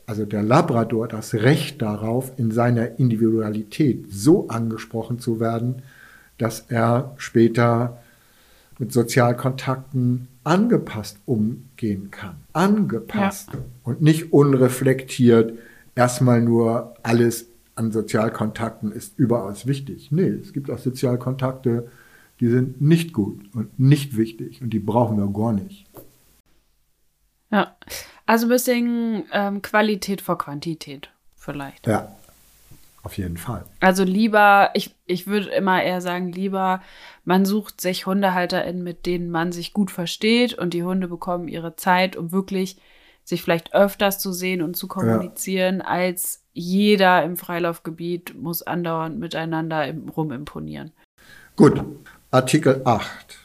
also 0.06 0.26
der 0.26 0.44
Labrador, 0.44 1.08
das 1.08 1.34
Recht 1.34 1.82
darauf, 1.82 2.32
in 2.38 2.52
seiner 2.52 3.00
Individualität 3.00 4.06
so 4.12 4.48
angesprochen 4.50 5.20
zu 5.20 5.40
werden, 5.40 5.82
dass 6.38 6.66
er 6.70 7.14
später 7.18 7.98
mit 8.80 8.94
Sozialkontakten 8.94 10.28
angepasst 10.44 11.18
umgehen 11.26 12.12
kann. 12.12 12.36
Angepasst 12.54 13.50
ja. 13.52 13.60
und 13.84 14.02
nicht 14.02 14.32
unreflektiert 14.32 15.54
erstmal 15.96 16.42
nur 16.42 16.94
alles 17.04 17.47
an 17.78 17.92
Sozialkontakten 17.92 18.92
ist 18.92 19.18
überaus 19.20 19.68
wichtig. 19.68 20.12
Nee, 20.12 20.30
es 20.30 20.54
gibt 20.54 20.70
auch 20.70 20.80
Sozialkontakte, 20.80 21.90
die 22.40 22.48
sind 22.48 22.82
nicht 22.82 23.14
gut 23.14 23.54
und 23.54 23.80
nicht 23.80 24.18
wichtig 24.18 24.62
und 24.62 24.72
die 24.72 24.80
brauchen 24.80 25.18
wir 25.18 25.28
gar 25.28 25.54
nicht. 25.54 25.86
Ja, 27.52 27.76
also 28.26 28.46
ein 28.46 28.50
bisschen 28.50 29.24
ähm, 29.32 29.62
Qualität 29.62 30.22
vor 30.22 30.38
Quantität 30.38 31.10
vielleicht. 31.36 31.88
Ja, 31.88 32.16
auf 33.04 33.18
jeden 33.18 33.38
Fall. 33.38 33.64
Also 33.80 34.04
lieber, 34.04 34.72
ich, 34.74 34.94
ich 35.06 35.28
würde 35.28 35.50
immer 35.50 35.82
eher 35.82 36.02
sagen, 36.02 36.32
lieber 36.32 36.82
man 37.24 37.46
sucht 37.46 37.80
sich 37.80 38.06
HundehalterInnen, 38.06 38.84
mit 38.84 39.06
denen 39.06 39.30
man 39.30 39.52
sich 39.52 39.74
gut 39.74 39.92
versteht 39.92 40.54
und 40.54 40.74
die 40.74 40.84
Hunde 40.84 41.08
bekommen 41.08 41.48
ihre 41.48 41.76
Zeit, 41.76 42.16
um 42.16 42.32
wirklich 42.32 42.78
sich 43.24 43.42
vielleicht 43.42 43.74
öfters 43.74 44.20
zu 44.20 44.32
sehen 44.32 44.62
und 44.62 44.76
zu 44.76 44.88
kommunizieren, 44.88 45.80
ja. 45.80 45.86
als 45.86 46.44
jeder 46.58 47.24
im 47.24 47.38
Freilaufgebiet 47.38 48.36
muss 48.36 48.64
andauernd 48.64 49.20
miteinander 49.20 49.94
rumimponieren. 50.16 50.92
Gut, 51.56 51.84
Artikel 52.32 52.82
8. 52.84 53.38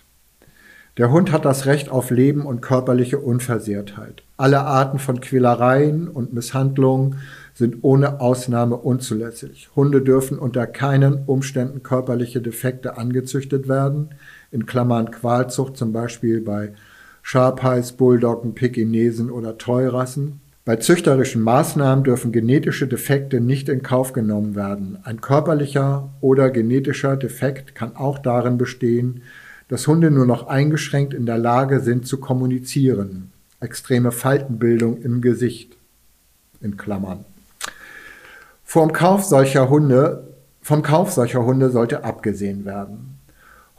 Der 0.98 1.10
Hund 1.10 1.32
hat 1.32 1.44
das 1.44 1.64
Recht 1.64 1.88
auf 1.88 2.10
Leben 2.10 2.44
und 2.44 2.60
körperliche 2.60 3.18
Unversehrtheit. 3.18 4.22
Alle 4.36 4.60
Arten 4.60 4.98
von 4.98 5.20
Quälereien 5.20 6.08
und 6.08 6.34
Misshandlungen 6.34 7.16
sind 7.54 7.78
ohne 7.82 8.20
Ausnahme 8.20 8.76
unzulässig. 8.76 9.70
Hunde 9.74 10.02
dürfen 10.02 10.38
unter 10.38 10.66
keinen 10.66 11.24
Umständen 11.26 11.82
körperliche 11.82 12.42
Defekte 12.42 12.98
angezüchtet 12.98 13.68
werden, 13.68 14.10
in 14.50 14.66
Klammern 14.66 15.10
Qualzucht 15.10 15.76
zum 15.76 15.92
Beispiel 15.92 16.40
bei 16.42 16.74
Sharpies, 17.22 17.92
Bulldoggen, 17.92 18.54
Pekinesen 18.54 19.30
oder 19.30 19.56
Toyrassen. 19.56 20.41
Bei 20.64 20.76
züchterischen 20.76 21.42
Maßnahmen 21.42 22.04
dürfen 22.04 22.30
genetische 22.30 22.86
Defekte 22.86 23.40
nicht 23.40 23.68
in 23.68 23.82
Kauf 23.82 24.12
genommen 24.12 24.54
werden. 24.54 24.98
Ein 25.02 25.20
körperlicher 25.20 26.10
oder 26.20 26.50
genetischer 26.50 27.16
Defekt 27.16 27.74
kann 27.74 27.96
auch 27.96 28.20
darin 28.20 28.58
bestehen, 28.58 29.22
dass 29.66 29.88
Hunde 29.88 30.12
nur 30.12 30.24
noch 30.24 30.46
eingeschränkt 30.46 31.14
in 31.14 31.26
der 31.26 31.38
Lage 31.38 31.80
sind 31.80 32.06
zu 32.06 32.20
kommunizieren. 32.20 33.32
Extreme 33.58 34.12
Faltenbildung 34.12 35.02
im 35.02 35.20
Gesicht. 35.20 35.76
In 36.60 36.76
Klammern. 36.76 37.24
Vom 38.62 38.92
Kauf 38.92 39.24
solcher 39.24 39.68
Hunde, 39.68 40.28
vom 40.60 40.82
Kauf 40.82 41.10
solcher 41.10 41.44
Hunde 41.44 41.70
sollte 41.70 42.04
abgesehen 42.04 42.64
werden. 42.64 43.18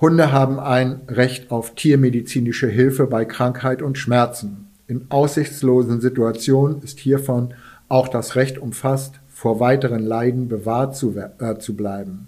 Hunde 0.01 0.33
haben 0.33 0.59
ein 0.59 0.99
Recht 1.07 1.49
auf 1.49 1.75
tiermedizinische 1.75 2.67
Hilfe 2.67 3.07
bei 3.07 3.23
Krankheit 3.23 3.81
und 3.81 3.97
Schmerzen. 3.97 4.67
In 4.93 5.07
aussichtslosen 5.09 6.01
Situationen 6.01 6.83
ist 6.83 6.99
hiervon 6.99 7.55
auch 7.89 8.07
das 8.07 8.35
Recht 8.35 8.59
umfasst, 8.59 9.21
vor 9.27 9.59
weiteren 9.59 10.03
Leiden 10.03 10.49
bewahrt 10.49 10.95
zu, 10.95 11.15
äh, 11.17 11.57
zu 11.57 11.75
bleiben. 11.75 12.27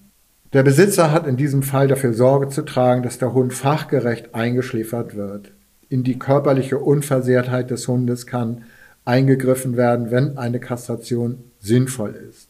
Der 0.51 0.63
Besitzer 0.63 1.11
hat 1.11 1.27
in 1.27 1.37
diesem 1.37 1.61
Fall 1.61 1.87
dafür 1.87 2.15
Sorge 2.15 2.49
zu 2.49 2.63
tragen, 2.63 3.03
dass 3.03 3.19
der 3.19 3.35
Hund 3.35 3.53
fachgerecht 3.53 4.33
eingeschläfert 4.33 5.15
wird. 5.15 5.51
In 5.89 6.03
die 6.03 6.17
körperliche 6.17 6.79
Unversehrtheit 6.79 7.69
des 7.69 7.87
Hundes 7.87 8.25
kann 8.25 8.63
eingegriffen 9.05 9.77
werden, 9.77 10.09
wenn 10.09 10.39
eine 10.39 10.59
Kastration 10.59 11.43
sinnvoll 11.59 12.15
ist. 12.15 12.49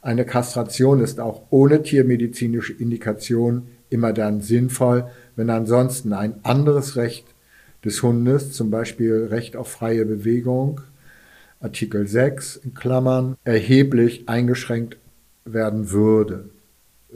Eine 0.00 0.24
Kastration 0.24 1.00
ist 1.00 1.18
auch 1.18 1.42
ohne 1.50 1.82
tiermedizinische 1.82 2.72
Indikation 2.72 3.66
immer 3.90 4.12
dann 4.12 4.42
sinnvoll, 4.42 5.08
wenn 5.34 5.50
ansonsten 5.50 6.12
ein 6.12 6.34
anderes 6.44 6.94
Recht 6.94 7.26
des 7.84 8.02
Hundes, 8.02 8.52
zum 8.52 8.70
Beispiel 8.70 9.28
Recht 9.30 9.56
auf 9.56 9.68
freie 9.68 10.04
Bewegung, 10.04 10.80
Artikel 11.60 12.06
6 12.06 12.56
in 12.56 12.74
Klammern, 12.74 13.36
erheblich 13.44 14.28
eingeschränkt 14.28 14.98
werden 15.44 15.90
würde. 15.90 16.50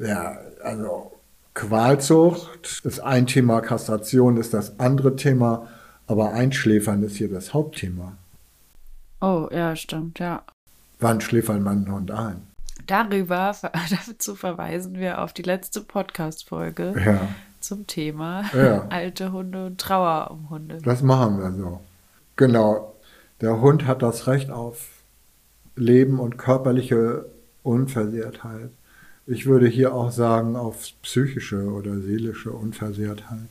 Ja, 0.01 0.38
also 0.62 1.12
Qualzucht 1.55 2.83
ist 2.85 3.01
ein 3.01 3.27
Thema, 3.27 3.61
Kastration 3.61 4.37
ist 4.37 4.55
das 4.55 4.79
andere 4.79 5.16
Thema, 5.16 5.68
aber 6.07 6.33
Einschläfern 6.33 7.03
ist 7.03 7.16
hier 7.16 7.29
das 7.29 7.53
Hauptthema. 7.53 8.16
Oh, 9.20 9.49
ja, 9.53 9.77
stimmt, 9.77 10.18
ja. 10.18 10.42
Wann 10.99 11.20
schläfert 11.20 11.61
man 11.61 11.79
einen 11.79 11.92
Hund 11.92 12.11
ein? 12.11 12.46
Darüber, 12.87 13.55
dazu 14.09 14.35
verweisen 14.35 14.99
wir 14.99 15.20
auf 15.23 15.33
die 15.33 15.42
letzte 15.42 15.83
Podcast-Folge 15.83 16.94
Ja, 17.05 17.29
zum 17.61 17.87
Thema 17.87 18.44
Ja. 18.55 18.87
alte 18.90 19.33
Hunde 19.33 19.66
und 19.66 19.81
Trauer 19.81 20.31
um 20.31 20.51
Hunde. 20.51 20.79
das 20.83 21.03
machen 21.03 21.38
wir 21.38 21.53
so. 21.53 21.81
Genau. 22.37 22.94
Der 23.40 23.61
Hund 23.61 23.87
hat 23.87 24.03
das 24.03 24.27
Recht 24.27 24.51
auf 24.51 24.88
Leben 25.77 26.18
und 26.18 26.37
körperliche 26.37 27.27
Unversehrtheit. 27.62 28.70
Ich 29.27 29.46
würde 29.46 29.66
hier 29.66 29.94
auch 29.94 30.11
sagen, 30.11 30.57
auf 30.57 30.88
psychische 31.03 31.64
oder 31.70 32.01
seelische 32.01 32.51
Unversehrtheit 32.51 33.49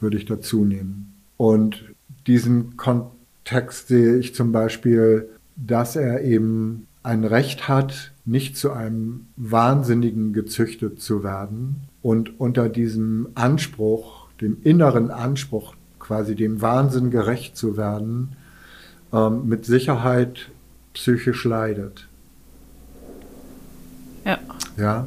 würde 0.00 0.16
ich 0.16 0.24
dazu 0.24 0.64
nehmen. 0.64 1.14
Und 1.36 1.84
diesen 2.26 2.76
Kontext 2.76 3.88
sehe 3.88 4.16
ich 4.16 4.34
zum 4.34 4.52
Beispiel, 4.52 5.28
dass 5.56 5.96
er 5.96 6.22
eben 6.22 6.86
ein 7.02 7.24
Recht 7.24 7.68
hat, 7.68 8.12
nicht 8.24 8.56
zu 8.56 8.72
einem 8.72 9.26
Wahnsinnigen 9.36 10.32
gezüchtet 10.32 11.00
zu 11.00 11.22
werden 11.22 11.87
und 12.02 12.40
unter 12.40 12.68
diesem 12.68 13.28
Anspruch, 13.34 14.28
dem 14.40 14.58
inneren 14.62 15.10
Anspruch, 15.10 15.74
quasi 15.98 16.34
dem 16.34 16.62
Wahnsinn 16.62 17.10
gerecht 17.10 17.56
zu 17.56 17.76
werden, 17.76 18.36
ähm, 19.12 19.48
mit 19.48 19.64
Sicherheit 19.64 20.50
psychisch 20.94 21.44
leidet. 21.44 22.08
Ja. 24.24 24.38
Ja? 24.76 25.06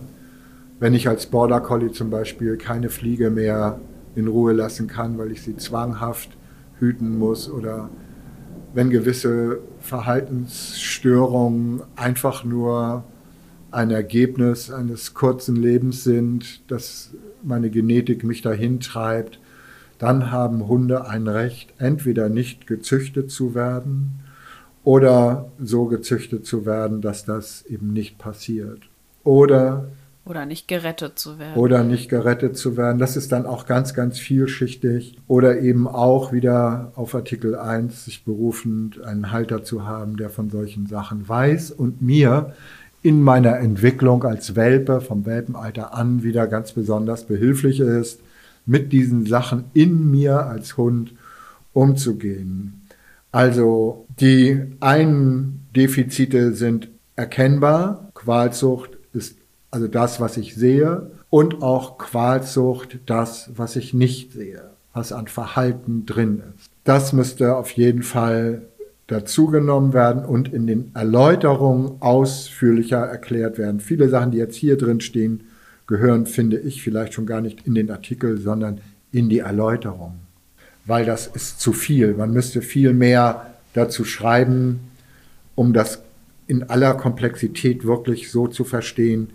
Wenn 0.80 0.93
ich 0.93 1.08
als 1.08 1.27
Border 1.27 1.62
Collie 1.62 1.91
zum 1.91 2.10
Beispiel 2.10 2.58
keine 2.58 2.89
Fliege 2.89 3.30
mehr 3.30 3.80
in 4.15 4.27
Ruhe 4.27 4.54
lassen 4.54 4.88
kann, 4.88 5.17
weil 5.17 5.32
ich 5.32 5.43
sie 5.43 5.56
zwanghaft 5.56 6.32
hüten 6.80 7.17
muss 7.17 7.49
oder 7.49 7.89
wenn 8.73 8.89
gewisse 8.89 9.60
Verhaltensstörungen 9.80 11.84
einfach 11.95 12.43
nur 12.43 13.06
ein 13.72 13.92
Ergebnis 13.92 14.70
eines 14.70 15.14
kurzen 15.14 15.56
Lebens 15.56 16.04
sind, 16.04 16.70
dass 16.70 17.12
meine 17.44 17.70
Genetik 17.70 18.24
mich 18.24 18.42
dahin 18.42 18.80
treibt, 18.80 19.40
dann 19.98 20.32
haben 20.32 20.68
Hunde 20.68 21.08
ein 21.08 21.28
Recht, 21.28 21.74
entweder 21.78 22.28
nicht 22.30 22.68
gezüchtet 22.68 23.32
zu 23.32 23.56
werden 23.56 24.20
oder 24.84 25.52
so 25.60 25.86
gezüchtet 25.86 26.46
zu 26.46 26.66
werden, 26.66 27.02
dass 27.02 27.24
das 27.24 27.64
eben 27.68 27.94
nicht 27.94 28.18
passiert. 28.18 28.80
Oder 29.24 29.90
Oder 30.26 30.46
nicht 30.48 30.68
gerettet 30.68 31.20
zu 31.20 31.38
werden. 31.38 31.56
oder 31.56 31.84
nicht 31.84 32.10
gerettet 32.10 32.58
zu 32.58 32.78
werden. 32.78 32.98
Das 32.98 33.16
ist 33.16 33.32
dann 33.32 33.46
auch 33.46 33.68
ganz, 33.68 33.94
ganz 33.94 34.18
vielschichtig. 34.18 35.18
Oder 35.28 35.60
eben 35.62 35.88
auch 35.88 36.32
wieder 36.32 36.92
auf 36.96 37.14
Artikel 37.14 37.56
1 37.56 38.06
sich 38.06 38.24
berufend 38.26 39.04
einen 39.04 39.32
Halter 39.32 39.64
zu 39.64 39.86
haben, 39.86 40.18
der 40.18 40.30
von 40.32 40.50
solchen 40.50 40.88
Sachen 40.88 41.28
weiß 41.30 41.72
und 41.72 42.02
mir 42.02 42.54
in 43.04 43.22
meiner 43.22 43.58
Entwicklung 43.58 44.24
als 44.24 44.56
Welpe 44.56 45.02
vom 45.02 45.26
Welpenalter 45.26 45.94
an 45.96 46.24
wieder 46.24 46.48
ganz 46.48 46.74
besonders 46.74 47.26
behilflich 47.26 47.80
ist, 47.80 48.20
mit 48.66 48.92
diesen 48.94 49.26
Sachen 49.26 49.66
in 49.74 50.12
mir 50.12 50.46
als 50.46 50.78
Hund 50.78 51.14
umzugehen. 51.74 52.82
Also 53.32 54.06
die 54.20 54.62
einen 54.80 55.68
Defizite 55.76 56.54
sind 56.54 56.90
erkennbar. 57.16 58.12
Qualzucht 58.14 58.92
ist 59.14 59.38
also 59.72 59.88
das, 59.88 60.20
was 60.20 60.38
ich 60.38 60.56
sehe. 60.56 61.12
Und 61.30 61.64
auch 61.64 61.98
Qualzucht 61.98 63.00
das, 63.06 63.52
was 63.56 63.78
ich 63.78 63.94
nicht 63.94 64.34
sehe, 64.34 64.70
was 64.94 65.14
an 65.14 65.28
Verhalten 65.28 66.06
drin 66.06 66.44
ist. 66.56 66.70
Das 66.84 67.14
müsste 67.14 67.56
auf 67.56 67.72
jeden 67.72 68.04
Fall 68.04 68.64
dazugenommen 69.12 69.91
werden 69.91 70.24
und 70.24 70.54
in 70.54 70.67
den 70.67 70.91
Erläuterungen 70.95 72.02
ausführlicher 72.02 73.00
erklärt 73.00 73.58
werden. 73.58 73.82
Viele 73.82 74.08
Sachen, 74.08 74.32
die 74.32 74.38
jetzt 74.38 74.56
hier 74.56 74.78
drin 74.78 75.02
stehen, 75.02 75.43
gehören, 75.86 76.26
finde 76.26 76.58
ich, 76.58 76.82
vielleicht 76.82 77.13
schon 77.13 77.26
gar 77.26 77.41
nicht 77.41 77.67
in 77.67 77.76
den 77.76 77.91
Artikel, 77.91 78.38
sondern 78.38 78.80
in 79.12 79.28
die 79.28 79.39
Erläuterung. 79.39 80.19
Weil 80.86 81.06
das 81.06 81.28
ist 81.28 81.60
zu 81.60 81.74
viel. 81.74 82.13
Man 82.13 82.32
müsste 82.32 82.62
viel 82.62 82.93
mehr 82.93 83.54
dazu 83.74 84.06
schreiben, 84.06 84.80
um 85.56 85.74
das 85.74 86.02
in 86.47 86.69
aller 86.69 86.93
Komplexität 86.93 87.86
wirklich 87.86 88.32
so 88.32 88.47
zu 88.47 88.63
verstehen, 88.63 89.32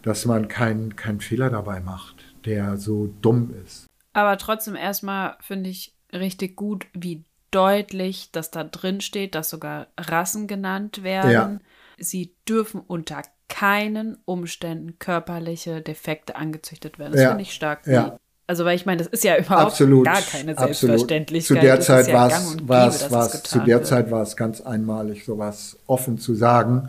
dass 0.00 0.24
man 0.24 0.48
keinen 0.48 0.96
keinen 0.96 1.20
Fehler 1.20 1.50
dabei 1.50 1.80
macht, 1.80 2.16
der 2.46 2.78
so 2.78 3.14
dumm 3.20 3.54
ist. 3.66 3.86
Aber 4.14 4.38
trotzdem 4.38 4.74
erstmal 4.74 5.36
finde 5.40 5.68
ich 5.68 5.94
richtig 6.14 6.56
gut, 6.56 6.86
wie 6.94 7.24
deutlich 7.50 8.30
das 8.32 8.50
da 8.50 8.64
drin 8.64 9.00
steht, 9.00 9.34
dass 9.34 9.50
sogar 9.50 9.88
Rassen 9.98 10.46
genannt 10.46 11.02
werden. 11.02 11.30
Ja. 11.32 11.58
Sie 11.98 12.34
dürfen 12.48 12.80
unter 12.80 13.22
keinen 13.48 14.18
Umständen 14.24 14.98
körperliche 14.98 15.80
Defekte 15.80 16.36
angezüchtet 16.36 16.98
werden. 16.98 17.12
Das 17.12 17.22
Ja. 17.22 17.28
finde 17.30 17.42
ich 17.42 17.52
stark. 17.52 17.86
Ja. 17.86 18.18
Also, 18.46 18.64
weil 18.64 18.76
ich 18.76 18.86
meine, 18.86 18.98
das 18.98 19.08
ist 19.08 19.24
ja 19.24 19.36
überhaupt 19.36 19.72
Absolut. 19.72 20.04
gar 20.06 20.22
keine 20.22 20.52
absolut. 20.52 20.74
Selbstverständlichkeit. 20.76 21.58
Zu 21.58 21.62
der 21.62 21.80
Zeit 21.80 22.12
war 22.12 22.28
es, 22.28 22.56
war 22.66 22.88
es, 22.88 22.98
dass 23.00 23.10
war 23.10 23.26
es 23.26 23.34
es, 23.34 23.42
zu 23.42 23.54
getan 23.54 23.66
der 23.66 23.76
wird. 23.78 23.86
Zeit 23.86 24.10
war 24.10 24.22
es 24.22 24.36
ganz 24.36 24.60
einmalig, 24.60 25.24
sowas 25.24 25.78
offen 25.86 26.18
zu 26.18 26.34
sagen. 26.34 26.88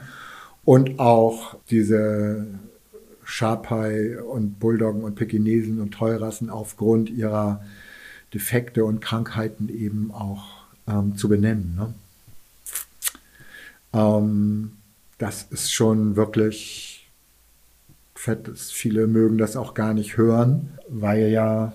Und 0.63 0.99
auch 0.99 1.57
diese 1.69 2.47
Sharpei 3.23 4.21
und 4.21 4.59
Bulldoggen 4.59 5.03
und 5.03 5.15
Pekinesen 5.15 5.81
und 5.81 5.91
Teurassen 5.91 6.49
aufgrund 6.49 7.09
ihrer 7.09 7.61
Defekte 8.33 8.85
und 8.85 9.01
Krankheiten 9.01 9.69
eben 9.69 10.11
auch 10.11 10.63
ähm, 10.87 11.17
zu 11.17 11.29
benennen. 11.29 11.75
Ne? 11.75 11.93
Ähm, 13.93 14.73
das 15.17 15.43
ist 15.43 15.71
schon 15.71 16.15
wirklich 16.15 17.09
fett. 18.15 18.49
Viele 18.57 19.07
mögen 19.07 19.37
das 19.37 19.55
auch 19.55 19.73
gar 19.73 19.93
nicht 19.93 20.17
hören, 20.17 20.69
weil 20.87 21.29
ja 21.29 21.73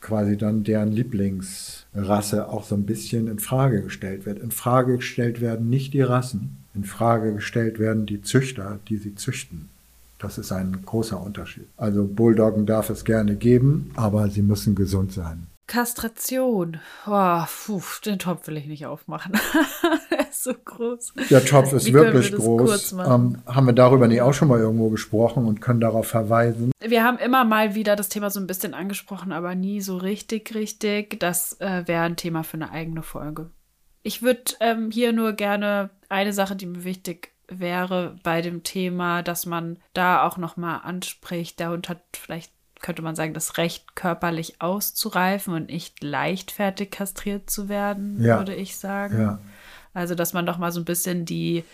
quasi 0.00 0.36
dann 0.36 0.62
deren 0.62 0.92
Lieblingsrasse 0.92 2.48
auch 2.48 2.64
so 2.64 2.76
ein 2.76 2.86
bisschen 2.86 3.26
in 3.26 3.38
Frage 3.38 3.82
gestellt 3.82 4.24
wird. 4.24 4.38
In 4.38 4.52
Frage 4.52 4.96
gestellt 4.96 5.40
werden 5.40 5.68
nicht 5.68 5.94
die 5.94 6.02
Rassen, 6.02 6.58
in 6.74 6.84
Frage 6.84 7.34
gestellt 7.34 7.78
werden 7.78 8.06
die 8.06 8.22
Züchter, 8.22 8.78
die 8.88 8.98
sie 8.98 9.14
züchten. 9.14 9.68
Das 10.18 10.38
ist 10.38 10.52
ein 10.52 10.78
großer 10.84 11.20
Unterschied. 11.20 11.66
Also 11.76 12.06
Bulldoggen 12.06 12.66
darf 12.66 12.88
es 12.88 13.04
gerne 13.04 13.36
geben, 13.36 13.90
aber 13.96 14.28
sie 14.30 14.42
müssen 14.42 14.74
gesund 14.74 15.12
sein. 15.12 15.46
Kastration. 15.66 16.78
Oh, 17.06 17.42
puh, 17.66 17.82
den 18.04 18.18
Topf 18.18 18.46
will 18.46 18.56
ich 18.56 18.66
nicht 18.66 18.86
aufmachen. 18.86 19.32
Der 20.10 20.28
ist 20.28 20.44
so 20.44 20.54
groß. 20.54 21.14
Der 21.30 21.44
Topf 21.44 21.72
ist 21.72 21.86
Wie 21.86 21.92
wirklich 21.92 22.30
wir 22.30 22.38
groß. 22.38 22.92
Ähm, 22.92 23.42
haben 23.46 23.66
wir 23.66 23.72
darüber 23.72 24.06
nicht 24.06 24.22
auch 24.22 24.32
schon 24.32 24.48
mal 24.48 24.60
irgendwo 24.60 24.90
gesprochen 24.90 25.46
und 25.46 25.60
können 25.60 25.80
darauf 25.80 26.06
verweisen? 26.06 26.70
Wir 26.80 27.02
haben 27.02 27.18
immer 27.18 27.44
mal 27.44 27.74
wieder 27.74 27.96
das 27.96 28.08
Thema 28.08 28.30
so 28.30 28.38
ein 28.38 28.46
bisschen 28.46 28.74
angesprochen, 28.74 29.32
aber 29.32 29.54
nie 29.54 29.80
so 29.80 29.96
richtig, 29.96 30.54
richtig. 30.54 31.18
Das 31.18 31.60
äh, 31.60 31.82
wäre 31.86 32.04
ein 32.04 32.16
Thema 32.16 32.44
für 32.44 32.54
eine 32.54 32.70
eigene 32.70 33.02
Folge. 33.02 33.50
Ich 34.02 34.22
würde 34.22 34.52
ähm, 34.60 34.90
hier 34.92 35.12
nur 35.12 35.32
gerne 35.32 35.90
eine 36.08 36.32
Sache, 36.32 36.54
die 36.54 36.66
mir 36.66 36.84
wichtig 36.84 37.32
wäre 37.48 38.16
bei 38.22 38.42
dem 38.42 38.62
Thema, 38.62 39.22
dass 39.22 39.46
man 39.46 39.78
da 39.94 40.24
auch 40.26 40.36
noch 40.36 40.56
mal 40.56 40.78
anspricht. 40.78 41.58
Der 41.58 41.70
Hund 41.70 41.88
hat 41.88 42.02
vielleicht 42.12 42.52
könnte 42.86 43.02
man 43.02 43.16
sagen, 43.16 43.34
das 43.34 43.56
Recht 43.58 43.96
körperlich 43.96 44.60
auszureifen 44.60 45.52
und 45.54 45.70
nicht 45.70 46.04
leichtfertig 46.04 46.92
kastriert 46.92 47.50
zu 47.50 47.68
werden, 47.68 48.22
Ja. 48.22 48.38
würde 48.38 48.54
ich 48.54 48.76
sagen. 48.76 49.20
Ja. 49.20 49.38
Also, 49.92 50.14
dass 50.14 50.32
man 50.32 50.46
doch 50.46 50.56
mal 50.56 50.70
so 50.70 50.78
ein 50.80 50.84
bisschen 50.84 51.24
die, 51.24 51.64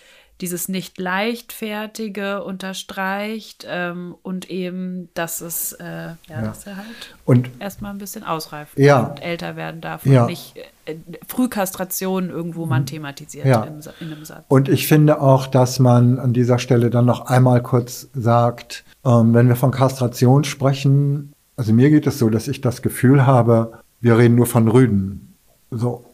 dieses 0.43 0.69
nicht 0.69 0.99
leichtfertige 0.99 2.43
unterstreicht 2.43 3.65
ähm, 3.69 4.15
und 4.23 4.51
eben, 4.51 5.09
dass 5.15 5.41
es, 5.41 5.73
äh, 5.73 5.85
ja, 5.85 6.17
dass 6.43 6.67
er 6.67 6.77
halt 6.77 6.87
Und 7.25 7.49
erstmal 7.61 7.93
ein 7.93 7.99
bisschen 7.99 8.25
ausreift 8.25 8.79
Ja. 8.79 9.01
und 9.01 9.23
älter 9.23 9.57
werden 9.57 9.81
darf 9.81 10.05
und 10.05 10.13
Ja. 10.13 10.27
nicht 10.27 10.57
äh, 10.85 10.97
Frühkastration 11.29 12.29
irgendwo 12.29 12.67
man 12.67 12.87
thematisiert 12.87 13.47
Ja. 13.47 13.63
im, 13.63 13.81
in 14.01 14.13
einem 14.13 14.25
Satz. 14.25 14.45
Und 14.49 14.69
ich 14.69 14.89
finde 14.89 15.21
auch, 15.21 15.47
dass 15.47 15.79
man 15.79 16.19
an 16.19 16.33
dieser 16.33 16.59
Stelle 16.59 16.91
dann 16.91 17.07
noch 17.07 17.27
einmal 17.27 17.63
kurz 17.63 18.09
sagt, 18.13 18.85
ähm, 19.05 19.33
wenn 19.35 19.49
wir 19.49 19.57
von 19.57 19.71
Kastration 19.71 20.45
sprechen, 20.45 21.33
also 21.57 21.73
mir 21.73 21.89
geht 21.91 22.07
es 22.07 22.19
so, 22.19 22.29
dass 22.31 22.49
ich 22.49 22.61
das 22.61 22.83
Gefühl 22.83 23.27
habe, 23.27 23.79
wir 24.01 24.19
reden 24.19 24.35
nur 24.35 24.47
von 24.47 24.67
Rüden. 24.69 25.35
So. 25.71 26.05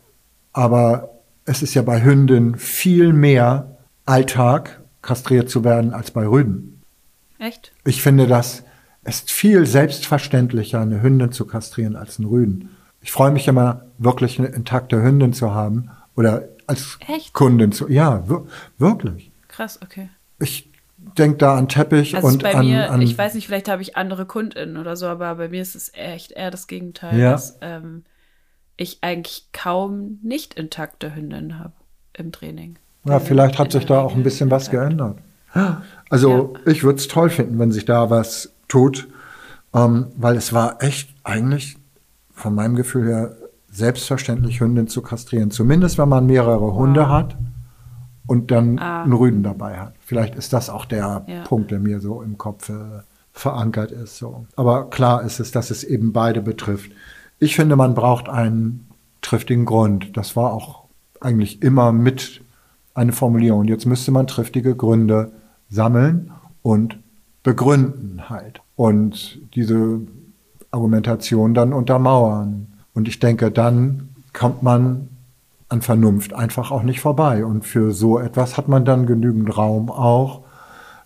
Aber 0.53 1.09
es 1.47 1.63
ist 1.63 1.73
ja 1.75 1.81
bei 1.83 2.03
Hünden 2.05 2.57
viel 2.57 3.13
mehr 3.15 3.78
Alltag, 4.09 4.81
kastriert 5.03 5.49
zu 5.51 5.65
werden, 5.65 5.93
als 5.93 6.11
bei 6.11 6.27
Rüden. 6.27 6.83
Echt? 7.39 7.73
Ich 7.85 8.03
finde 8.03 8.27
das 8.27 8.65
ist 9.05 9.31
viel 9.31 9.65
selbstverständlicher, 9.65 10.81
eine 10.81 11.03
Hündin 11.03 11.33
zu 11.33 11.47
kastrieren 11.47 11.97
als 11.97 12.19
einen 12.19 12.29
Rüden. 12.29 12.71
Ich 13.01 13.13
freue 13.13 13.31
mich 13.31 13.49
immer, 13.49 13.87
wirklich 13.99 14.39
eine 14.39 14.49
intakte 14.49 15.03
Hündin 15.03 15.33
zu 15.33 15.55
haben 15.55 15.91
oder 16.17 16.49
als 16.67 16.99
Echt? 17.07 17.33
Kundin 17.33 17.73
zu. 17.73 17.89
Ja, 17.89 18.29
wir, 18.29 18.47
wirklich. 18.77 19.31
Krass, 19.49 19.81
okay. 19.83 20.11
Ich 20.41 20.71
denke 21.17 21.39
da 21.39 21.57
an 21.57 21.69
Teppich 21.69 22.15
Also 22.17 22.29
und 22.29 22.43
bei 22.43 22.55
an, 22.55 22.67
mir, 22.67 22.91
an 22.91 23.01
ich 23.01 23.17
weiß 23.17 23.35
nicht, 23.35 23.47
vielleicht 23.47 23.69
habe 23.69 23.83
ich 23.83 23.97
andere 23.97 24.27
KundInnen 24.27 24.77
oder 24.77 24.97
so, 24.97 25.07
aber 25.07 25.35
bei 25.37 25.49
mir 25.49 25.63
ist 25.63 25.75
es 25.75 25.93
echt 25.95 26.33
eher 26.33 26.51
das 26.51 26.67
Gegenteil, 26.67 27.19
Ja. 27.19 27.31
dass 27.33 27.59
ähm, 27.63 28.05
ich 28.77 28.99
eigentlich 29.03 29.49
kaum 29.53 30.19
nicht 30.23 30.55
intakte 30.55 31.15
Hündinnen 31.15 31.59
habe 31.59 31.73
im 32.13 32.33
Training. 32.33 32.79
Ja, 33.05 33.21
vielleicht 33.21 33.59
hat 33.59 33.73
sich 33.73 33.87
da 33.87 34.01
auch 34.01 34.15
ein 34.15 34.23
bisschen 34.23 34.51
was 34.51 34.71
geändert. 34.71 35.19
Also 36.11 36.55
ich 36.67 36.85
würde 36.85 36.99
es 36.99 37.09
toll 37.09 37.31
finden, 37.31 37.59
wenn 37.59 37.73
sich 37.73 37.85
da 37.85 38.11
was 38.11 38.53
tut, 38.69 39.09
ähm, 39.75 40.09
weil 40.17 40.37
es 40.37 40.53
war 40.53 40.83
echt 40.83 41.11
eigentlich 41.25 41.77
von 42.33 42.55
meinem 42.55 42.75
Gefühl 42.77 43.07
her 43.09 43.37
selbstverständlich, 43.71 44.61
Hündin 44.61 44.89
zu 44.89 45.03
kastrieren. 45.03 45.51
Zumindest 45.51 45.99
wenn 45.99 46.09
man 46.09 46.27
mehrere 46.27 46.75
Hunde 46.75 47.09
hat 47.09 47.37
und 48.27 48.51
dann 48.51 48.79
Ah. 48.79 49.03
einen 49.05 49.13
Rüden 49.13 49.43
dabei 49.43 49.79
hat. 49.79 49.95
Vielleicht 50.01 50.35
ist 50.35 50.53
das 50.53 50.69
auch 50.71 50.85
der 50.85 51.25
Ja. 51.27 51.43
Punkt, 51.45 51.71
der 51.71 51.79
mir 51.81 52.01
so 52.01 52.23
im 52.23 52.37
Kopf 52.39 52.69
äh, 52.69 52.75
verankert 53.33 53.91
ist. 53.91 54.19
So. 54.19 54.47
Aber 54.57 54.91
klar 54.91 55.23
ist 55.23 55.41
es, 55.41 55.51
dass 55.51 55.71
es 55.71 55.85
eben 55.85 56.13
beide 56.13 56.41
betrifft. 56.43 56.91
Ich 57.39 57.57
finde, 57.57 57.77
man 57.77 57.95
braucht 57.95 58.29
einen 58.29 58.87
triftigen 59.23 59.65
Grund. 59.65 60.17
Das 60.17 60.35
war 60.37 60.53
auch 60.53 60.85
eigentlich 61.21 61.63
immer 61.63 61.93
mit 61.93 62.43
eine 62.99 63.13
Formulierung. 63.13 63.65
Jetzt 63.65 63.87
müsste 63.87 64.11
man 64.11 64.27
triftige 64.27 64.75
Gründe 64.75 65.33
sammeln 65.71 66.33
und 66.63 66.99
begründen 67.43 68.29
halt. 68.29 68.61
Und 68.77 69.41
diese 69.55 70.01
Argumentation 70.71 71.55
dann 71.55 71.73
untermauern. 71.73 72.67
Und 72.95 73.09
ich 73.09 73.21
denke, 73.21 73.51
dann 73.51 74.11
kommt 74.33 74.63
man 74.63 75.09
an 75.69 75.81
Vernunft 75.83 76.33
einfach 76.35 76.71
auch 76.71 76.83
nicht 76.83 77.01
vorbei. 77.01 77.45
Und 77.45 77.65
für 77.65 77.93
so 77.93 78.19
etwas 78.19 78.57
hat 78.57 78.69
man 78.69 78.85
dann 78.85 79.07
genügend 79.07 79.57
Raum 79.57 79.91
auch 79.91 80.43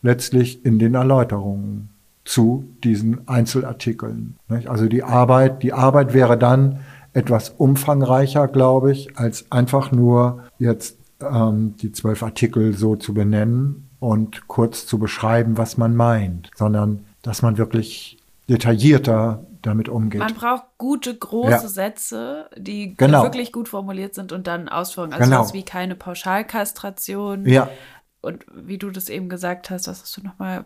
letztlich 0.01 0.65
in 0.65 0.79
den 0.79 0.95
Erläuterungen 0.95 1.91
zu 2.25 2.65
diesen 2.83 3.29
Einzelartikeln. 3.29 4.37
Also 4.67 4.87
die 4.87 5.03
Arbeit, 5.03 5.63
die 5.63 5.73
Arbeit 5.73 6.15
wäre 6.15 6.39
dann 6.39 6.81
etwas 7.13 7.51
umfangreicher, 7.51 8.49
glaube 8.49 8.93
ich, 8.93 9.19
als 9.19 9.51
einfach 9.51 9.93
nur 9.93 10.45
jetzt 10.59 10.97
ähm, 11.23 11.77
die 11.77 11.93
zwölf 11.93 12.23
Artikel 12.23 12.77
so 12.77 12.97
zu 12.97 13.15
benennen 13.15 13.89
und 14.01 14.49
kurz 14.49 14.87
zu 14.87 14.99
beschreiben, 14.99 15.57
was 15.59 15.77
man 15.79 15.95
meint, 15.97 16.51
sondern 16.55 17.05
dass 17.23 17.43
man 17.43 17.57
wirklich 17.59 18.19
detaillierter 18.49 19.45
damit 19.63 19.89
umgeht. 19.89 20.19
Man 20.21 20.35
braucht 20.35 20.65
gute, 20.77 21.15
große 21.17 21.51
Ja. 21.51 21.59
Sätze, 21.69 22.51
die 22.57 22.97
Genau. 22.97 23.23
wirklich 23.23 23.53
gut 23.53 23.69
formuliert 23.69 24.15
sind 24.15 24.33
und 24.33 24.47
dann 24.49 24.69
Ausführungen. 24.69 25.13
Also 25.13 25.31
Genau. 25.31 25.53
wie 25.53 25.63
keine 25.65 25.95
Pauschalkastration. 25.95 27.47
ja, 27.47 27.69
Und 28.25 28.45
wie 28.55 28.79
du 28.79 28.91
das 28.91 29.09
eben 29.09 29.29
gesagt 29.29 29.69
hast, 29.71 29.89
was 29.89 30.01
hast 30.03 30.17
du 30.17 30.23
nochmal, 30.23 30.65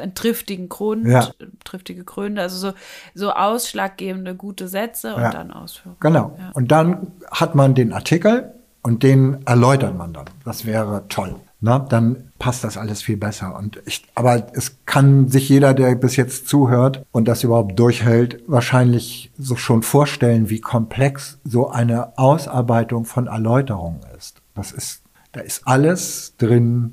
einen 0.00 0.14
triftigen 0.14 0.70
Grund, 0.70 1.06
Ja. 1.06 1.28
triftige 1.62 2.02
Gründe, 2.02 2.40
also 2.40 2.56
so, 2.56 2.72
so 3.14 3.30
ausschlaggebende 3.32 4.34
gute 4.34 4.68
Sätze 4.68 5.14
und 5.14 5.20
Ja. 5.20 5.30
dann 5.30 5.50
Ausführungen. 5.50 5.98
Genau. 6.00 6.34
Und 6.54 6.72
dann 6.72 7.08
hat 7.30 7.54
man 7.54 7.74
den 7.74 7.92
Artikel 7.92 8.53
und 8.84 9.02
den 9.02 9.44
erläutert 9.46 9.96
man 9.96 10.12
dann. 10.12 10.26
Das 10.44 10.66
wäre 10.66 11.04
toll. 11.08 11.36
Na, 11.60 11.78
dann 11.78 12.30
passt 12.38 12.62
das 12.64 12.76
alles 12.76 13.00
viel 13.00 13.16
besser. 13.16 13.56
Und 13.56 13.80
ich, 13.86 14.04
aber 14.14 14.48
es 14.52 14.76
kann 14.84 15.28
sich 15.28 15.48
jeder, 15.48 15.72
der 15.72 15.94
bis 15.94 16.16
jetzt 16.16 16.46
zuhört 16.46 17.02
und 17.10 17.26
das 17.26 17.42
überhaupt 17.42 17.78
durchhält, 17.78 18.42
wahrscheinlich 18.46 19.32
so 19.38 19.56
schon 19.56 19.82
vorstellen, 19.82 20.50
wie 20.50 20.60
komplex 20.60 21.38
so 21.44 21.70
eine 21.70 22.18
Ausarbeitung 22.18 23.06
von 23.06 23.26
Erläuterungen 23.26 24.00
ist. 24.18 24.42
Das 24.54 24.70
ist, 24.70 25.00
da 25.32 25.40
ist 25.40 25.66
alles 25.66 26.34
drin, 26.36 26.92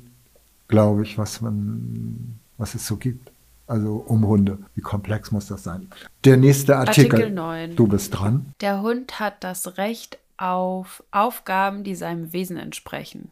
glaube 0.68 1.02
ich, 1.02 1.18
was 1.18 1.42
man, 1.42 2.38
was 2.56 2.74
es 2.74 2.86
so 2.86 2.96
gibt. 2.96 3.30
Also 3.66 4.02
um 4.06 4.26
Hunde. 4.26 4.58
Wie 4.74 4.80
komplex 4.80 5.30
muss 5.30 5.46
das 5.46 5.62
sein? 5.62 5.88
Der 6.24 6.38
nächste 6.38 6.76
Artikel. 6.78 7.12
Artikel 7.12 7.34
9. 7.34 7.76
Du 7.76 7.86
bist 7.86 8.18
dran. 8.18 8.46
Der 8.62 8.80
Hund 8.80 9.20
hat 9.20 9.44
das 9.44 9.76
Recht 9.76 10.18
auf 10.42 11.04
Aufgaben, 11.12 11.84
die 11.84 11.94
seinem 11.94 12.32
Wesen 12.32 12.56
entsprechen. 12.56 13.30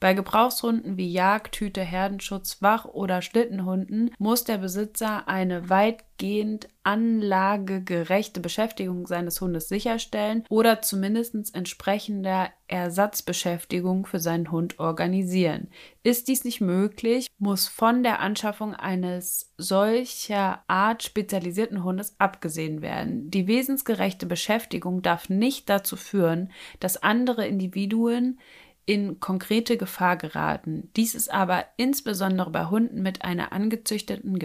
Bei 0.00 0.14
Gebrauchshunden 0.14 0.96
wie 0.96 1.10
Jagd, 1.10 1.56
Hüte, 1.56 1.82
Herdenschutz, 1.82 2.62
Wach- 2.62 2.84
oder 2.84 3.20
Schlittenhunden 3.20 4.10
muss 4.18 4.44
der 4.44 4.58
Besitzer 4.58 5.26
eine 5.26 5.70
weitgehend 5.70 6.68
anlagegerechte 6.84 8.40
Beschäftigung 8.40 9.08
seines 9.08 9.40
Hundes 9.40 9.68
sicherstellen 9.68 10.44
oder 10.48 10.82
zumindest 10.82 11.34
entsprechender 11.54 12.50
Ersatzbeschäftigung 12.68 14.06
für 14.06 14.20
seinen 14.20 14.52
Hund 14.52 14.78
organisieren. 14.78 15.68
Ist 16.04 16.28
dies 16.28 16.44
nicht 16.44 16.60
möglich, 16.60 17.26
muss 17.38 17.66
von 17.66 18.02
der 18.02 18.20
Anschaffung 18.20 18.74
eines 18.74 19.52
solcher 19.58 20.62
Art 20.68 21.02
spezialisierten 21.02 21.82
Hundes 21.82 22.14
abgesehen 22.18 22.82
werden. 22.82 23.30
Die 23.30 23.48
wesensgerechte 23.48 24.26
Beschäftigung 24.26 25.02
darf 25.02 25.28
nicht 25.28 25.68
dazu 25.68 25.96
führen, 25.96 26.52
dass 26.78 27.02
andere 27.02 27.46
Individuen 27.46 28.38
in 28.88 29.20
konkrete 29.20 29.76
Gefahr 29.76 30.16
geraten. 30.16 30.90
Dies 30.96 31.14
ist 31.14 31.30
aber 31.30 31.66
insbesondere 31.76 32.48
bei 32.48 32.64
Hunden 32.64 33.02
mit 33.02 33.22
einer 33.22 33.52
angezüchteten, 33.52 34.38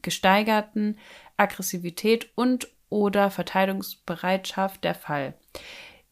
gesteigerten 0.00 0.96
Aggressivität 1.36 2.30
und 2.34 2.68
oder 2.88 3.30
Verteidigungsbereitschaft 3.30 4.82
der 4.82 4.94
Fall. 4.94 5.34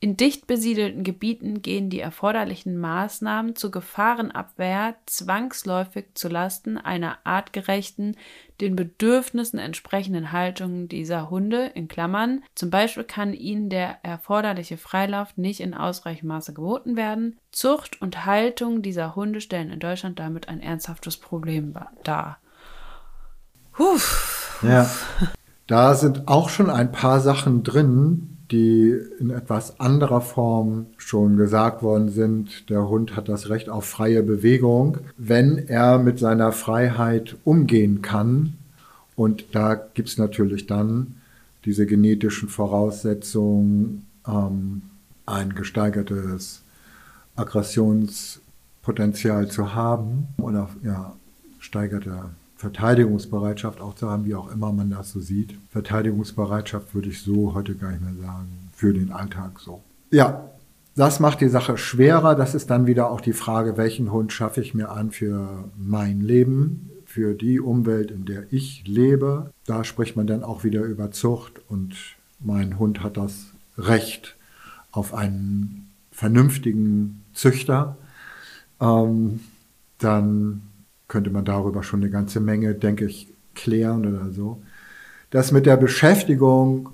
In 0.03 0.17
dicht 0.17 0.47
besiedelten 0.47 1.05
Gebieten 1.05 1.61
gehen 1.61 1.91
die 1.91 2.01
erforderlichen 2.01 2.79
Maßnahmen 2.79 3.55
zur 3.55 3.71
Gefahrenabwehr 3.71 4.95
zwangsläufig 5.05 6.07
zulasten 6.15 6.79
einer 6.79 7.19
artgerechten, 7.25 8.17
den 8.63 8.77
Bedürfnissen 8.77 9.59
entsprechenden 9.59 10.33
Haltung 10.33 10.89
dieser 10.89 11.29
Hunde, 11.29 11.67
in 11.75 11.87
Klammern, 11.87 12.43
zum 12.55 12.71
Beispiel 12.71 13.05
kann 13.05 13.35
ihnen 13.35 13.69
der 13.69 14.03
erforderliche 14.03 14.79
Freilauf 14.79 15.37
nicht 15.37 15.61
in 15.61 15.75
ausreichendem 15.75 16.29
Maße 16.29 16.55
geboten 16.55 16.97
werden. 16.97 17.39
Zucht 17.53 18.01
und 18.01 18.25
Haltung 18.25 18.81
dieser 18.81 19.15
Hunde 19.15 19.43
stellen 19.43 19.71
in 19.71 19.81
Deutschland 19.81 20.19
damit 20.19 20.49
ein 20.49 20.63
ernsthaftes 20.63 21.19
Problem 21.19 21.75
dar. 22.05 22.39
Puh. 23.73 23.99
Ja. 24.63 24.89
Da 25.67 25.95
sind 25.95 26.27
auch 26.27 26.49
schon 26.49 26.71
ein 26.71 26.91
paar 26.91 27.21
Sachen 27.21 27.63
drin, 27.63 28.39
die 28.51 28.99
in 29.21 29.31
etwas 29.31 29.79
anderer 29.79 30.21
Form 30.21 30.87
schon 30.97 31.37
gesagt 31.37 31.83
worden 31.83 32.09
sind. 32.09 32.69
Der 32.69 32.89
Hund 32.89 33.15
hat 33.17 33.29
das 33.29 33.49
Recht 33.49 33.69
auf 33.69 33.85
freie 33.85 34.23
Bewegung, 34.23 34.99
wenn 35.17 35.59
er 35.59 35.99
mit 35.99 36.19
seiner 36.19 36.53
Freiheit 36.53 37.37
umgehen 37.45 38.03
kann. 38.03 38.55
Und 39.15 39.45
da 39.53 39.75
gibt 39.75 40.09
es 40.09 40.19
natürlich 40.19 40.67
dann 40.67 41.17
diese 41.65 41.87
genetischen 41.87 42.49
Voraussetzungen, 42.49 44.07
ähm, 44.27 44.83
ein 45.27 45.55
gesteigertes 45.55 46.63
Aggressionspotenzial 47.37 49.49
zu 49.49 49.75
haben 49.75 50.29
oder 50.39 50.71
ja, 50.83 51.15
steigerte 51.61 52.31
Verteidigungsbereitschaft 52.61 53.81
auch 53.81 53.95
zu 53.95 54.11
haben, 54.11 54.27
wie 54.27 54.35
auch 54.35 54.53
immer 54.53 54.71
man 54.71 54.91
das 54.91 55.13
so 55.13 55.21
sieht. 55.21 55.55
Verteidigungsbereitschaft 55.71 56.95
würde 56.95 57.09
ich 57.09 57.23
so 57.23 57.55
heute 57.55 57.75
gar 57.75 57.91
nicht 57.91 58.03
mehr 58.03 58.23
sagen, 58.23 58.69
für 58.77 58.93
den 58.93 59.13
Alltag 59.13 59.61
so. 59.61 59.83
Ja, 60.11 60.45
das 60.95 61.21
macht 61.21 61.41
die 61.41 61.49
Sache 61.49 61.79
schwerer. 61.79 62.35
Das 62.35 62.55
ist 62.55 62.69
dann 62.69 62.87
wieder 62.87 63.11
auch 63.11 63.23
die 63.23 63.33
Frage, 63.33 63.79
welchen 63.79 64.13
Hund 64.13 64.35
schaffe 64.35 64.61
ich 64.61 64.75
mir 64.75 64.91
an 64.91 65.11
für 65.11 65.71
mein 65.79 66.21
Leben, 66.21 66.91
für 67.07 67.33
die 67.33 67.61
Umwelt, 67.61 68.11
in 68.11 68.27
der 68.27 68.53
ich 68.53 68.85
lebe. 68.87 69.53
Da 69.65 69.83
spricht 69.83 70.17
man 70.17 70.27
dann 70.27 70.45
auch 70.45 70.63
wieder 70.63 70.83
über 70.83 71.13
Zucht 71.13 71.63
und 71.69 71.95
mein 72.41 72.79
Hund 72.79 73.03
hat 73.03 73.17
das 73.17 73.47
Recht 73.79 74.37
auf 74.93 75.15
einen 75.15 75.89
vernünftigen 76.13 77.23
Züchter. 77.33 77.97
Ähm, 78.83 79.41
dann 79.97 80.61
könnte 81.11 81.31
man 81.31 81.45
darüber 81.45 81.83
schon 81.83 82.01
eine 82.01 82.09
ganze 82.09 82.41
Menge, 82.41 82.75
denke 82.75 83.05
ich, 83.05 83.29
klären 83.55 84.07
oder 84.07 84.31
so. 84.31 84.63
Das 85.29 85.53
mit 85.53 85.67
der 85.67 85.77
Beschäftigung, 85.77 86.91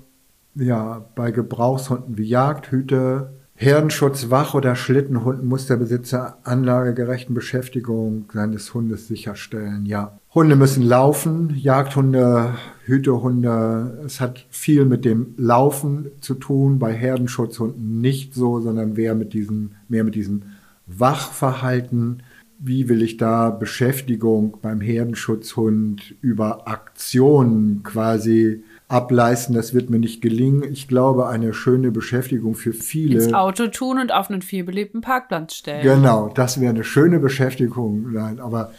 ja, 0.55 1.05
bei 1.15 1.31
Gebrauchshunden 1.31 2.17
wie 2.17 2.25
Jagdhüte, 2.25 3.31
Herdenschutz, 3.55 4.29
Wach- 4.29 4.53
oder 4.53 4.75
Schlittenhunden 4.75 5.47
muss 5.47 5.67
der 5.67 5.77
Besitzer 5.77 6.37
anlagegerechten 6.43 7.33
Beschäftigung 7.33 8.25
seines 8.33 8.73
Hundes 8.73 9.07
sicherstellen. 9.07 9.85
Ja, 9.85 10.19
Hunde 10.33 10.55
müssen 10.55 10.83
laufen, 10.83 11.55
Jagdhunde, 11.55 12.55
Hütehunde. 12.85 14.03
Es 14.05 14.19
hat 14.19 14.45
viel 14.49 14.85
mit 14.85 15.05
dem 15.05 15.33
Laufen 15.37 16.07
zu 16.21 16.35
tun. 16.35 16.77
Bei 16.77 16.93
Herdenschutzhunden 16.93 18.01
nicht 18.01 18.33
so, 18.35 18.59
sondern 18.61 18.93
mehr 18.93 19.15
mit 19.15 19.33
diesem, 19.33 19.71
mehr 19.87 20.03
mit 20.03 20.13
diesem 20.13 20.43
Wachverhalten. 20.85 22.21
Wie 22.59 22.89
will 22.89 23.01
ich 23.01 23.17
da 23.17 23.49
Beschäftigung 23.49 24.57
beim 24.61 24.81
Herdenschutzhund 24.81 26.15
über 26.21 26.67
Aktionen 26.67 27.83
quasi 27.83 28.63
ableisten. 28.87 29.53
Das 29.53 29.73
wird 29.73 29.89
mir 29.89 29.99
nicht 29.99 30.21
gelingen. 30.21 30.63
Ich 30.63 30.87
glaube, 30.87 31.27
eine 31.27 31.53
schöne 31.53 31.91
Beschäftigung 31.91 32.55
für 32.55 32.73
viele. 32.73 33.23
Ins 33.23 33.33
Auto 33.33 33.67
tun 33.67 33.99
und 33.99 34.11
auf 34.11 34.29
einen 34.29 34.41
vielbelebten 34.41 35.01
Parkplatz 35.01 35.55
stellen. 35.55 35.83
Genau, 35.83 36.29
das 36.33 36.59
wäre 36.59 36.71
eine 36.71 36.83
schöne 36.83 37.19
Beschäftigung. 37.19 38.13
Nein, 38.13 38.39
aber, 38.39 38.71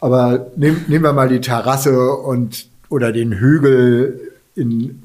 aber 0.00 0.50
nehm, 0.56 0.84
nehmen 0.88 1.04
wir 1.04 1.12
mal 1.12 1.28
die 1.28 1.40
Terrasse 1.40 2.12
und 2.12 2.68
oder 2.88 3.12
den 3.12 3.32
Hügel 3.32 4.32
in 4.54 5.02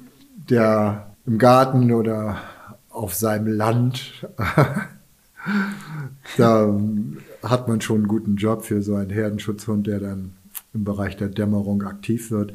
der, 0.49 1.07
im 1.25 1.37
Garten 1.37 1.91
oder 1.91 2.37
auf 2.89 3.13
seinem 3.13 3.47
Land. 3.47 4.27
da 6.37 6.77
hat 7.43 7.67
man 7.67 7.81
schon 7.81 7.97
einen 7.97 8.07
guten 8.07 8.35
Job 8.35 8.65
für 8.65 8.81
so 8.81 8.95
einen 8.95 9.09
Herdenschutzhund, 9.09 9.87
der 9.87 9.99
dann 9.99 10.33
im 10.73 10.83
Bereich 10.83 11.17
der 11.17 11.29
Dämmerung 11.29 11.83
aktiv 11.83 12.31
wird 12.31 12.53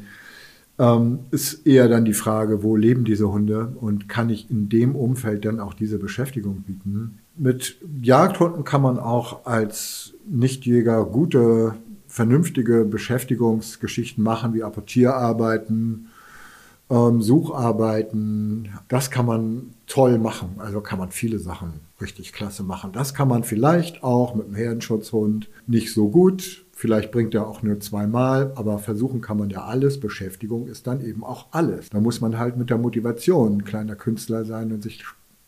ähm, 0.79 1.19
ist 1.31 1.65
eher 1.67 1.87
dann 1.87 2.05
die 2.05 2.13
Frage, 2.13 2.63
wo 2.63 2.75
leben 2.75 3.05
diese 3.05 3.31
Hunde 3.31 3.73
und 3.79 4.09
kann 4.09 4.29
ich 4.29 4.49
in 4.49 4.69
dem 4.69 4.95
Umfeld 4.95 5.45
dann 5.45 5.59
auch 5.59 5.73
diese 5.73 5.99
Beschäftigung 5.99 6.61
bieten? 6.61 7.19
Mit 7.37 7.77
Jagdhunden 8.01 8.63
kann 8.63 8.81
man 8.81 8.97
auch 8.97 9.45
als 9.45 10.13
Nichtjäger 10.27 11.05
gute, 11.05 11.75
vernünftige 12.07 12.85
Beschäftigungsgeschichten 12.85 14.23
machen, 14.23 14.53
wie 14.53 14.63
Apportierarbeiten, 14.63 16.07
ähm, 16.93 17.21
Sucharbeiten. 17.21 18.69
Das 18.87 19.11
kann 19.11 19.25
man 19.25 19.73
toll 19.87 20.19
machen. 20.19 20.55
Also 20.59 20.81
kann 20.81 20.99
man 20.99 21.11
viele 21.11 21.39
Sachen 21.39 21.81
richtig 21.99 22.33
klasse 22.33 22.63
machen. 22.63 22.91
Das 22.91 23.13
kann 23.13 23.27
man 23.27 23.43
vielleicht 23.43 24.03
auch 24.03 24.35
mit 24.35 24.47
einem 24.47 24.55
Herdenschutzhund 24.55 25.49
nicht 25.67 25.93
so 25.93 26.09
gut 26.09 26.63
Vielleicht 26.75 27.11
bringt 27.11 27.35
er 27.35 27.47
auch 27.47 27.61
nur 27.61 27.79
zweimal, 27.79 28.51
aber 28.55 28.79
versuchen 28.79 29.21
kann 29.21 29.37
man 29.37 29.51
ja 29.51 29.63
alles. 29.63 29.99
Beschäftigung 29.99 30.67
ist 30.67 30.87
dann 30.87 31.05
eben 31.05 31.23
auch 31.23 31.47
alles. 31.51 31.89
Da 31.91 31.99
muss 31.99 32.19
man 32.19 32.37
halt 32.39 32.57
mit 32.57 32.71
der 32.71 32.79
Motivation 32.79 33.53
ein 33.53 33.63
kleiner 33.63 33.95
Künstler 33.95 34.43
sein 34.43 34.71
und 34.73 34.81
sich 34.81 35.03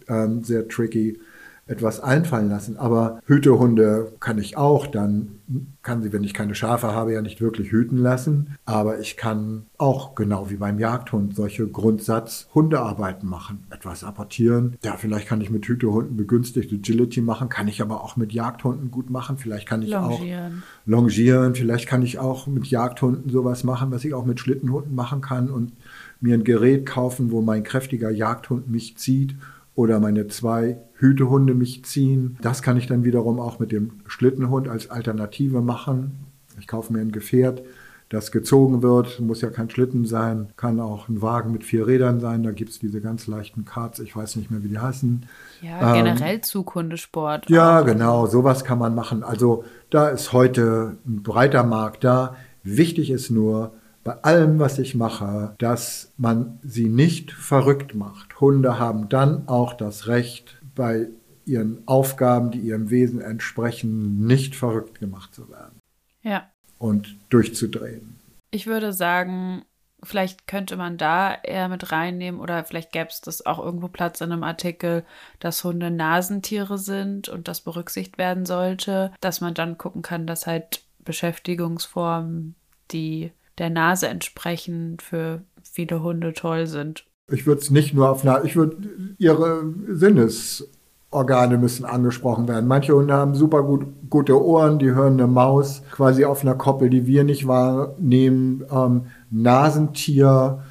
ähm, 0.07 0.43
sehr 0.43 0.67
tricky 0.67 1.19
etwas 1.67 1.99
einfallen 1.99 2.49
lassen. 2.49 2.77
Aber 2.77 3.21
Hütehunde 3.25 4.13
kann 4.19 4.37
ich 4.37 4.55
auch, 4.55 4.85
dann 4.85 5.39
kann 5.81 6.03
sie, 6.03 6.13
wenn 6.13 6.23
ich 6.23 6.35
keine 6.35 6.53
Schafe 6.53 6.93
habe, 6.93 7.13
ja 7.13 7.21
nicht 7.21 7.41
wirklich 7.41 7.71
hüten 7.71 7.97
lassen. 7.97 8.55
Aber 8.65 8.99
ich 8.99 9.17
kann 9.17 9.65
auch, 9.77 10.13
genau 10.13 10.49
wie 10.51 10.57
beim 10.57 10.77
Jagdhund, 10.77 11.35
solche 11.35 11.67
Grundsatz-Hundearbeiten 11.67 13.27
machen. 13.27 13.63
Etwas 13.71 14.03
apportieren. 14.03 14.77
Ja, 14.83 14.95
vielleicht 14.97 15.27
kann 15.27 15.41
ich 15.41 15.49
mit 15.49 15.65
Hütehunden 15.65 16.17
begünstigt 16.17 16.71
Agility 16.71 17.21
machen, 17.21 17.49
kann 17.49 17.67
ich 17.67 17.81
aber 17.81 18.03
auch 18.03 18.15
mit 18.15 18.31
Jagdhunden 18.31 18.91
gut 18.91 19.09
machen. 19.09 19.37
Vielleicht 19.37 19.67
kann 19.67 19.81
ich 19.81 19.89
longieren. 19.89 20.63
auch 20.63 20.87
longieren. 20.87 21.55
Vielleicht 21.55 21.87
kann 21.87 22.03
ich 22.03 22.19
auch 22.19 22.45
mit 22.45 22.67
Jagdhunden 22.67 23.31
sowas 23.31 23.63
machen, 23.63 23.89
was 23.89 24.05
ich 24.05 24.13
auch 24.13 24.25
mit 24.25 24.39
Schlittenhunden 24.39 24.93
machen 24.93 25.21
kann 25.21 25.49
und 25.49 25.73
mir 26.21 26.35
ein 26.35 26.43
Gerät 26.43 26.85
kaufen, 26.85 27.31
wo 27.31 27.41
mein 27.41 27.63
kräftiger 27.63 28.11
Jagdhund 28.11 28.69
mich 28.69 28.97
zieht 28.97 29.35
oder 29.75 29.99
meine 29.99 30.27
zwei 30.27 30.77
Hütehunde 30.95 31.53
mich 31.53 31.83
ziehen. 31.85 32.37
Das 32.41 32.61
kann 32.61 32.77
ich 32.77 32.87
dann 32.87 33.03
wiederum 33.03 33.39
auch 33.39 33.59
mit 33.59 33.71
dem 33.71 33.99
Schlittenhund 34.07 34.67
als 34.69 34.89
Alternative 34.89 35.61
machen. 35.61 36.25
Ich 36.59 36.67
kaufe 36.67 36.93
mir 36.93 37.01
ein 37.01 37.11
Gefährt, 37.11 37.61
das 38.07 38.31
gezogen 38.31 38.81
wird. 38.81 39.19
Muss 39.19 39.41
ja 39.41 39.49
kein 39.49 39.69
Schlitten 39.69 40.05
sein, 40.05 40.47
kann 40.55 40.79
auch 40.79 41.09
ein 41.09 41.21
Wagen 41.21 41.51
mit 41.51 41.65
vier 41.65 41.85
Rädern 41.87 42.21
sein. 42.21 42.43
Da 42.43 42.51
gibt 42.51 42.71
es 42.71 42.79
diese 42.79 43.01
ganz 43.01 43.27
leichten 43.27 43.65
Karts, 43.65 43.99
ich 43.99 44.15
weiß 44.15 44.37
nicht 44.37 44.49
mehr, 44.49 44.63
wie 44.63 44.69
die 44.69 44.79
heißen. 44.79 45.25
Ja, 45.61 45.93
generell 45.93 46.35
ähm, 46.35 46.43
Zughundesport. 46.43 47.49
Ja, 47.49 47.81
auch. 47.81 47.85
genau, 47.85 48.27
sowas 48.27 48.63
kann 48.63 48.79
man 48.79 48.95
machen. 48.95 49.23
Also 49.23 49.65
da 49.89 50.07
ist 50.07 50.31
heute 50.31 50.97
ein 51.05 51.21
breiter 51.21 51.63
Markt 51.63 52.05
da. 52.05 52.37
Wichtig 52.63 53.11
ist 53.11 53.29
nur, 53.29 53.73
bei 54.05 54.13
allem, 54.21 54.59
was 54.59 54.77
ich 54.77 54.93
mache, 54.93 55.55
dass 55.57 56.13
man 56.15 56.59
sie 56.61 56.87
nicht 56.87 57.31
verrückt 57.31 57.95
macht. 57.95 58.39
Hunde 58.39 58.77
haben 58.77 59.09
dann 59.09 59.47
auch 59.47 59.73
das 59.73 60.07
Recht, 60.07 60.61
bei 60.75 61.07
ihren 61.45 61.87
Aufgaben, 61.87 62.51
die 62.51 62.59
ihrem 62.59 62.91
Wesen 62.91 63.19
entsprechen, 63.19 64.25
nicht 64.25 64.55
verrückt 64.55 64.99
gemacht 64.99 65.33
zu 65.33 65.49
werden. 65.49 65.79
Ja. 66.21 66.51
Und 66.77 67.17
durchzudrehen. 67.29 68.19
Ich 68.51 68.67
würde 68.67 68.93
sagen, 68.93 69.65
vielleicht 70.03 70.45
könnte 70.45 70.77
man 70.77 70.97
da 70.97 71.33
eher 71.33 71.67
mit 71.67 71.91
reinnehmen 71.91 72.39
oder 72.39 72.63
vielleicht 72.63 72.91
gäbe 72.91 73.09
es 73.09 73.21
das 73.21 73.43
auch 73.45 73.57
irgendwo 73.57 73.87
Platz 73.87 74.21
in 74.21 74.31
einem 74.31 74.43
Artikel, 74.43 75.03
dass 75.39 75.63
Hunde 75.63 75.89
Nasentiere 75.89 76.77
sind 76.77 77.27
und 77.27 77.47
das 77.47 77.61
berücksichtigt 77.61 78.19
werden 78.19 78.45
sollte, 78.45 79.13
dass 79.19 79.41
man 79.41 79.55
dann 79.55 79.79
gucken 79.79 80.03
kann, 80.03 80.27
dass 80.27 80.45
halt 80.45 80.83
Beschäftigungsformen, 80.99 82.55
die 82.91 83.31
der 83.57 83.69
Nase 83.69 84.07
entsprechend 84.07 85.01
für 85.01 85.41
viele 85.63 86.01
Hunde 86.01 86.33
toll 86.33 86.67
sind. 86.67 87.05
Ich 87.31 87.47
würde 87.47 87.61
es 87.61 87.71
nicht 87.71 87.93
nur 87.93 88.09
auf 88.09 88.23
einer, 88.23 88.43
ich 88.43 88.55
würde 88.55 88.77
ihre 89.17 89.73
Sinnesorgane 89.89 91.57
müssen 91.57 91.85
angesprochen 91.85 92.47
werden. 92.47 92.67
Manche 92.67 92.93
Hunde 92.93 93.13
haben 93.13 93.33
super 93.33 93.63
gut, 93.63 93.87
gute 94.09 94.39
Ohren, 94.43 94.77
die 94.77 94.91
hören 94.91 95.13
eine 95.13 95.27
Maus 95.27 95.81
quasi 95.91 96.25
auf 96.25 96.41
einer 96.41 96.55
Koppel, 96.55 96.89
die 96.89 97.07
wir 97.07 97.23
nicht 97.23 97.47
wahrnehmen. 97.47 98.63
Ähm, 98.71 99.07
Nasentier, 99.31 100.63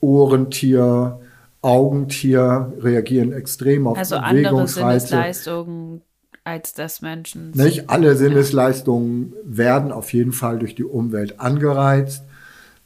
Ohrentier, 0.00 1.20
Augentier 1.62 2.72
reagieren 2.80 3.32
extrem 3.32 3.86
auf 3.86 3.96
also 3.96 4.16
Bewegungsreize. 4.16 4.46
andere 4.46 4.66
Sinnesleistungen 4.68 6.02
als 6.44 6.74
des 6.74 7.00
Menschen. 7.02 7.52
Nicht 7.52 7.88
alle 7.88 8.16
Sinnesleistungen 8.16 9.32
werden 9.44 9.92
auf 9.92 10.12
jeden 10.12 10.32
Fall 10.32 10.58
durch 10.58 10.74
die 10.74 10.84
Umwelt 10.84 11.40
angereizt. 11.40 12.24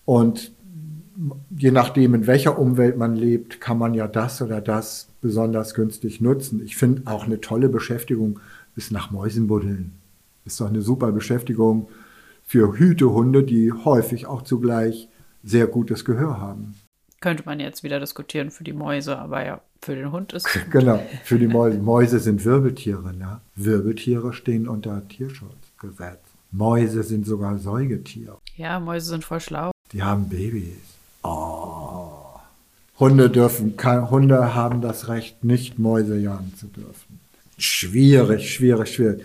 Und 0.07 0.53
je 1.55 1.71
nachdem, 1.71 2.15
in 2.15 2.27
welcher 2.27 2.59
Umwelt 2.59 2.97
man 2.97 3.15
lebt, 3.15 3.61
kann 3.61 3.77
man 3.77 3.93
ja 3.93 4.09
das 4.09 4.41
oder 4.41 4.63
das 4.63 5.09
besonders 5.21 5.75
günstig 5.75 6.23
nutzen. 6.23 6.63
Ich 6.65 6.77
finde 6.77 7.03
auch 7.11 7.25
eine 7.25 7.41
tolle 7.41 7.69
Beschäftigung 7.69 8.41
ist 8.77 8.93
nach 8.93 9.11
Mäusen 9.11 9.47
buddeln. 9.47 9.93
Ist 10.45 10.61
doch 10.61 10.69
eine 10.69 10.83
super 10.83 11.13
Beschäftigung 11.13 11.89
für 12.45 12.79
Hütehunde, 12.79 13.43
die 13.43 13.73
häufig 13.73 14.27
auch 14.27 14.43
zugleich 14.43 15.09
sehr 15.43 15.67
gutes 15.67 16.05
Gehör 16.05 16.41
haben. 16.41 16.75
Könnte 17.21 17.45
man 17.47 17.59
jetzt 17.59 17.83
wieder 17.83 17.99
diskutieren 17.99 18.51
für 18.51 18.63
die 18.63 18.75
Mäuse, 18.75 19.19
aber 19.19 19.45
ja, 19.45 19.61
für 19.83 19.97
den 19.97 20.13
Hund 20.13 20.33
ist. 20.35 20.47
Genau, 20.71 21.01
für 21.25 21.39
die 21.39 21.49
Mäuse. 21.49 21.79
Mäuse 21.79 22.21
sind 22.21 22.45
Wirbeltiere. 22.45 23.15
Ne? 23.15 23.41
Wirbeltiere 23.57 24.33
stehen 24.33 24.69
unter 24.69 25.09
Tierschutzgesetz. 25.09 26.21
Mäuse 26.53 27.03
sind 27.03 27.27
sogar 27.27 27.59
Säugetiere. 27.59 28.39
Ja, 28.57 28.79
Mäuse 28.79 29.09
sind 29.09 29.25
voll 29.25 29.41
schlau. 29.41 29.73
Die 29.93 30.03
haben 30.03 30.29
Babys. 30.29 30.73
Oh. 31.23 32.17
Hunde 32.99 33.29
dürfen, 33.31 33.75
Hunde 34.11 34.55
haben 34.55 34.81
das 34.81 35.09
Recht, 35.09 35.45
nicht 35.45 35.79
Mäuse 35.79 36.19
jagen 36.19 36.55
zu 36.57 36.67
dürfen. 36.67 37.21
Schwierig, 37.59 38.53
schwierig, 38.53 38.95
schwierig, 38.95 39.23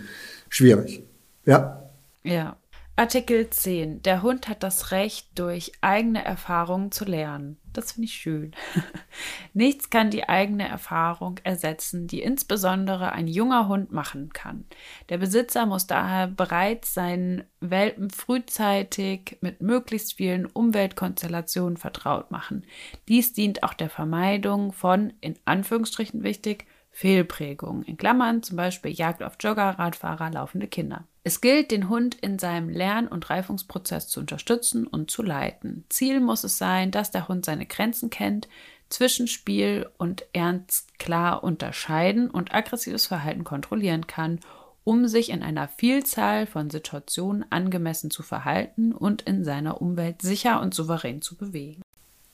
schwierig. 0.48 1.02
Ja. 1.44 1.82
Ja. 2.22 2.56
Artikel 2.96 3.48
10. 3.48 4.02
Der 4.02 4.22
Hund 4.22 4.48
hat 4.48 4.62
das 4.62 4.90
Recht, 4.90 5.26
durch 5.34 5.72
eigene 5.80 6.22
Erfahrungen 6.24 6.92
zu 6.92 7.06
lernen. 7.06 7.56
Das 7.72 7.92
finde 7.92 8.06
ich 8.06 8.14
schön. 8.14 8.52
Nichts 9.54 9.88
kann 9.88 10.10
die 10.10 10.28
eigene 10.28 10.68
Erfahrung 10.68 11.38
ersetzen, 11.42 12.06
die 12.06 12.20
insbesondere 12.20 13.12
ein 13.12 13.26
junger 13.26 13.68
Hund 13.68 13.92
machen 13.92 14.30
kann. 14.32 14.66
Der 15.08 15.18
Besitzer 15.18 15.64
muss 15.64 15.86
daher 15.86 16.26
bereit 16.26 16.84
sein, 16.84 17.44
Welpen 17.60 18.10
frühzeitig 18.10 19.38
mit 19.40 19.62
möglichst 19.62 20.14
vielen 20.14 20.46
Umweltkonstellationen 20.46 21.76
vertraut 21.76 22.30
machen. 22.30 22.66
Dies 23.08 23.32
dient 23.32 23.62
auch 23.62 23.74
der 23.74 23.88
Vermeidung 23.88 24.72
von, 24.72 25.12
in 25.20 25.38
Anführungsstrichen 25.44 26.22
wichtig, 26.22 26.66
Fehlprägungen, 26.92 27.82
in 27.84 27.96
Klammern 27.96 28.42
zum 28.42 28.56
Beispiel 28.56 28.92
Jagd 28.92 29.22
auf 29.22 29.36
Jogger, 29.40 29.70
Radfahrer, 29.78 30.30
laufende 30.30 30.68
Kinder. 30.68 31.04
Es 31.24 31.40
gilt, 31.40 31.70
den 31.70 31.88
Hund 31.88 32.14
in 32.16 32.38
seinem 32.38 32.68
Lern- 32.68 33.08
und 33.08 33.30
Reifungsprozess 33.30 34.08
zu 34.08 34.20
unterstützen 34.20 34.86
und 34.86 35.10
zu 35.10 35.22
leiten. 35.22 35.84
Ziel 35.88 36.20
muss 36.20 36.44
es 36.44 36.58
sein, 36.58 36.90
dass 36.90 37.10
der 37.10 37.28
Hund 37.28 37.44
seine 37.44 37.66
Grenzen 37.66 38.10
kennt, 38.10 38.48
zwischen 38.90 39.26
Spiel 39.26 39.86
und 39.96 40.24
Ernst 40.34 40.98
klar 40.98 41.42
unterscheiden 41.42 42.28
und 42.28 42.54
aggressives 42.54 43.06
Verhalten 43.06 43.42
kontrollieren 43.42 44.06
kann, 44.06 44.38
um 44.84 45.08
sich 45.08 45.30
in 45.30 45.42
einer 45.42 45.68
Vielzahl 45.68 46.46
von 46.46 46.68
Situationen 46.68 47.44
angemessen 47.50 48.10
zu 48.10 48.22
verhalten 48.22 48.92
und 48.92 49.22
in 49.22 49.44
seiner 49.44 49.80
Umwelt 49.80 50.20
sicher 50.20 50.60
und 50.60 50.74
souverän 50.74 51.22
zu 51.22 51.36
bewegen. 51.36 51.80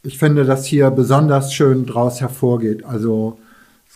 Ich 0.03 0.19
finde, 0.19 0.45
dass 0.45 0.65
hier 0.65 0.91
besonders 0.91 1.53
schön 1.53 1.87
daraus 1.87 2.21
hervorgeht. 2.21 2.85
Also 2.85 3.39